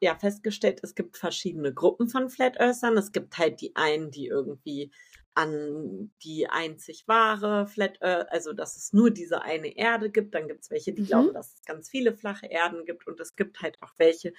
[0.00, 2.96] ja festgestellt, es gibt verschiedene Gruppen von Flat Earthern.
[2.98, 4.90] Es gibt halt die einen, die irgendwie
[5.34, 10.34] an die einzig wahre Flat Earth, also dass es nur diese eine Erde gibt.
[10.34, 11.04] Dann gibt es welche, die Mhm.
[11.04, 13.06] glauben, dass es ganz viele flache Erden gibt.
[13.06, 14.32] Und es gibt halt auch welche,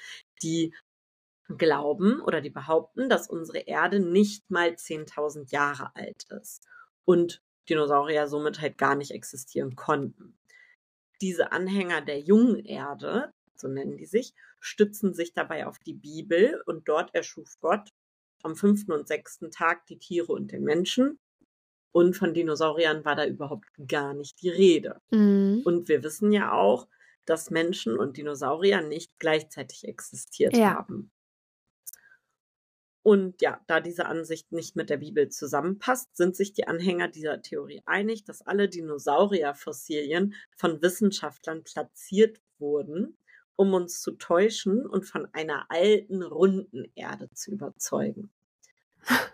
[0.44, 0.74] die
[1.58, 6.66] glauben oder die behaupten, dass unsere Erde nicht mal 10.000 Jahre alt ist
[7.06, 10.38] und Dinosaurier somit halt gar nicht existieren konnten.
[11.22, 16.62] Diese Anhänger der jungen Erde, so nennen die sich, stützen sich dabei auf die Bibel
[16.66, 17.90] und dort erschuf Gott
[18.44, 21.20] am fünften und sechsten Tag die Tiere und den Menschen.
[21.92, 25.02] Und von Dinosauriern war da überhaupt gar nicht die Rede.
[25.12, 25.62] Mhm.
[25.66, 26.88] Und wir wissen ja auch,
[27.26, 30.76] dass Menschen und Dinosaurier nicht gleichzeitig existiert Ja.
[30.76, 31.12] haben.
[33.04, 37.42] Und ja, da diese Ansicht nicht mit der Bibel zusammenpasst, sind sich die Anhänger dieser
[37.42, 43.18] Theorie einig, dass alle Dinosaurierfossilien von Wissenschaftlern platziert wurden,
[43.56, 48.32] um uns zu täuschen und von einer alten, runden Erde zu überzeugen.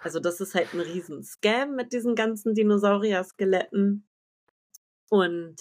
[0.03, 4.07] Also das ist halt ein riesen Scam mit diesen ganzen Dinosaurier-Skeletten.
[5.09, 5.55] Und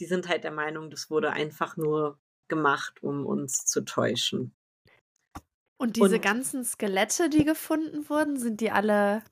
[0.00, 2.18] die sind halt der Meinung, das wurde einfach nur
[2.48, 4.54] gemacht, um uns zu täuschen.
[5.76, 9.22] Und diese Und- ganzen Skelette, die gefunden wurden, sind die alle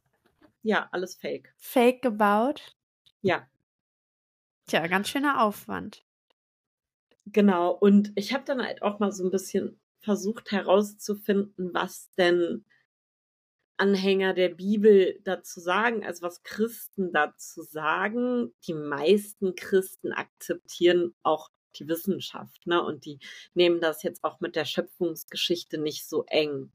[0.63, 1.53] Ja, alles fake.
[1.57, 2.77] Fake gebaut?
[3.23, 3.49] Ja.
[4.69, 6.05] Tja, ganz schöner Aufwand.
[7.27, 7.71] Genau.
[7.73, 12.65] Und ich habe dann halt auch mal so ein bisschen versucht herauszufinden, was denn
[13.79, 18.53] Anhänger der Bibel dazu sagen, also was Christen dazu sagen.
[18.67, 22.83] Die meisten Christen akzeptieren auch die Wissenschaft, ne?
[22.83, 23.19] Und die
[23.55, 26.71] nehmen das jetzt auch mit der Schöpfungsgeschichte nicht so eng.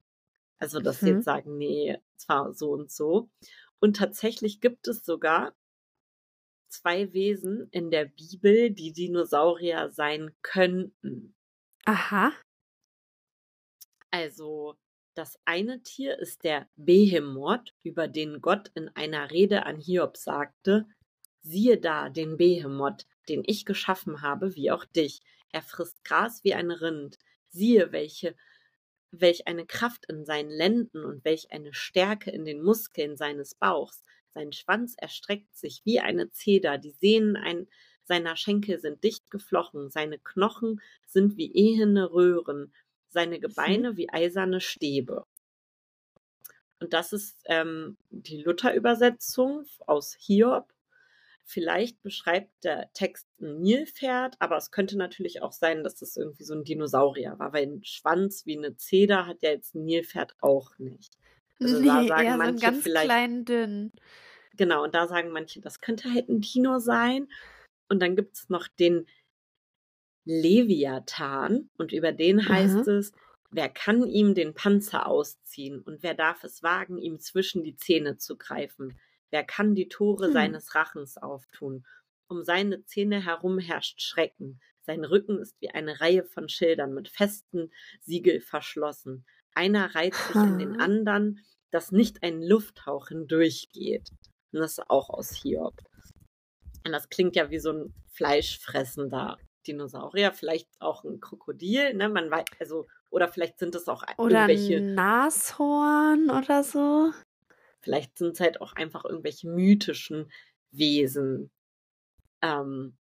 [0.60, 1.16] Also, dass sie Mhm.
[1.18, 3.30] jetzt sagen, nee, zwar so und so.
[3.80, 5.56] Und tatsächlich gibt es sogar
[6.70, 11.36] zwei Wesen in der Bibel, die Dinosaurier sein könnten.
[11.86, 12.34] Aha.
[14.12, 14.76] Also,
[15.14, 20.86] das eine Tier ist der Behemoth, über den Gott in einer Rede an Hiob sagte,
[21.42, 25.22] siehe da den Behemoth, den ich geschaffen habe, wie auch dich.
[25.52, 27.18] Er frisst Gras wie ein Rind.
[27.50, 28.36] Siehe, welche,
[29.12, 34.04] welch eine Kraft in seinen Lenden und welch eine Stärke in den Muskeln seines Bauchs.
[34.38, 37.68] Sein Schwanz erstreckt sich wie eine Zeder, die Sehnen ein,
[38.04, 42.72] seiner Schenkel sind dicht geflochten, seine Knochen sind wie ehene Röhren,
[43.10, 45.26] seine Gebeine wie eiserne Stäbe.
[46.80, 50.72] Und das ist ähm, die Luther-Übersetzung aus Hiob.
[51.44, 56.44] Vielleicht beschreibt der Text ein Nilpferd, aber es könnte natürlich auch sein, dass das irgendwie
[56.44, 60.36] so ein Dinosaurier war, weil ein Schwanz wie eine Zeder hat ja jetzt ein Nilpferd
[60.42, 61.18] auch nicht.
[61.60, 63.92] Also da nee, sagen eher so manche einen ganz vielleicht, kleinen, dünn.
[64.58, 67.28] Genau, und da sagen manche, das könnte halt ein Dino sein.
[67.90, 69.08] Und dann gibt es noch den
[70.26, 72.90] Leviathan und über den heißt Aha.
[72.90, 73.12] es,
[73.50, 78.18] wer kann ihm den Panzer ausziehen und wer darf es wagen, ihm zwischen die Zähne
[78.18, 79.00] zu greifen?
[79.32, 80.32] Wer kann die Tore Hm.
[80.32, 81.86] seines Rachens auftun?
[82.28, 84.60] Um seine Zähne herum herrscht Schrecken.
[84.82, 89.26] Sein Rücken ist wie eine Reihe von Schildern mit festen Siegel verschlossen.
[89.54, 91.40] Einer reiht sich in den anderen,
[91.72, 94.12] dass nicht ein Lufthauch hindurchgeht.
[94.52, 95.74] Und das ist auch aus Hiob.
[96.86, 99.38] Und das klingt ja wie so ein fleischfressender
[99.68, 102.08] Dinosaurier, vielleicht auch ein Krokodil, ne?
[102.08, 107.12] Man weiß, also, oder vielleicht sind es auch Oder irgendwelche, ein Nashorn oder so.
[107.82, 110.32] vielleicht sind es halt auch einfach irgendwelche mythischen
[110.72, 111.52] Wesen.
[112.42, 112.96] Ähm,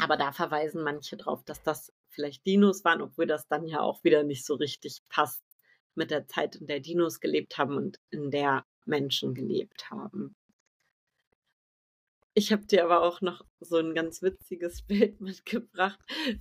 [0.00, 4.04] aber da verweisen manche drauf, dass das vielleicht Dinos waren, obwohl das dann ja auch
[4.04, 5.42] wieder nicht so richtig passt
[5.94, 10.34] mit der Zeit, in der Dinos gelebt haben und in der Menschen gelebt haben.
[12.34, 15.98] Ich habe dir aber auch noch so ein ganz witziges Bild mitgebracht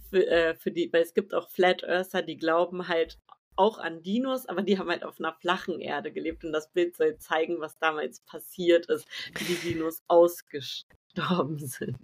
[0.10, 3.20] für, äh, für die, weil es gibt auch Flat Earther, die glauben halt
[3.56, 6.96] auch an Dinos, aber die haben halt auf einer flachen Erde gelebt und das Bild
[6.96, 12.00] soll zeigen, was damals passiert ist, wie die Dinos ausgestorben sind.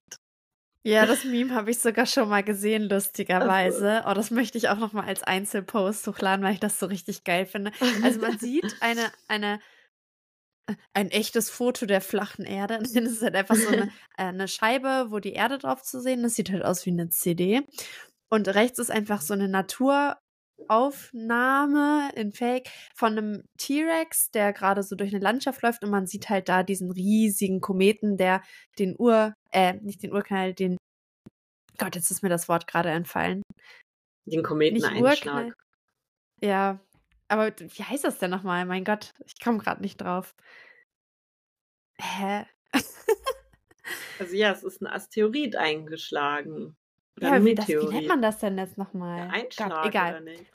[0.83, 4.03] Ja, das Meme habe ich sogar schon mal gesehen, lustigerweise.
[4.07, 7.25] Oh, das möchte ich auch noch mal als Einzelpost hochladen, weil ich das so richtig
[7.25, 7.71] geil finde.
[8.01, 9.59] Also man sieht eine, eine,
[10.93, 12.79] ein echtes Foto der flachen Erde.
[12.83, 13.83] Es ist halt einfach so eine,
[14.17, 16.35] äh, eine Scheibe, wo die Erde drauf zu sehen ist.
[16.35, 17.61] Sieht halt aus wie eine CD.
[18.29, 24.95] Und rechts ist einfach so eine Naturaufnahme in Fake von einem T-Rex, der gerade so
[24.95, 28.43] durch eine Landschaft läuft und man sieht halt da diesen riesigen Kometen, der
[28.77, 30.77] den Ur, äh, nicht den Urknall, den
[31.79, 33.41] Gott, jetzt ist mir das Wort gerade entfallen.
[34.25, 35.01] Den Nicht Kometeneinschlag.
[35.01, 35.53] Urknall.
[36.41, 36.79] Ja,
[37.29, 38.65] aber wie heißt das denn nochmal?
[38.65, 40.35] Mein Gott, ich komme gerade nicht drauf.
[42.01, 42.45] Hä?
[44.17, 46.77] Also ja, es ist ein Asteroid eingeschlagen.
[47.17, 48.77] Oder Ja, ein wie, das, wie nennt man das denn jetzt
[49.15, 49.29] Ja, nochmal?
[49.29, 50.09] Einschlag, Gott, egal.
[50.11, 50.51] oder nicht?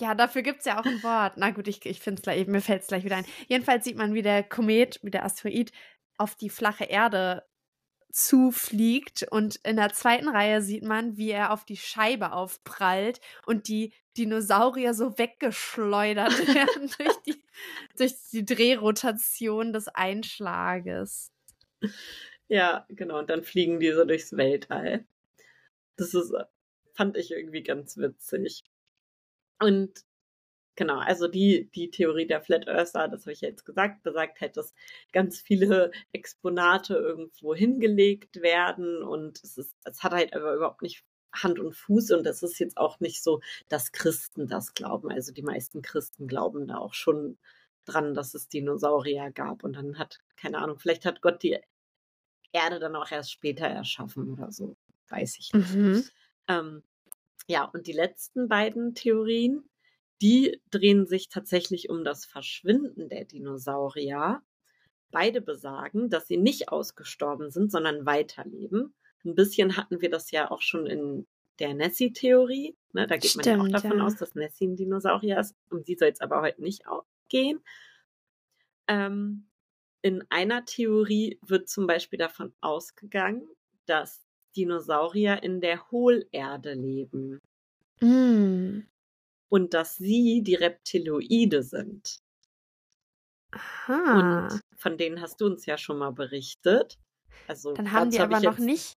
[0.00, 1.34] Ja, dafür gibt es ja auch ein Wort.
[1.36, 3.26] Na gut, ich, ich finde es gleich, mir fällt es gleich wieder ein.
[3.48, 5.70] Jedenfalls sieht man, wie der Komet, wie der Asteroid
[6.18, 7.44] auf die flache Erde
[8.12, 13.68] zufliegt und in der zweiten Reihe sieht man, wie er auf die Scheibe aufprallt und
[13.68, 17.42] die Dinosaurier so weggeschleudert werden durch die,
[17.96, 21.32] durch die Drehrotation des Einschlages.
[22.48, 23.18] Ja, genau.
[23.18, 25.06] Und dann fliegen die so durchs Weltall.
[25.96, 26.34] Das ist,
[26.92, 28.64] fand ich irgendwie ganz witzig.
[29.58, 30.04] Und
[30.76, 34.40] genau, also die, die Theorie der Flat Earther, das habe ich ja jetzt gesagt, besagt
[34.40, 34.74] halt, dass
[35.12, 41.04] ganz viele Exponate irgendwo hingelegt werden und es ist, es hat halt aber überhaupt nicht
[41.34, 45.10] Hand und Fuß und es ist jetzt auch nicht so, dass Christen das glauben.
[45.10, 47.38] Also die meisten Christen glauben da auch schon
[47.84, 51.58] dran, dass es Dinosaurier gab und dann hat, keine Ahnung, vielleicht hat Gott die
[52.52, 54.76] Erde dann auch erst später erschaffen oder so.
[55.08, 55.74] Weiß ich nicht.
[55.74, 56.04] Mhm.
[56.48, 56.82] Ähm,
[57.46, 59.64] ja, und die letzten beiden Theorien,
[60.22, 64.40] die drehen sich tatsächlich um das Verschwinden der Dinosaurier.
[65.10, 68.94] Beide besagen, dass sie nicht ausgestorben sind, sondern weiterleben.
[69.24, 71.26] Ein bisschen hatten wir das ja auch schon in
[71.58, 72.76] der Nessie-Theorie.
[72.92, 73.06] Ne?
[73.06, 74.06] Da geht man ja auch Stimmt, davon ja.
[74.06, 75.54] aus, dass Nessie ein Dinosaurier ist.
[75.70, 76.84] Um sie soll es aber heute nicht
[77.28, 77.60] gehen.
[78.88, 79.48] Ähm,
[80.00, 83.46] in einer Theorie wird zum Beispiel davon ausgegangen,
[83.86, 84.24] dass
[84.56, 87.38] Dinosaurier in der Hohlerde leben
[88.02, 88.82] Mm.
[89.52, 92.22] Und dass sie die Reptiloide sind.
[93.50, 94.48] Aha.
[94.48, 96.98] Und von denen hast du uns ja schon mal berichtet.
[97.46, 98.96] Also Dann haben die hab aber noch nicht.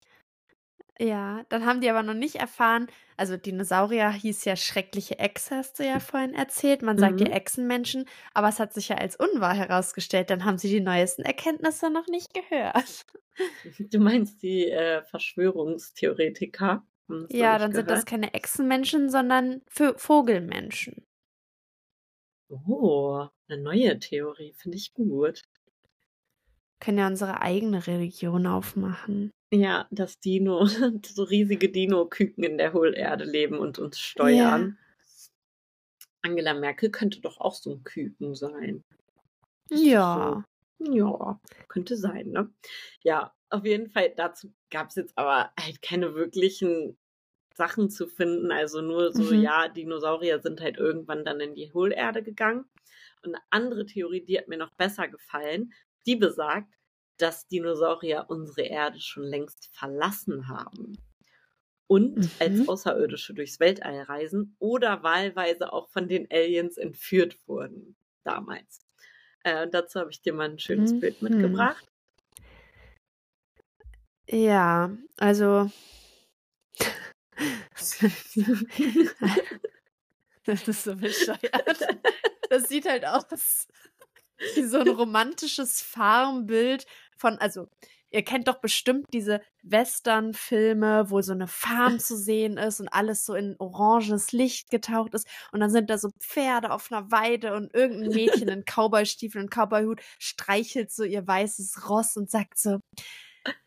[1.00, 2.86] Ja, dann haben die aber noch nicht erfahren.
[3.16, 6.82] Also Dinosaurier hieß ja schreckliche Echse, hast du ja vorhin erzählt.
[6.82, 7.32] Man sagt ja Mhm.
[7.32, 10.28] Echsenmenschen, aber es hat sich ja als unwahr herausgestellt.
[10.30, 13.06] Dann haben sie die neuesten Erkenntnisse noch nicht gehört.
[13.90, 16.86] Du meinst die äh, Verschwörungstheoretiker?
[17.08, 21.04] Noch Ja, dann sind das keine Echsenmenschen, sondern Vö- Vogelmenschen.
[22.48, 25.42] Oh, eine neue Theorie, finde ich gut.
[26.80, 29.30] Können ja unsere eigene Religion aufmachen.
[29.52, 30.66] Ja, dass Dino,
[31.06, 34.78] so riesige Dino-Küken in der Hohlerde leben und uns steuern.
[36.22, 38.84] Angela Merkel könnte doch auch so ein Küken sein.
[39.70, 40.44] Ja.
[40.78, 42.52] Ja, könnte sein, ne?
[43.02, 46.98] Ja, auf jeden Fall, dazu gab es jetzt aber halt keine wirklichen
[47.54, 48.52] Sachen zu finden.
[48.52, 49.34] Also nur so, Mhm.
[49.34, 52.66] ja, Dinosaurier sind halt irgendwann dann in die Hohlerde gegangen.
[53.24, 55.72] Und eine andere Theorie, die hat mir noch besser gefallen,
[56.06, 56.74] die besagt,
[57.18, 61.04] dass Dinosaurier unsere Erde schon längst verlassen haben.
[61.88, 62.38] Und Mhm.
[62.38, 67.96] als Außerirdische durchs Weltall reisen oder wahlweise auch von den Aliens entführt wurden.
[68.24, 68.80] Damals.
[69.44, 71.22] Äh, dazu habe ich dir mal ein schönes Bild Mhm.
[71.22, 71.91] mitgebracht.
[74.32, 75.70] Ja, also.
[80.44, 81.80] Das ist so bescheuert.
[82.50, 83.68] Das sieht halt aus
[84.56, 87.68] wie so ein romantisches Farmbild von, also,
[88.10, 93.24] ihr kennt doch bestimmt diese Western-Filme, wo so eine Farm zu sehen ist und alles
[93.24, 95.28] so in oranges Licht getaucht ist.
[95.52, 99.50] Und dann sind da so Pferde auf einer Weide und irgendein Mädchen in Cowboystiefeln und
[99.54, 102.80] Cowboyhut streichelt so ihr weißes Ross und sagt so,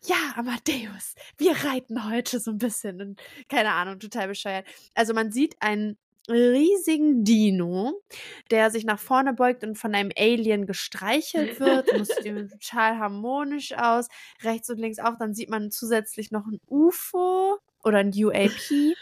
[0.04, 4.66] ja, Amadeus, wir reiten heute so ein bisschen und keine Ahnung, total bescheuert.
[4.94, 5.98] Also man sieht einen
[6.28, 8.02] riesigen Dino,
[8.50, 11.92] der sich nach vorne beugt und von einem Alien gestreichelt wird.
[11.92, 14.08] Und das sieht total harmonisch aus.
[14.42, 15.16] Rechts und links auch.
[15.18, 18.96] Dann sieht man zusätzlich noch ein UFO oder ein UAP.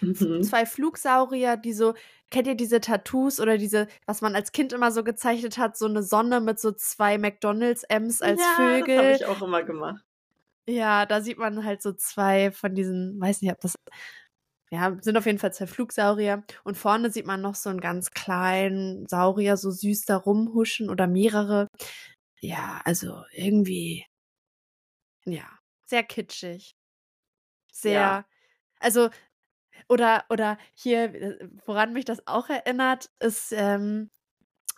[0.00, 0.42] Mhm.
[0.42, 1.94] Zwei Flugsaurier, die so,
[2.30, 5.86] kennt ihr diese Tattoos oder diese, was man als Kind immer so gezeichnet hat, so
[5.86, 8.96] eine Sonne mit so zwei McDonalds-M's als ja, Vögel.
[8.96, 10.04] Das habe ich auch immer gemacht.
[10.66, 13.74] Ja, da sieht man halt so zwei von diesen, weiß nicht, ob das,
[14.70, 16.44] ja, sind auf jeden Fall zwei Flugsaurier.
[16.64, 21.06] Und vorne sieht man noch so einen ganz kleinen Saurier, so süß da rumhuschen oder
[21.06, 21.66] mehrere.
[22.40, 24.06] Ja, also irgendwie,
[25.24, 25.46] ja,
[25.84, 26.72] sehr kitschig.
[27.72, 28.26] Sehr, Ja.
[28.78, 29.10] also,
[29.92, 34.10] oder, oder hier, äh, woran mich das auch erinnert, ist, ähm,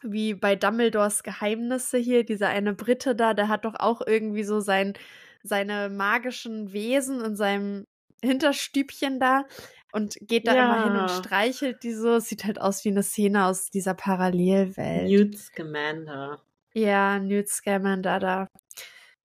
[0.02, 4.60] wie bei Dumbledores Geheimnisse hier, dieser eine Brite da, der hat doch auch irgendwie so
[4.60, 4.94] sein,
[5.42, 7.84] seine magischen Wesen in seinem
[8.22, 9.46] Hinterstübchen da
[9.92, 11.18] und geht da immer hin und Ja.
[11.18, 12.18] streichelt die so.
[12.20, 15.10] Sieht halt aus wie eine Szene aus dieser Parallelwelt.
[15.10, 16.40] Newt Scamander.
[16.74, 18.46] ja, Newt Scamander da.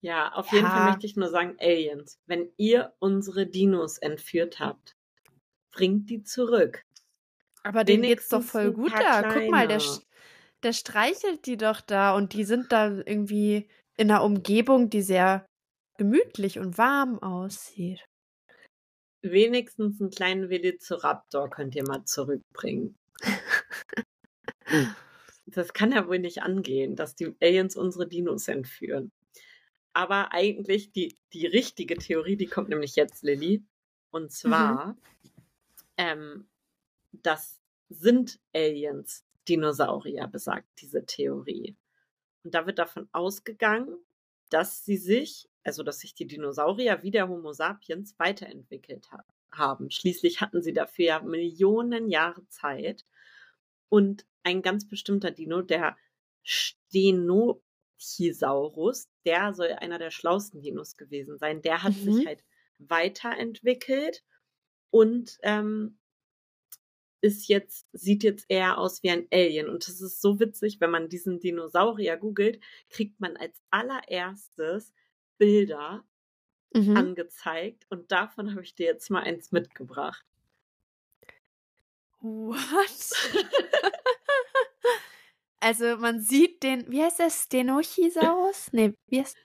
[0.02, 0.84] Ja, auf jeden Fall Ja.
[0.84, 4.96] möchte ich nur sagen, Aliens, wenn ihr unsere Dinos entführt habt,
[5.72, 6.84] bringt die zurück.
[7.64, 9.22] Aber denen geht's doch voll gut da.
[9.34, 9.82] Guck mal, der,
[10.64, 13.68] der streichelt die doch da und die sind da irgendwie
[13.98, 15.46] in einer Umgebung, die sehr
[15.98, 18.06] gemütlich und warm aussieht.
[19.22, 22.96] Wenigstens einen kleinen Velociraptor könnt ihr mal zurückbringen.
[25.52, 29.12] Das kann ja wohl nicht angehen, dass die Aliens unsere Dinos entführen.
[29.94, 33.64] Aber eigentlich die, die richtige Theorie, die kommt nämlich jetzt, Lilly.
[34.12, 34.96] Und zwar,
[36.00, 36.50] ähm,
[37.12, 41.76] das sind Aliens Dinosaurier, besagt diese Theorie.
[42.44, 43.96] Und da wird davon ausgegangen,
[44.50, 49.90] dass sie sich, also dass sich die Dinosaurier wie der Homo sapiens weiterentwickelt ha haben.
[49.92, 53.06] Schließlich hatten sie dafür ja Millionen Jahre Zeit.
[53.90, 55.98] Und ein ganz bestimmter Dino, der
[56.44, 61.62] Stenochisaurus, der soll einer der schlauesten Dinos gewesen sein.
[61.64, 62.14] Der hat Mhm.
[62.14, 62.44] sich halt
[62.78, 64.24] weiterentwickelt
[64.92, 65.98] und ähm,
[67.22, 69.68] ist jetzt, sieht jetzt eher aus wie ein Alien.
[69.70, 74.94] Und das ist so witzig, wenn man diesen Dinosaurier googelt, kriegt man als allererstes
[75.38, 76.04] Bilder
[76.74, 76.98] Mhm.
[76.98, 77.86] angezeigt.
[77.90, 80.24] Und davon habe ich dir jetzt mal eins mitgebracht.
[82.22, 83.12] What?
[85.62, 88.70] also man sieht den, wie heißt der, Stenochisaurus?
[88.72, 89.38] Nee, wie heißt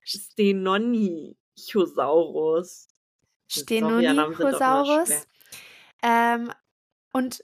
[0.00, 2.88] Stenonichosaurus.
[3.48, 5.26] Schwer.
[6.02, 6.52] Ähm,
[7.12, 7.42] und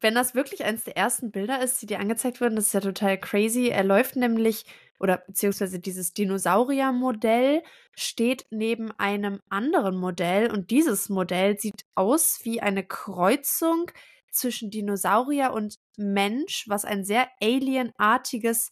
[0.00, 2.80] wenn das wirklich eines der ersten Bilder ist, die dir angezeigt wurden, das ist ja
[2.80, 3.68] total crazy.
[3.68, 4.64] Er läuft nämlich
[4.98, 7.62] oder beziehungsweise dieses Dinosauriermodell
[7.96, 13.90] steht neben einem anderen Modell und dieses Modell sieht aus wie eine Kreuzung
[14.30, 18.70] zwischen Dinosaurier und Mensch, was ein sehr alienartiges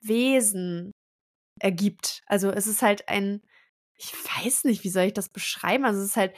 [0.00, 0.92] Wesen
[1.60, 2.22] ergibt.
[2.26, 3.42] Also es ist halt ein,
[3.98, 5.84] ich weiß nicht, wie soll ich das beschreiben?
[5.84, 6.34] Also es ist halt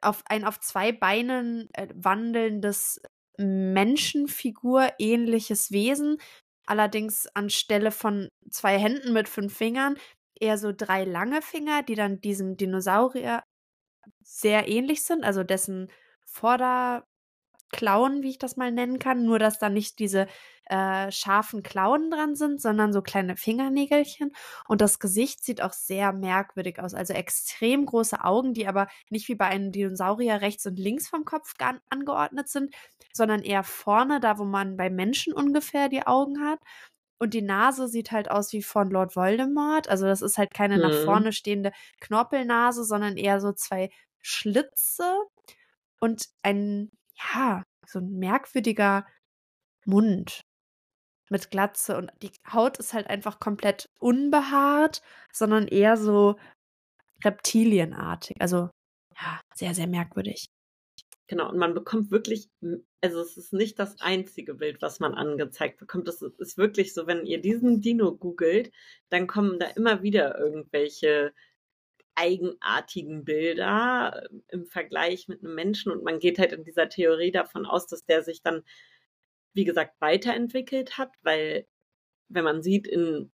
[0.00, 3.00] auf ein auf zwei Beinen äh, wandelndes
[3.38, 6.18] Menschenfigur ähnliches Wesen,
[6.66, 9.96] allerdings anstelle von zwei Händen mit fünf Fingern
[10.40, 13.42] eher so drei lange Finger, die dann diesem Dinosaurier
[14.22, 15.90] sehr ähnlich sind, also dessen
[16.26, 17.04] Vorder
[17.70, 20.26] Klauen, wie ich das mal nennen kann, nur dass da nicht diese
[20.66, 24.32] äh, scharfen Klauen dran sind, sondern so kleine Fingernägelchen.
[24.68, 26.94] Und das Gesicht sieht auch sehr merkwürdig aus.
[26.94, 31.24] Also extrem große Augen, die aber nicht wie bei einem Dinosaurier rechts und links vom
[31.24, 31.54] Kopf
[31.88, 32.74] angeordnet sind,
[33.12, 36.60] sondern eher vorne, da wo man bei Menschen ungefähr die Augen hat.
[37.18, 39.88] Und die Nase sieht halt aus wie von Lord Voldemort.
[39.88, 40.82] Also das ist halt keine mhm.
[40.82, 43.90] nach vorne stehende Knorpelnase, sondern eher so zwei
[44.22, 45.04] Schlitze
[46.00, 46.90] und ein
[47.34, 49.06] ja, so ein merkwürdiger
[49.84, 50.40] Mund
[51.30, 55.00] mit Glatze und die Haut ist halt einfach komplett unbehaart,
[55.32, 56.36] sondern eher so
[57.24, 58.40] reptilienartig.
[58.40, 58.70] Also
[59.16, 60.46] ja, sehr, sehr merkwürdig.
[61.28, 62.48] Genau, und man bekommt wirklich,
[63.00, 66.08] also es ist nicht das einzige Bild, was man angezeigt bekommt.
[66.08, 68.72] Es ist wirklich so, wenn ihr diesen Dino googelt,
[69.10, 71.32] dann kommen da immer wieder irgendwelche
[72.20, 75.90] eigenartigen Bilder äh, im Vergleich mit einem Menschen.
[75.92, 78.62] Und man geht halt in dieser Theorie davon aus, dass der sich dann,
[79.54, 81.66] wie gesagt, weiterentwickelt hat, weil
[82.28, 83.32] wenn man sieht, in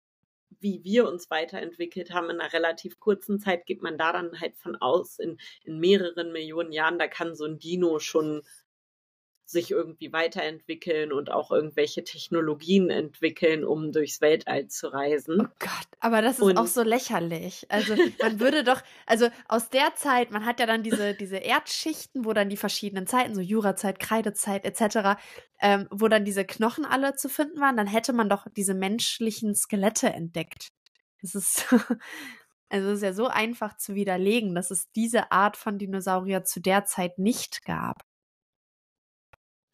[0.61, 4.57] wie wir uns weiterentwickelt haben in einer relativ kurzen Zeit, geht man da dann halt
[4.57, 8.43] von aus, in, in mehreren Millionen Jahren, da kann so ein Dino schon
[9.49, 15.41] sich irgendwie weiterentwickeln und auch irgendwelche Technologien entwickeln, um durchs Weltall zu reisen.
[15.41, 17.65] Oh Gott, aber das ist und auch so lächerlich.
[17.69, 22.25] Also man würde doch, also aus der Zeit, man hat ja dann diese, diese Erdschichten,
[22.25, 25.21] wo dann die verschiedenen Zeiten, so Jurazeit, Kreidezeit etc.,
[25.61, 29.55] ähm, wo dann diese Knochen alle zu finden waren, dann hätte man doch diese menschlichen
[29.55, 30.73] Skelette entdeckt.
[31.23, 31.67] Das ist,
[32.69, 36.61] also es ist ja so einfach zu widerlegen, dass es diese Art von Dinosaurier zu
[36.61, 38.03] der Zeit nicht gab.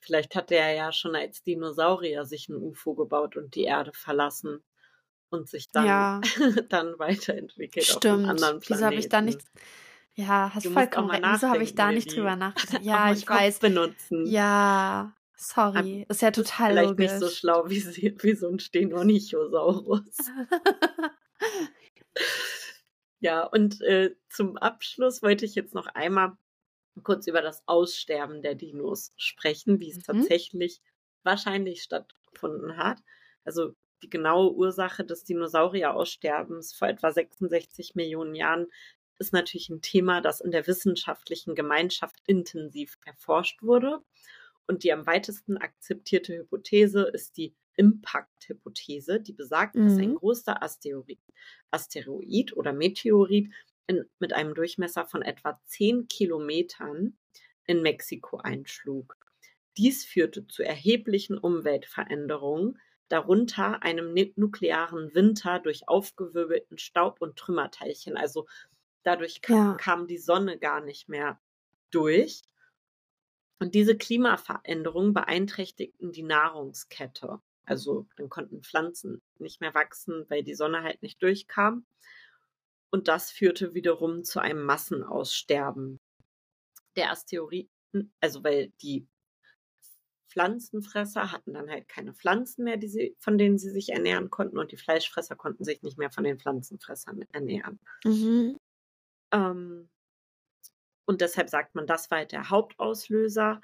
[0.02, 4.64] Vielleicht hat er ja schon als Dinosaurier sich ein UFO gebaut und die Erde verlassen
[5.30, 6.20] und sich dann, ja.
[6.68, 8.04] dann weiterentwickelt Stimmt.
[8.04, 8.68] auf einem anderen Planeten.
[8.68, 9.40] Wieso habe ich da nicht.
[10.14, 11.22] Ja, hast du vollkommen recht.
[11.24, 12.82] Wieso habe ich da nicht drüber nachgedacht?
[12.82, 13.60] Ja, ich Kopf weiß.
[13.60, 14.26] benutzen.
[14.26, 16.04] Ja, sorry.
[16.08, 17.10] Ist ja total Vielleicht logisch.
[17.12, 20.02] nicht so schlau wie, wie so ein Stenonichosaurus.
[23.20, 26.32] ja, und äh, zum Abschluss wollte ich jetzt noch einmal
[27.02, 30.02] kurz über das Aussterben der Dinos sprechen, wie es mhm.
[30.02, 30.80] tatsächlich
[31.22, 32.98] wahrscheinlich stattgefunden hat.
[33.44, 38.66] Also die genaue Ursache des Dinosaurieraussterbens vor etwa 66 Millionen Jahren
[39.18, 44.00] ist natürlich ein Thema, das in der wissenschaftlichen Gemeinschaft intensiv erforscht wurde.
[44.66, 49.84] Und die am weitesten akzeptierte Hypothese ist die Impact-Hypothese, die besagt, mhm.
[49.84, 50.16] dass ein mhm.
[50.16, 51.20] großer Asteroid,
[51.70, 53.50] Asteroid oder Meteorit
[53.92, 57.16] in, mit einem Durchmesser von etwa 10 Kilometern
[57.66, 59.16] in Mexiko einschlug.
[59.76, 62.78] Dies führte zu erheblichen Umweltveränderungen,
[63.08, 68.16] darunter einem nuklearen Winter durch aufgewirbelten Staub und Trümmerteilchen.
[68.16, 68.46] Also
[69.02, 69.74] dadurch kam, ja.
[69.74, 71.40] kam die Sonne gar nicht mehr
[71.90, 72.42] durch.
[73.58, 77.40] Und diese Klimaveränderungen beeinträchtigten die Nahrungskette.
[77.64, 81.86] Also dann konnten Pflanzen nicht mehr wachsen, weil die Sonne halt nicht durchkam
[82.92, 85.98] und das führte wiederum zu einem Massenaussterben
[86.94, 87.70] der Asteroiden,
[88.20, 89.08] also weil die
[90.28, 94.72] Pflanzenfresser hatten dann halt keine Pflanzen mehr, sie, von denen sie sich ernähren konnten und
[94.72, 97.80] die Fleischfresser konnten sich nicht mehr von den Pflanzenfressern ernähren.
[98.04, 98.56] Mhm.
[99.32, 99.90] Ähm,
[101.06, 103.60] und deshalb sagt man, das war halt der Hauptauslöser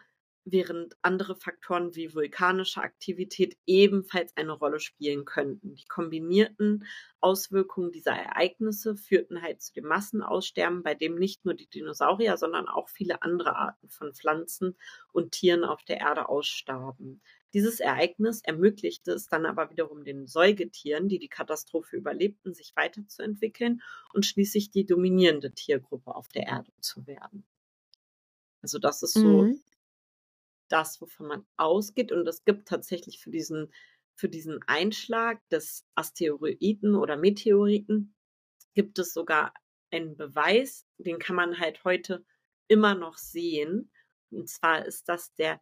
[0.51, 5.75] während andere Faktoren wie vulkanische Aktivität ebenfalls eine Rolle spielen könnten.
[5.75, 6.85] Die kombinierten
[7.21, 12.69] Auswirkungen dieser Ereignisse führten halt zu dem Massenaussterben, bei dem nicht nur die Dinosaurier, sondern
[12.69, 14.77] auch viele andere Arten von Pflanzen
[15.13, 17.23] und Tieren auf der Erde ausstarben.
[17.55, 23.83] Dieses Ereignis ermöglichte es dann aber wiederum den Säugetieren, die die Katastrophe überlebten, sich weiterzuentwickeln
[24.13, 27.47] und schließlich die dominierende Tiergruppe auf der Erde zu werden.
[28.61, 29.63] Also das ist so mhm
[30.69, 32.13] das, wovon man ausgeht.
[32.13, 33.73] Und es gibt tatsächlich für diesen,
[34.15, 38.15] für diesen Einschlag des Asteroiden oder Meteoriten,
[38.75, 39.55] gibt es sogar
[39.91, 42.25] einen Beweis, den kann man halt heute
[42.69, 43.91] immer noch sehen.
[44.31, 45.61] Und zwar ist das der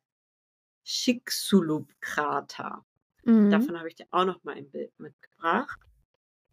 [0.84, 2.84] Chicxulub-Krater.
[3.24, 3.50] Mhm.
[3.50, 5.78] Davon habe ich dir auch noch mal ein Bild mitgebracht.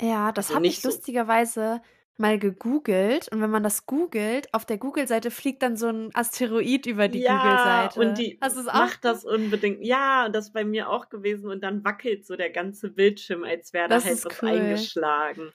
[0.01, 1.81] Ja, das Also habe ich so- lustigerweise
[2.17, 3.29] mal gegoogelt.
[3.29, 7.19] Und wenn man das googelt, auf der Google-Seite fliegt dann so ein Asteroid über die
[7.19, 7.99] ja, Google-Seite.
[7.99, 8.73] und die es auch?
[8.77, 9.83] macht das unbedingt.
[9.83, 11.49] Ja, das ist bei mir auch gewesen.
[11.49, 14.49] Und dann wackelt so der ganze Bildschirm, als wäre da Das halt was cool.
[14.49, 15.53] eingeschlagen.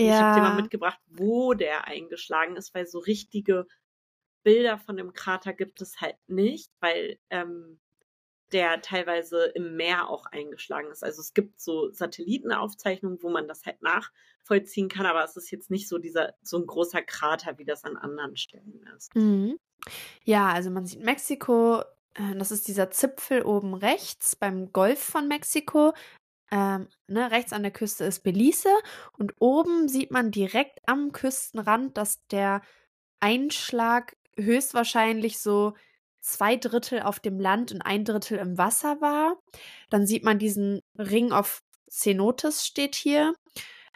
[0.00, 3.66] Und Ich habe dir mal Ja, mitgebracht, wo der eingeschlagen ist, weil so richtige
[4.44, 7.80] Bilder von dem Krater gibt es halt nicht, weil ähm,
[8.52, 11.04] der teilweise im Meer auch eingeschlagen ist.
[11.04, 13.82] Also es gibt so Satellitenaufzeichnungen, wo man das halt
[14.48, 17.84] nachvollziehen kann, aber es ist jetzt nicht so dieser so ein großer Krater, wie das
[17.84, 19.14] an anderen Stellen ist.
[19.14, 19.58] Mhm.
[20.24, 21.80] Ja, also man sieht Mexiko,
[22.14, 25.92] äh, das ist dieser Zipfel oben rechts beim Golf von Mexiko.
[26.50, 28.70] Ähm, ne, rechts an der Küste ist Belize
[29.18, 32.62] und oben sieht man direkt am Küstenrand, dass der
[33.20, 35.74] Einschlag höchstwahrscheinlich so
[36.20, 39.36] zwei Drittel auf dem Land und ein Drittel im Wasser war.
[39.90, 43.34] Dann sieht man diesen Ring of Cenotes steht hier.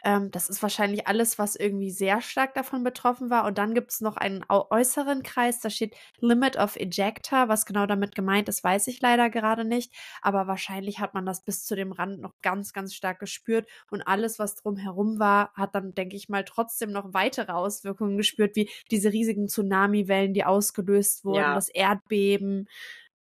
[0.05, 3.44] Ähm, das ist wahrscheinlich alles, was irgendwie sehr stark davon betroffen war.
[3.44, 7.48] Und dann gibt es noch einen äußeren Kreis, da steht Limit of Ejecta.
[7.48, 9.92] Was genau damit gemeint ist, weiß ich leider gerade nicht.
[10.20, 13.68] Aber wahrscheinlich hat man das bis zu dem Rand noch ganz, ganz stark gespürt.
[13.90, 18.57] Und alles, was drumherum war, hat dann, denke ich mal, trotzdem noch weitere Auswirkungen gespürt,
[18.57, 21.55] wie diese riesigen Tsunamiwellen, die ausgelöst wurden, Ja.
[21.55, 22.68] das Erdbeben.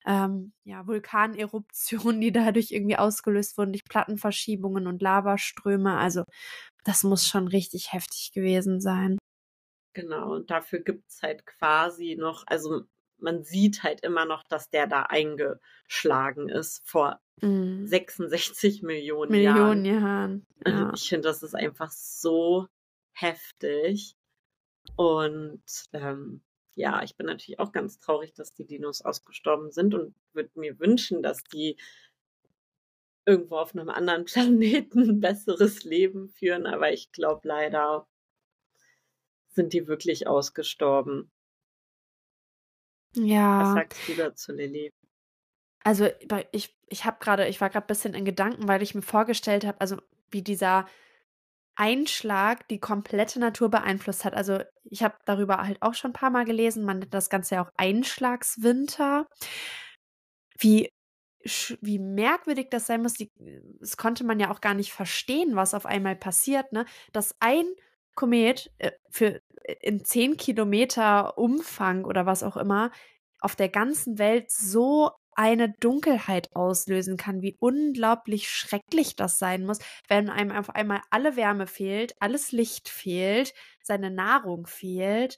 [0.06, 5.97] Ähm, ja, Vulkaneruptionen, die dadurch irgendwie ausgelöst wurden durch Plattenverschiebungen und Lavaströme.
[5.97, 6.24] Also
[6.84, 9.18] das muss schon richtig heftig gewesen sein.
[9.93, 12.84] Genau, und dafür gibt's halt quasi noch, also
[13.18, 17.88] man sieht halt immer noch, dass der da eingeschlagen ist vor Mhm.
[17.88, 20.45] 66 Millionen, Millionen Jahren.
[20.45, 20.45] Jahren.
[20.68, 20.91] Ja.
[20.93, 22.68] Ich finde, das ist einfach so
[23.14, 24.16] heftig.
[24.95, 26.43] Und ähm,
[26.76, 30.80] ja, ich bin natürlich auch ganz traurig, dass die Dinos ausgestorben sind und würde mir
[30.80, 31.78] wünschen, dass die
[33.26, 36.65] irgendwo auf einem anderen Planeten ein besseres Leben führen.
[36.65, 38.07] Aber ich glaube leider
[39.49, 41.32] sind die wirklich ausgestorben.
[43.13, 43.74] Was ja.
[43.74, 44.93] sagst du dazu, Lilly?
[45.84, 46.07] Also
[46.51, 49.65] ich, ich habe gerade, ich war gerade ein bisschen in Gedanken, weil ich mir vorgestellt
[49.65, 49.97] habe, also
[50.30, 50.88] wie dieser
[51.76, 54.34] Einschlag die komplette Natur beeinflusst hat.
[54.34, 57.55] Also ich habe darüber halt auch schon ein paar Mal gelesen, man nennt das Ganze
[57.55, 59.28] ja auch Einschlagswinter.
[60.57, 60.91] Wie,
[61.82, 63.32] wie merkwürdig das sein muss, die,
[63.80, 66.86] das konnte man ja auch gar nicht verstehen, was auf einmal passiert, ne?
[67.13, 67.65] Dass ein
[68.15, 69.41] Komet äh, für
[69.82, 72.91] in 10 Kilometer Umfang oder was auch immer
[73.39, 79.79] auf der ganzen Welt so eine Dunkelheit auslösen kann, wie unglaublich schrecklich das sein muss,
[80.07, 83.53] wenn einem auf einmal alle Wärme fehlt, alles Licht fehlt,
[83.84, 85.38] seine Nahrung fehlt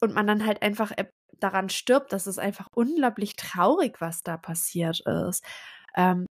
[0.00, 1.06] und man dann halt einfach äh,
[1.40, 2.12] daran stirbt.
[2.12, 5.44] Das ist einfach unglaublich traurig, was da passiert ist.
[5.96, 6.26] Ähm,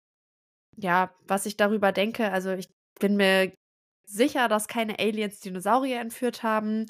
[0.77, 2.69] ja, was ich darüber denke, also ich
[3.01, 3.53] bin mir
[4.07, 6.87] sicher, dass keine Aliens Dinosaurier entführt haben.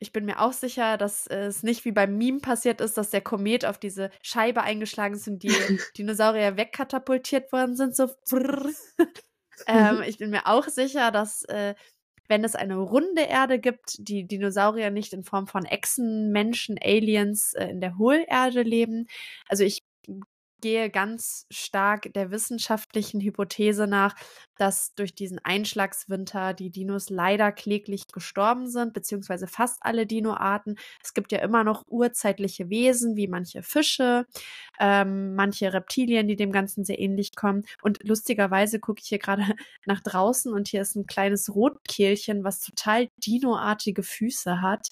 [0.00, 3.20] Ich bin mir auch sicher, dass es nicht wie beim Meme passiert ist, dass der
[3.20, 5.48] Komet auf diese Scheibe eingeschlagen ist und die
[5.96, 7.96] Dinosaurier wegkatapultiert worden sind.
[7.96, 8.10] So.
[9.66, 11.74] ähm, ich bin mir auch sicher, dass äh,
[12.28, 17.54] wenn es eine runde Erde gibt, die Dinosaurier nicht in Form von Echsen, Menschen, Aliens
[17.54, 19.06] äh, in der Hohlerde leben.
[19.48, 19.82] Also ich
[20.60, 24.14] gehe ganz stark der wissenschaftlichen Hypothese nach,
[24.56, 30.76] dass durch diesen Einschlagswinter die Dinos leider kläglich gestorben sind, beziehungsweise fast alle Dinoarten.
[31.02, 34.26] Es gibt ja immer noch urzeitliche Wesen, wie manche Fische,
[34.80, 37.64] ähm, manche Reptilien, die dem Ganzen sehr ähnlich kommen.
[37.82, 39.44] Und lustigerweise gucke ich hier gerade
[39.86, 44.88] nach draußen und hier ist ein kleines Rotkehlchen, was total Dinoartige Füße hat.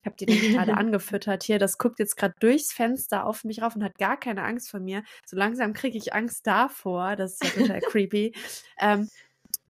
[0.00, 1.58] Ich habe die nämlich gerade angefüttert hier.
[1.58, 4.80] Das guckt jetzt gerade durchs Fenster auf mich rauf und hat gar keine Angst vor
[4.80, 5.02] mir.
[5.26, 7.16] So langsam kriege ich Angst davor.
[7.16, 8.34] Das ist ja total creepy.
[8.80, 9.08] Ähm,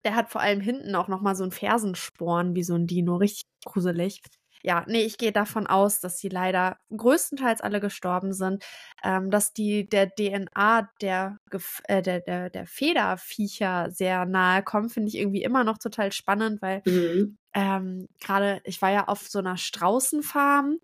[0.04, 3.16] der hat vor allem hinten auch noch mal so ein Fersensporn wie so ein Dino.
[3.16, 4.22] Richtig gruselig.
[4.68, 8.62] Ja, nee, ich gehe davon aus, dass sie leider größtenteils alle gestorben sind.
[9.02, 14.90] Ähm, dass die der DNA der, Gef- äh, der, der, der Federviecher sehr nahe kommen,
[14.90, 17.36] finde ich irgendwie immer noch total spannend, weil Mhm.
[17.54, 20.78] ähm, gerade, ich war ja auf so einer Straußenfarm.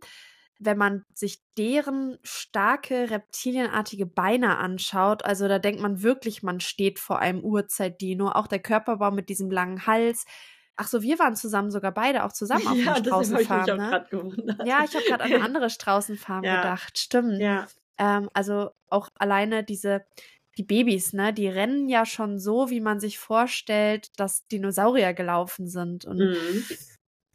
[0.61, 7.01] Wenn man sich deren starke reptilienartige Beine anschaut, also da denkt man wirklich, man steht
[7.01, 8.31] vor einem Urzeitdino.
[8.31, 10.25] Auch der Körperbau mit diesem langen Hals.
[10.77, 13.71] Ach so, wir waren zusammen sogar beide auch zusammen auf Ja, ich mich Straußenfarm.
[13.71, 14.07] auch Ne?
[14.11, 14.67] gewundert.
[14.67, 16.57] Ja, ich habe gerade an eine andere Straußenfarm Ja.
[16.63, 16.99] gedacht.
[16.99, 17.41] Stimmt.
[17.41, 17.67] Ja,
[17.99, 20.05] Ähm, also auch alleine diese,
[20.59, 25.69] die Babys, ne, die rennen ja schon so, wie man sich vorstellt, dass Dinosaurier gelaufen
[25.69, 26.05] sind.
[26.05, 26.65] Und mhm.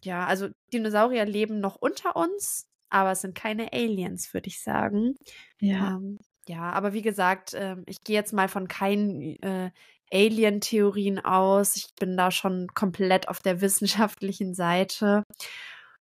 [0.04, 5.16] ja, also Dinosaurier leben noch unter uns, aber es sind keine Aliens, würde ich sagen.
[5.60, 5.96] ja.
[5.98, 9.70] Ähm, ja, aber wie gesagt, ähm, ich gehe jetzt mal von keinen äh,
[10.14, 11.76] Alien-Theorien aus.
[11.76, 15.24] Ich bin da schon komplett auf der wissenschaftlichen Seite.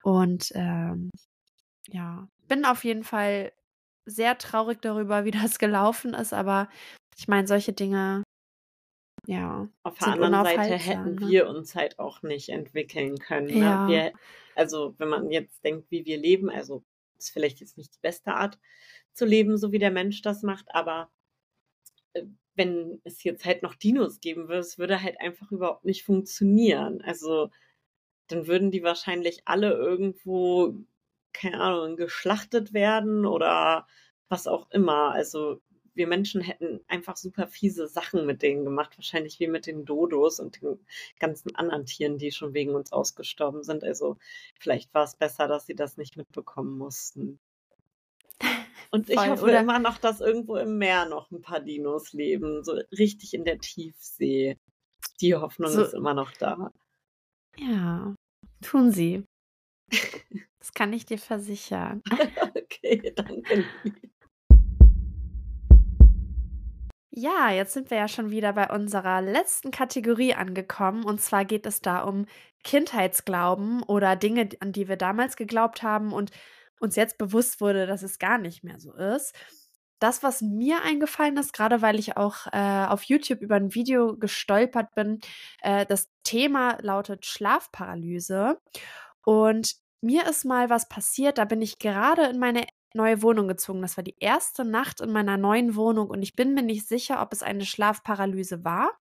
[0.03, 1.09] Und ähm,
[1.89, 3.51] ja, bin auf jeden Fall
[4.05, 6.69] sehr traurig darüber, wie das gelaufen ist, aber
[7.17, 8.23] ich meine, solche Dinge,
[9.27, 9.69] ja.
[9.83, 11.29] Auf der anderen Seite hätten ne?
[11.29, 13.47] wir uns halt auch nicht entwickeln können.
[13.47, 13.65] Ne?
[13.65, 13.87] Ja.
[13.87, 14.13] Wir,
[14.55, 16.83] also, wenn man jetzt denkt, wie wir leben, also
[17.17, 18.59] ist vielleicht jetzt nicht die beste Art
[19.13, 21.09] zu leben, so wie der Mensch das macht, aber
[22.13, 22.25] äh,
[22.56, 27.01] wenn es jetzt halt noch Dinos geben würde, es würde halt einfach überhaupt nicht funktionieren.
[27.01, 27.49] Also
[28.28, 30.76] dann würden die wahrscheinlich alle irgendwo,
[31.34, 33.88] keine Ahnung, geschlachtet werden oder
[34.30, 35.12] was auch immer.
[35.12, 35.62] Also
[35.95, 40.39] wir Menschen hätten einfach super fiese Sachen mit denen gemacht, wahrscheinlich wie mit den Dodos
[40.39, 40.80] und den
[41.20, 43.84] ganzen anderen Tieren, die schon wegen uns ausgestorben sind.
[43.84, 44.18] Also
[44.60, 47.39] vielleicht war es besser, dass sie das nicht mitbekommen mussten.
[48.93, 49.61] Und ich Voll, hoffe oder?
[49.61, 53.57] immer noch, dass irgendwo im Meer noch ein paar Dinos leben, so richtig in der
[53.57, 54.59] Tiefsee.
[55.19, 56.71] Die Hoffnung so, ist immer noch da.
[57.57, 58.13] Ja,
[58.61, 59.25] tun sie.
[60.59, 62.01] Das kann ich dir versichern.
[62.55, 63.65] okay, danke.
[67.11, 71.03] Ja, jetzt sind wir ja schon wieder bei unserer letzten Kategorie angekommen.
[71.03, 72.27] Und zwar geht es da um
[72.63, 76.31] Kindheitsglauben oder Dinge, an die wir damals geglaubt haben und
[76.84, 79.34] uns jetzt bewusst wurde, dass es gar nicht mehr so ist.
[79.99, 84.17] Das, was mir eingefallen ist, gerade weil ich auch äh, auf YouTube über ein Video
[84.17, 85.19] gestolpert bin,
[85.61, 88.59] äh, das Thema lautet Schlafparalyse.
[89.23, 93.81] Und mir ist mal was passiert, da bin ich gerade in meine neue Wohnung gezogen.
[93.81, 97.21] Das war die erste Nacht in meiner neuen Wohnung und ich bin mir nicht sicher,
[97.21, 98.91] ob es eine Schlafparalyse war.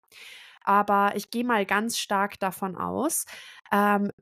[0.64, 3.26] Aber ich gehe mal ganz stark davon aus.
[3.72, 4.12] Ähm,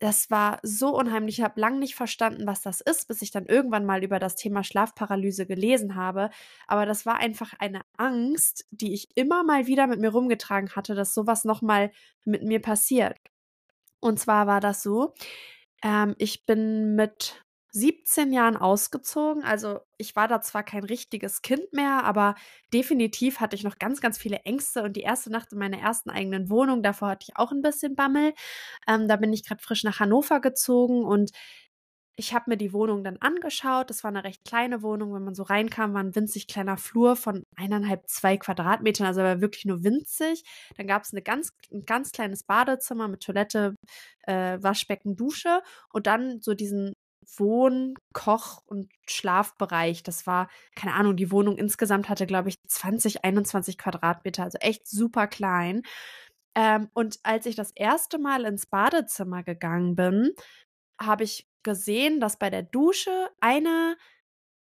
[0.00, 1.38] das war so unheimlich.
[1.38, 4.34] Ich habe lange nicht verstanden, was das ist, bis ich dann irgendwann mal über das
[4.34, 6.30] Thema Schlafparalyse gelesen habe.
[6.66, 10.94] Aber das war einfach eine Angst, die ich immer mal wieder mit mir rumgetragen hatte,
[10.94, 11.90] dass sowas nochmal
[12.24, 13.18] mit mir passiert.
[14.00, 15.12] Und zwar war das so,
[15.82, 19.44] ähm, ich bin mit 17 Jahren ausgezogen.
[19.44, 22.34] Also ich war da zwar kein richtiges Kind mehr, aber
[22.72, 24.82] definitiv hatte ich noch ganz, ganz viele Ängste.
[24.82, 27.94] Und die erste Nacht in meiner ersten eigenen Wohnung, davor hatte ich auch ein bisschen
[27.94, 28.34] Bammel.
[28.88, 31.30] Ähm, da bin ich gerade frisch nach Hannover gezogen und
[32.20, 33.88] ich habe mir die Wohnung dann angeschaut.
[33.88, 35.14] Das war eine recht kleine Wohnung.
[35.14, 39.40] Wenn man so reinkam, war ein winzig kleiner Flur von eineinhalb, zwei Quadratmetern, also war
[39.40, 40.44] wirklich nur winzig.
[40.76, 43.74] Dann gab es ganz, ein ganz kleines Badezimmer mit Toilette,
[44.24, 45.62] äh, Waschbecken, Dusche
[45.92, 46.92] und dann so diesen
[47.36, 50.02] Wohn-, Koch- und Schlafbereich.
[50.02, 54.88] Das war, keine Ahnung, die Wohnung insgesamt hatte, glaube ich, 20, 21 Quadratmeter, also echt
[54.88, 55.82] super klein.
[56.54, 60.34] Ähm, und als ich das erste Mal ins Badezimmer gegangen bin,
[61.00, 63.96] habe ich gesehen, dass bei der Dusche eine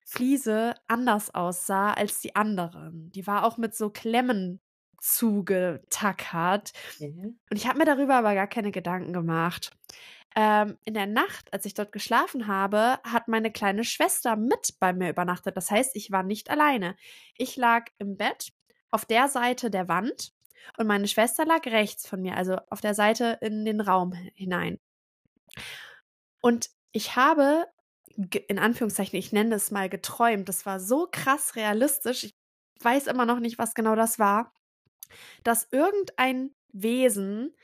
[0.05, 3.11] Fliese anders aussah als die anderen.
[3.11, 4.59] Die war auch mit so Klemmen
[4.99, 6.71] zugetackert.
[6.99, 7.37] Mhm.
[7.49, 9.71] Und ich habe mir darüber aber gar keine Gedanken gemacht.
[10.36, 14.91] Ähm, in der Nacht, als ich dort geschlafen habe, hat meine kleine Schwester mit bei
[14.93, 15.55] mir übernachtet.
[15.55, 16.95] Das heißt, ich war nicht alleine.
[17.38, 18.51] Ich lag im Bett
[18.89, 20.34] auf der Seite der Wand
[20.77, 24.79] und meine Schwester lag rechts von mir, also auf der Seite in den Raum hinein.
[26.41, 27.67] Und ich habe,
[28.47, 30.49] in Anführungszeichen, ich nenne es mal geträumt.
[30.49, 32.23] Das war so krass realistisch.
[32.23, 32.36] Ich
[32.81, 34.53] weiß immer noch nicht, was genau das war,
[35.43, 37.55] dass irgendein Wesen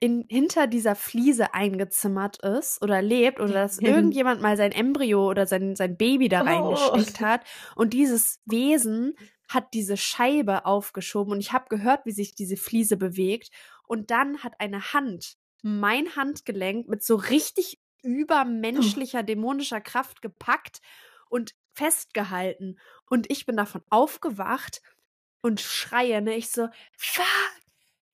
[0.00, 5.46] in, hinter dieser Fliese eingezimmert ist oder lebt oder dass irgendjemand mal sein Embryo oder
[5.46, 7.24] sein, sein Baby da reingesteckt oh.
[7.24, 7.40] hat.
[7.74, 9.14] Und dieses Wesen
[9.48, 13.50] hat diese Scheibe aufgeschoben und ich habe gehört, wie sich diese Fliese bewegt.
[13.86, 20.80] Und dann hat eine Hand mein Handgelenk mit so richtig übermenschlicher, dämonischer Kraft gepackt
[21.28, 22.78] und festgehalten.
[23.06, 24.82] Und ich bin davon aufgewacht
[25.40, 26.68] und schreie, ne, ich so,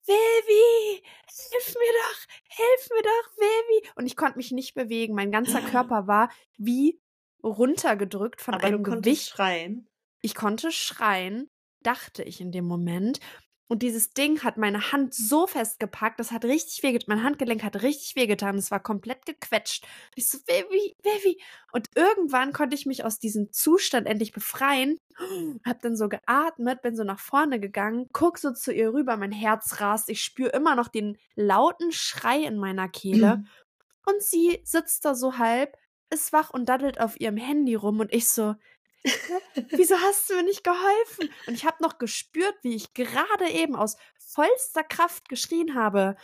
[0.06, 1.02] Vivi,
[1.50, 3.88] hilf mir doch, hilf mir doch, Vivi.
[3.96, 5.14] Und ich konnte mich nicht bewegen.
[5.14, 7.00] Mein ganzer Körper war wie
[7.42, 9.28] runtergedrückt von Aber einem du Gewicht.
[9.30, 9.88] schreien.
[10.20, 11.50] Ich konnte schreien,
[11.82, 13.20] dachte ich in dem Moment.
[13.66, 17.16] Und dieses Ding hat meine Hand so festgepackt, das hat richtig wehgetan.
[17.16, 18.56] Mein Handgelenk hat richtig wehgetan.
[18.56, 19.86] Es war komplett gequetscht.
[20.14, 21.40] Ich so, Baby, Baby.
[21.72, 24.98] Und irgendwann konnte ich mich aus diesem Zustand endlich befreien.
[25.64, 29.32] Hab dann so geatmet, bin so nach vorne gegangen, guck so zu ihr rüber, mein
[29.32, 30.10] Herz rast.
[30.10, 33.44] Ich spüre immer noch den lauten Schrei in meiner Kehle.
[34.04, 35.76] Und sie sitzt da so halb,
[36.10, 38.00] ist wach und daddelt auf ihrem Handy rum.
[38.00, 38.54] Und ich so,
[39.70, 41.30] Wieso hast du mir nicht geholfen?
[41.46, 46.16] Und ich habe noch gespürt, wie ich gerade eben aus vollster Kraft geschrien habe.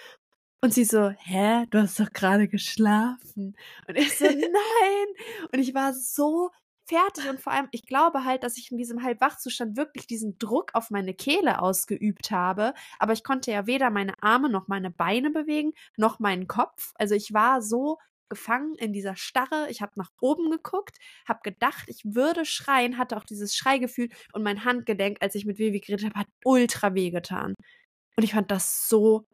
[0.62, 3.56] Und sie so, hä, du hast doch gerade geschlafen.
[3.86, 5.06] Und ich so, nein.
[5.52, 6.50] Und ich war so
[6.90, 10.70] fertig und vor allem, ich glaube halt, dass ich in diesem Halbwachzustand wirklich diesen Druck
[10.74, 15.30] auf meine Kehle ausgeübt habe, aber ich konnte ja weder meine Arme noch meine Beine
[15.30, 16.92] bewegen, noch meinen Kopf.
[16.96, 17.98] Also ich war so
[18.30, 19.66] gefangen in dieser Starre.
[19.68, 20.96] Ich habe nach oben geguckt,
[21.28, 25.58] habe gedacht, ich würde schreien, hatte auch dieses Schreigefühl und mein Handgelenk, als ich mit
[25.58, 27.54] Vivi geredet habe, hat ultra wehgetan.
[28.16, 29.26] Und ich fand das so,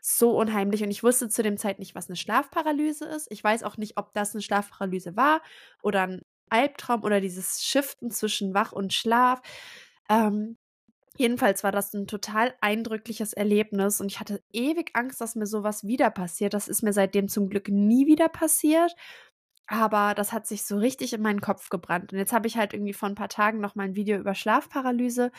[0.00, 0.82] so unheimlich.
[0.84, 3.26] Und ich wusste zu dem Zeit nicht, was eine Schlafparalyse ist.
[3.30, 5.42] Ich weiß auch nicht, ob das eine Schlafparalyse war
[5.82, 9.40] oder ein Albtraum oder dieses Shiften zwischen Wach und Schlaf.
[10.08, 10.56] Ähm,
[11.18, 15.84] Jedenfalls war das ein total eindrückliches Erlebnis und ich hatte ewig Angst, dass mir sowas
[15.84, 16.54] wieder passiert.
[16.54, 18.94] Das ist mir seitdem zum Glück nie wieder passiert.
[19.68, 22.12] Aber das hat sich so richtig in meinen Kopf gebrannt.
[22.12, 24.34] Und jetzt habe ich halt irgendwie vor ein paar Tagen noch mal ein Video über
[24.34, 25.32] Schlafparalyse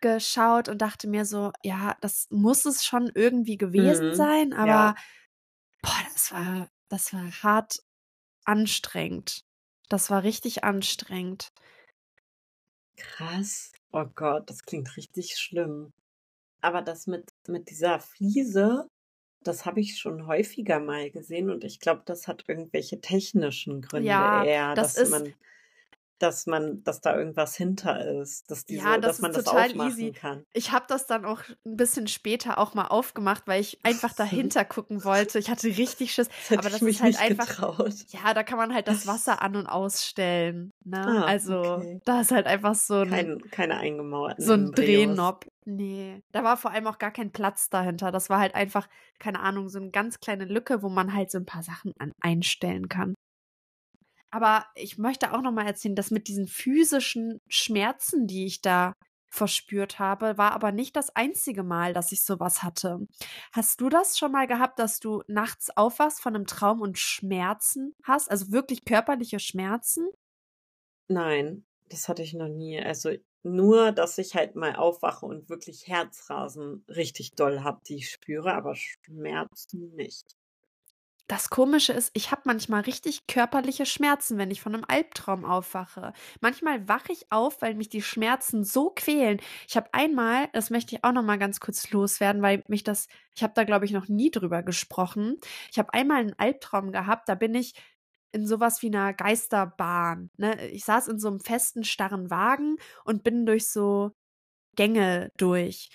[0.00, 4.14] geschaut und dachte mir so, ja, das muss es schon irgendwie gewesen Mhm.
[4.14, 4.94] sein, aber Ja.
[5.82, 7.78] boah, das war, das war hart
[8.46, 9.44] anstrengend.
[9.90, 11.52] Das war richtig anstrengend.
[12.96, 13.70] Krass.
[13.96, 15.92] Oh Gott, das klingt richtig schlimm.
[16.60, 18.88] Aber das mit, mit dieser Fliese,
[19.44, 24.08] das habe ich schon häufiger mal gesehen und ich glaube, das hat irgendwelche technischen Gründe
[24.08, 25.34] Ja, eher, das dass ist- man,
[26.18, 29.70] dass man, dass da irgendwas hinter ist, dass diese, Ja, das dass man das total
[29.70, 30.12] aufmachen easy.
[30.12, 30.44] kann.
[30.52, 34.64] Ich habe das dann auch ein bisschen später auch mal aufgemacht, weil ich einfach dahinter
[34.64, 35.38] gucken wollte.
[35.38, 36.28] Ich hatte richtig Schiss.
[36.48, 37.48] Das Aber ich das mich ist halt nicht einfach.
[37.48, 37.94] getraut.
[38.08, 40.70] Ja, da kann man halt das Wasser an- und ausstellen.
[40.84, 40.98] Ne?
[41.04, 42.00] Ah, also, okay.
[42.04, 44.72] da ist halt einfach so ein, Kein, keine eingemauerten so ein.
[44.72, 45.46] Drehknopf.
[45.66, 48.12] Nee, da war vor allem auch gar kein Platz dahinter.
[48.12, 48.86] Das war halt einfach,
[49.18, 52.12] keine Ahnung, so eine ganz kleine Lücke, wo man halt so ein paar Sachen an
[52.20, 53.14] einstellen kann.
[54.34, 58.94] Aber ich möchte auch noch mal erzählen, dass mit diesen physischen Schmerzen, die ich da
[59.28, 63.06] verspürt habe, war aber nicht das einzige Mal, dass ich sowas hatte.
[63.52, 67.94] Hast du das schon mal gehabt, dass du nachts aufwachst von einem Traum und Schmerzen
[68.02, 68.28] hast?
[68.28, 70.08] Also wirklich körperliche Schmerzen?
[71.06, 72.82] Nein, das hatte ich noch nie.
[72.82, 73.10] Also
[73.44, 78.52] nur, dass ich halt mal aufwache und wirklich Herzrasen richtig doll habe, die ich spüre,
[78.52, 80.36] aber Schmerzen nicht.
[81.26, 86.12] Das Komische ist, ich habe manchmal richtig körperliche Schmerzen, wenn ich von einem Albtraum aufwache.
[86.42, 89.40] Manchmal wache ich auf, weil mich die Schmerzen so quälen.
[89.66, 93.08] Ich habe einmal, das möchte ich auch noch mal ganz kurz loswerden, weil mich das,
[93.34, 95.38] ich habe da glaube ich noch nie drüber gesprochen.
[95.70, 97.72] Ich habe einmal einen Albtraum gehabt, da bin ich
[98.32, 100.30] in sowas wie einer Geisterbahn.
[100.36, 100.68] Ne?
[100.70, 104.12] Ich saß in so einem festen, starren Wagen und bin durch so
[104.76, 105.88] Gänge durch.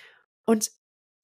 [0.46, 0.72] Und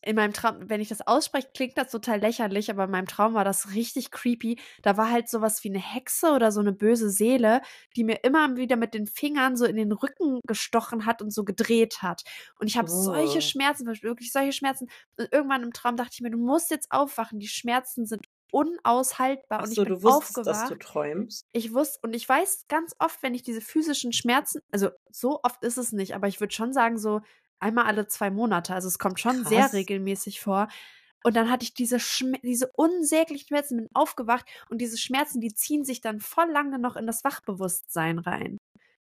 [0.06, 3.34] in meinem Traum, wenn ich das ausspreche, klingt das total lächerlich, aber in meinem Traum
[3.34, 4.60] war das richtig creepy.
[4.84, 7.62] Da war halt sowas wie eine Hexe oder so eine böse Seele,
[7.96, 11.44] die mir immer wieder mit den Fingern so in den Rücken gestochen hat und so
[11.44, 12.24] gedreht hat.
[12.60, 13.42] Und ich habe solche Oh.
[13.42, 14.88] Schmerzen, wirklich solche Schmerzen.
[15.18, 17.40] Und irgendwann im Traum dachte ich mir, du musst jetzt aufwachen.
[17.40, 19.64] Die Schmerzen sind unaushaltbar.
[19.64, 20.48] und Achso, ich bin du wusstest, aufgewacht.
[20.48, 21.46] dass du träumst.
[21.52, 25.64] Ich wusste, und ich weiß ganz oft, wenn ich diese physischen Schmerzen, also so oft
[25.64, 27.22] ist es nicht, aber ich würde schon sagen, so
[27.60, 28.74] einmal alle zwei Monate.
[28.74, 29.74] Also es kommt schon sehr Krass.
[29.74, 30.68] regelmäßig vor.
[31.24, 31.98] Und dann hatte ich diese,
[32.44, 36.96] diese unsäglichen Schmerzen, bin aufgewacht und diese Schmerzen, die ziehen sich dann voll lange noch
[36.96, 38.58] in das Wachbewusstsein rein.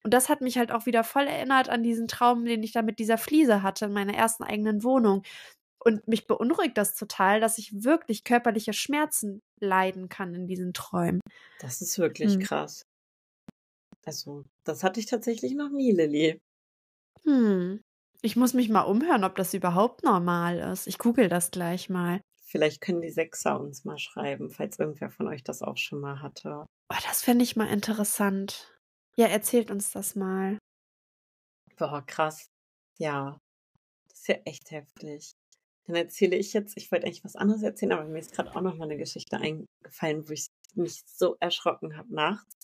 [0.03, 2.81] Und das hat mich halt auch wieder voll erinnert an diesen Traum, den ich da
[2.81, 5.23] mit dieser Fliese hatte in meiner ersten eigenen Wohnung.
[5.84, 11.22] Und mich beunruhigt das total, dass ich wirklich körperliche Schmerzen leiden kann in diesen Träumen.
[11.59, 12.39] Das ist wirklich Hm.
[12.39, 12.84] krass.
[14.05, 16.39] Also, das hatte ich tatsächlich noch nie, Lilly.
[17.26, 17.80] Hm.
[18.22, 20.88] Ich muss mich mal umhören, ob das überhaupt normal ist.
[20.88, 22.22] Ich google das gleich mal.
[22.41, 26.22] Vielleicht können die Sechser uns mal schreiben, falls irgendwer von euch das auch schon mal
[26.22, 26.65] hatte.
[26.89, 28.73] Oh, das fände ich mal interessant.
[29.18, 30.57] Ja, erzählt uns das mal.
[31.77, 32.48] Boah, krass.
[32.98, 33.38] Ja,
[34.10, 35.31] das ist ja echt heftig.
[35.85, 38.61] Dann erzähle ich jetzt, ich wollte eigentlich was anderes erzählen, aber mir ist gerade auch
[38.61, 42.56] noch mal eine Geschichte eingefallen, wo ich mich so erschrocken habe nachts.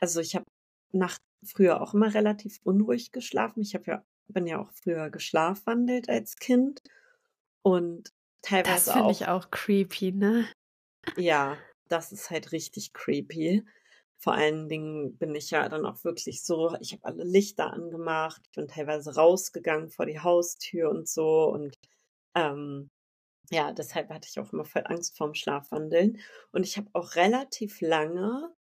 [0.00, 0.44] Also ich habe
[0.92, 3.62] nachts früher auch immer relativ unruhig geschlafen.
[3.62, 6.82] Ich habe ja, bin ja auch früher geschlafwandelt als Kind
[7.62, 8.10] und
[8.62, 10.46] Das teilweise finde auch ich auch creepy, ne?
[11.16, 11.58] ja,
[11.88, 13.64] das ist halt richtig creepy.
[14.18, 18.42] Vor allen Dingen bin ich ja dann auch wirklich so, ich habe alle Lichter angemacht,
[18.46, 21.76] ich bin teilweise rausgegangen vor die Haustür und so und
[22.34, 22.88] ähm,
[23.50, 26.20] ja, deshalb hatte ich auch immer voll Angst vorm Schlafwandeln
[26.52, 28.54] und ich habe auch relativ lange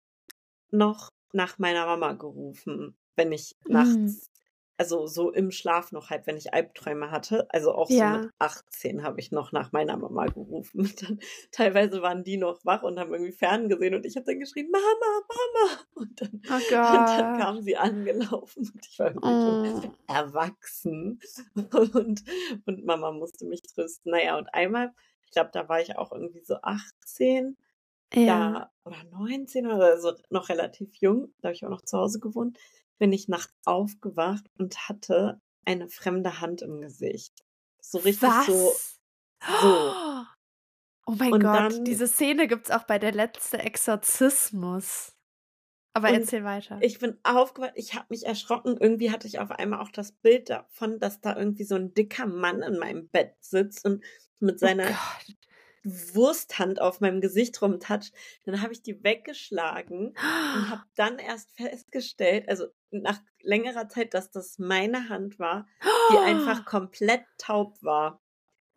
[0.71, 4.15] noch nach meiner Mama gerufen, wenn ich Mm.
[4.15, 4.29] nachts,
[4.77, 7.47] also so im Schlaf noch halb, wenn ich Albträume hatte.
[7.51, 8.05] Also auch so Ja.
[8.05, 10.81] mit 18 habe ich noch nach meiner Mama gerufen.
[10.81, 11.19] Und dann,
[11.51, 14.85] teilweise waren die noch wach und haben irgendwie ferngesehen und ich habe dann geschrien, Mama,
[15.29, 15.81] Mama.
[15.95, 16.61] Und dann, Oh
[16.99, 17.37] und dann Gott.
[17.37, 19.81] kam sie angelaufen und ich war irgendwie Oh.
[19.81, 21.19] schon erwachsen.
[21.95, 22.23] Und,
[22.65, 24.11] und Mama musste mich trösten.
[24.11, 24.93] Naja, und einmal,
[25.25, 27.57] ich glaube, da war ich auch irgendwie so 18
[28.13, 28.51] Ja.
[28.53, 32.19] da, oder 19 oder so, noch relativ jung, da habe ich auch noch zu Hause
[32.19, 32.57] gewohnt,
[32.97, 37.33] bin ich nachts aufgewacht und hatte eine fremde Hand im Gesicht.
[37.81, 38.45] So richtig Was?
[38.45, 38.75] so,
[39.61, 39.93] so.
[41.07, 45.15] Oh mein Und Gott, dann- diese Szene gibt's auch bei der letzte Exorzismus.
[45.93, 46.79] Aber erzähl weiter.
[46.81, 48.75] Ich bin aufgewacht, ich habe mich erschrocken.
[48.77, 52.25] Irgendwie hatte ich auf einmal auch das Bild davon, dass da irgendwie so ein dicker
[52.25, 54.03] Mann in meinem Bett sitzt und
[54.39, 55.31] mit seiner oh.
[55.85, 58.13] Wursthand auf meinem Gesicht rumtatscht.
[58.43, 64.31] Dann habe ich die weggeschlagen und habe dann erst festgestellt, also nach längerer Zeit, dass
[64.31, 65.67] das meine Hand war,
[66.11, 68.21] die einfach komplett taub war.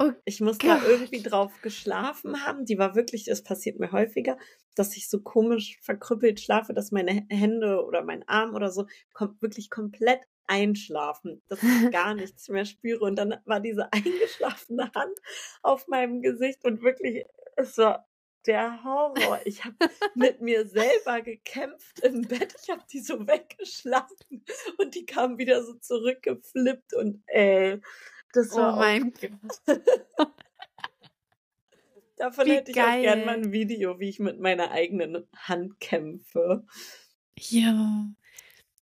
[0.01, 2.65] Oh Ich muss da irgendwie drauf geschlafen haben.
[2.65, 4.39] Die war wirklich, es passiert mir häufiger,
[4.77, 9.43] dass ich so komisch verkrüppelt schlafe, dass meine Hände oder mein Arm oder so kommt
[9.43, 13.05] wirklich komplett einschlafen, dass ich gar nichts mehr spüre.
[13.05, 15.19] Und dann war diese eingeschlafene Hand
[15.63, 17.25] auf meinem Gesicht und wirklich,
[17.57, 18.09] es war
[18.47, 19.41] der Horror.
[19.45, 19.77] Ich habe
[20.15, 22.55] mit mir selber gekämpft im Bett.
[22.63, 24.45] Ich habe die so weggeschlafen
[24.79, 27.81] und die kam wieder so zurückgeflippt und ey,
[28.33, 29.13] das Oh war auch mein
[32.17, 33.27] Davon Wie hätte ich auch gern geil.
[33.27, 36.67] mal ein Video, wie ich mit meiner eigenen Hand kämpfe.
[37.39, 38.09] Ja.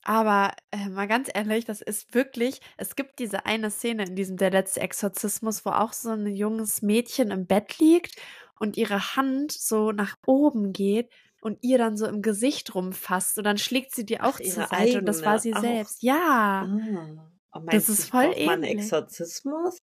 [0.05, 4.37] Aber äh, mal ganz ehrlich, das ist wirklich, es gibt diese eine Szene in diesem
[4.37, 8.17] Der letzte Exorzismus, wo auch so ein junges Mädchen im Bett liegt
[8.59, 11.11] und ihre Hand so nach oben geht
[11.41, 14.65] und ihr dann so im Gesicht rumfasst und dann schlägt sie die auch Ach, zur
[14.65, 15.61] Seite und das war sie auch.
[15.61, 16.03] selbst.
[16.03, 16.69] Ja.
[16.69, 17.33] Ah.
[17.53, 18.65] Oh, Das ist ich voll brauch mal einen ähnlich.
[18.65, 19.79] Exorzismus?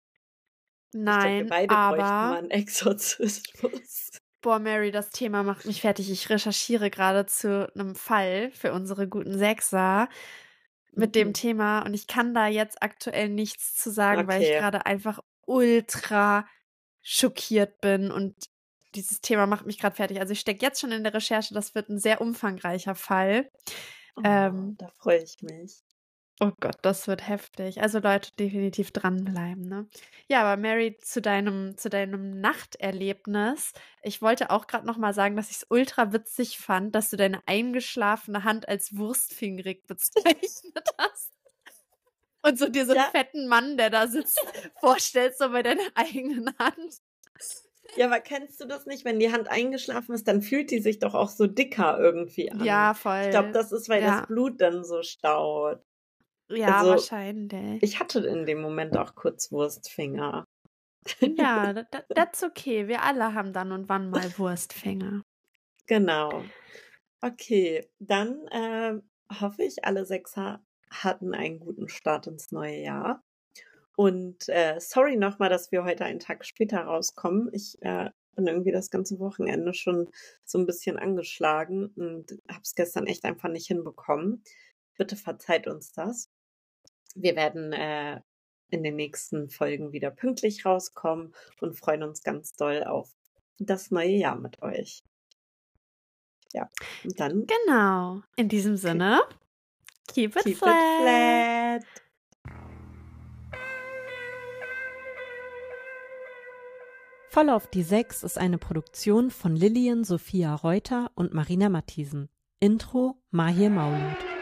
[1.02, 4.19] ich Nein, wir beide bräuchten mal aber einen Exorzismus.
[4.42, 6.10] Boah, Mary, das Thema macht mich fertig.
[6.10, 10.08] Ich recherchiere gerade zu einem Fall für unsere guten Sechser
[10.92, 11.34] mit dem Mhm.
[11.34, 14.54] Thema und ich kann da jetzt aktuell nichts zu sagen, weil ich Okay.
[14.54, 16.46] gerade einfach ultra
[17.02, 18.36] schockiert bin und
[18.96, 20.20] dieses Thema macht mich gerade fertig.
[20.20, 23.50] Also ich stecke jetzt schon in der Recherche, das wird ein sehr umfangreicher Fall.
[24.16, 25.82] Oh, Ähm, da freue ich mich.
[26.42, 27.82] Oh Gott, das wird heftig.
[27.82, 29.88] Also Leute, definitiv dranbleiben, ne?
[30.26, 33.74] Ja, aber Mary, zu deinem, zu deinem Nachterlebnis.
[34.02, 37.18] Ich wollte auch gerade noch mal sagen, dass ich es ultra witzig fand, dass du
[37.18, 41.30] deine eingeschlafene Hand als wurstfingerig bezeichnet hast.
[42.42, 43.10] Und so dir so einen Ja.
[43.10, 44.40] fetten Mann, der da sitzt,
[44.80, 47.00] vorstellst, so bei deiner eigenen Hand.
[47.96, 49.04] Ja, aber kennst du das nicht?
[49.04, 52.58] Wenn die Hand eingeschlafen ist, dann fühlt die sich doch auch so dicker irgendwie an.
[52.64, 53.12] Ja, voll.
[53.22, 54.20] Ich glaube, das ist, weil Ja.
[54.20, 55.82] das Blut dann so staut.
[56.50, 57.82] Ja, also- wahrscheinlich.
[57.82, 60.44] Ich hatte in dem Moment auch kurz Wurstfinger.
[61.20, 62.86] Ja, da- da- that's okay.
[62.88, 65.22] Wir alle haben dann und wann mal Wurstfinger.
[65.86, 66.44] Genau.
[67.22, 68.94] Okay, dann äh,
[69.40, 73.22] hoffe ich, alle Sechser hatten einen guten Start ins neue Jahr.
[73.96, 77.50] Und äh, sorry nochmal, dass wir heute einen Tag später rauskommen.
[77.52, 80.08] Ich äh, bin irgendwie das ganze Wochenende schon
[80.44, 84.42] so ein bisschen angeschlagen und habe es gestern echt einfach nicht hinbekommen.
[84.96, 86.28] Bitte verzeiht uns das.
[87.14, 88.20] Wir werden äh,
[88.70, 93.10] in den nächsten Folgen wieder pünktlich rauskommen und freuen uns ganz doll auf
[93.58, 95.02] das neue Jahr mit euch.
[96.52, 96.68] Ja,
[97.04, 98.22] und dann Genau.
[98.36, 99.20] In diesem Sinne,
[100.08, 100.74] keep it keep flat.
[100.74, 102.02] it flat.
[107.28, 112.28] Voll auf die Sechs ist eine Produktion von Lillian Sophia Reuter und Marina Matthiesen.
[112.58, 114.39] Intro Mahir Maulud.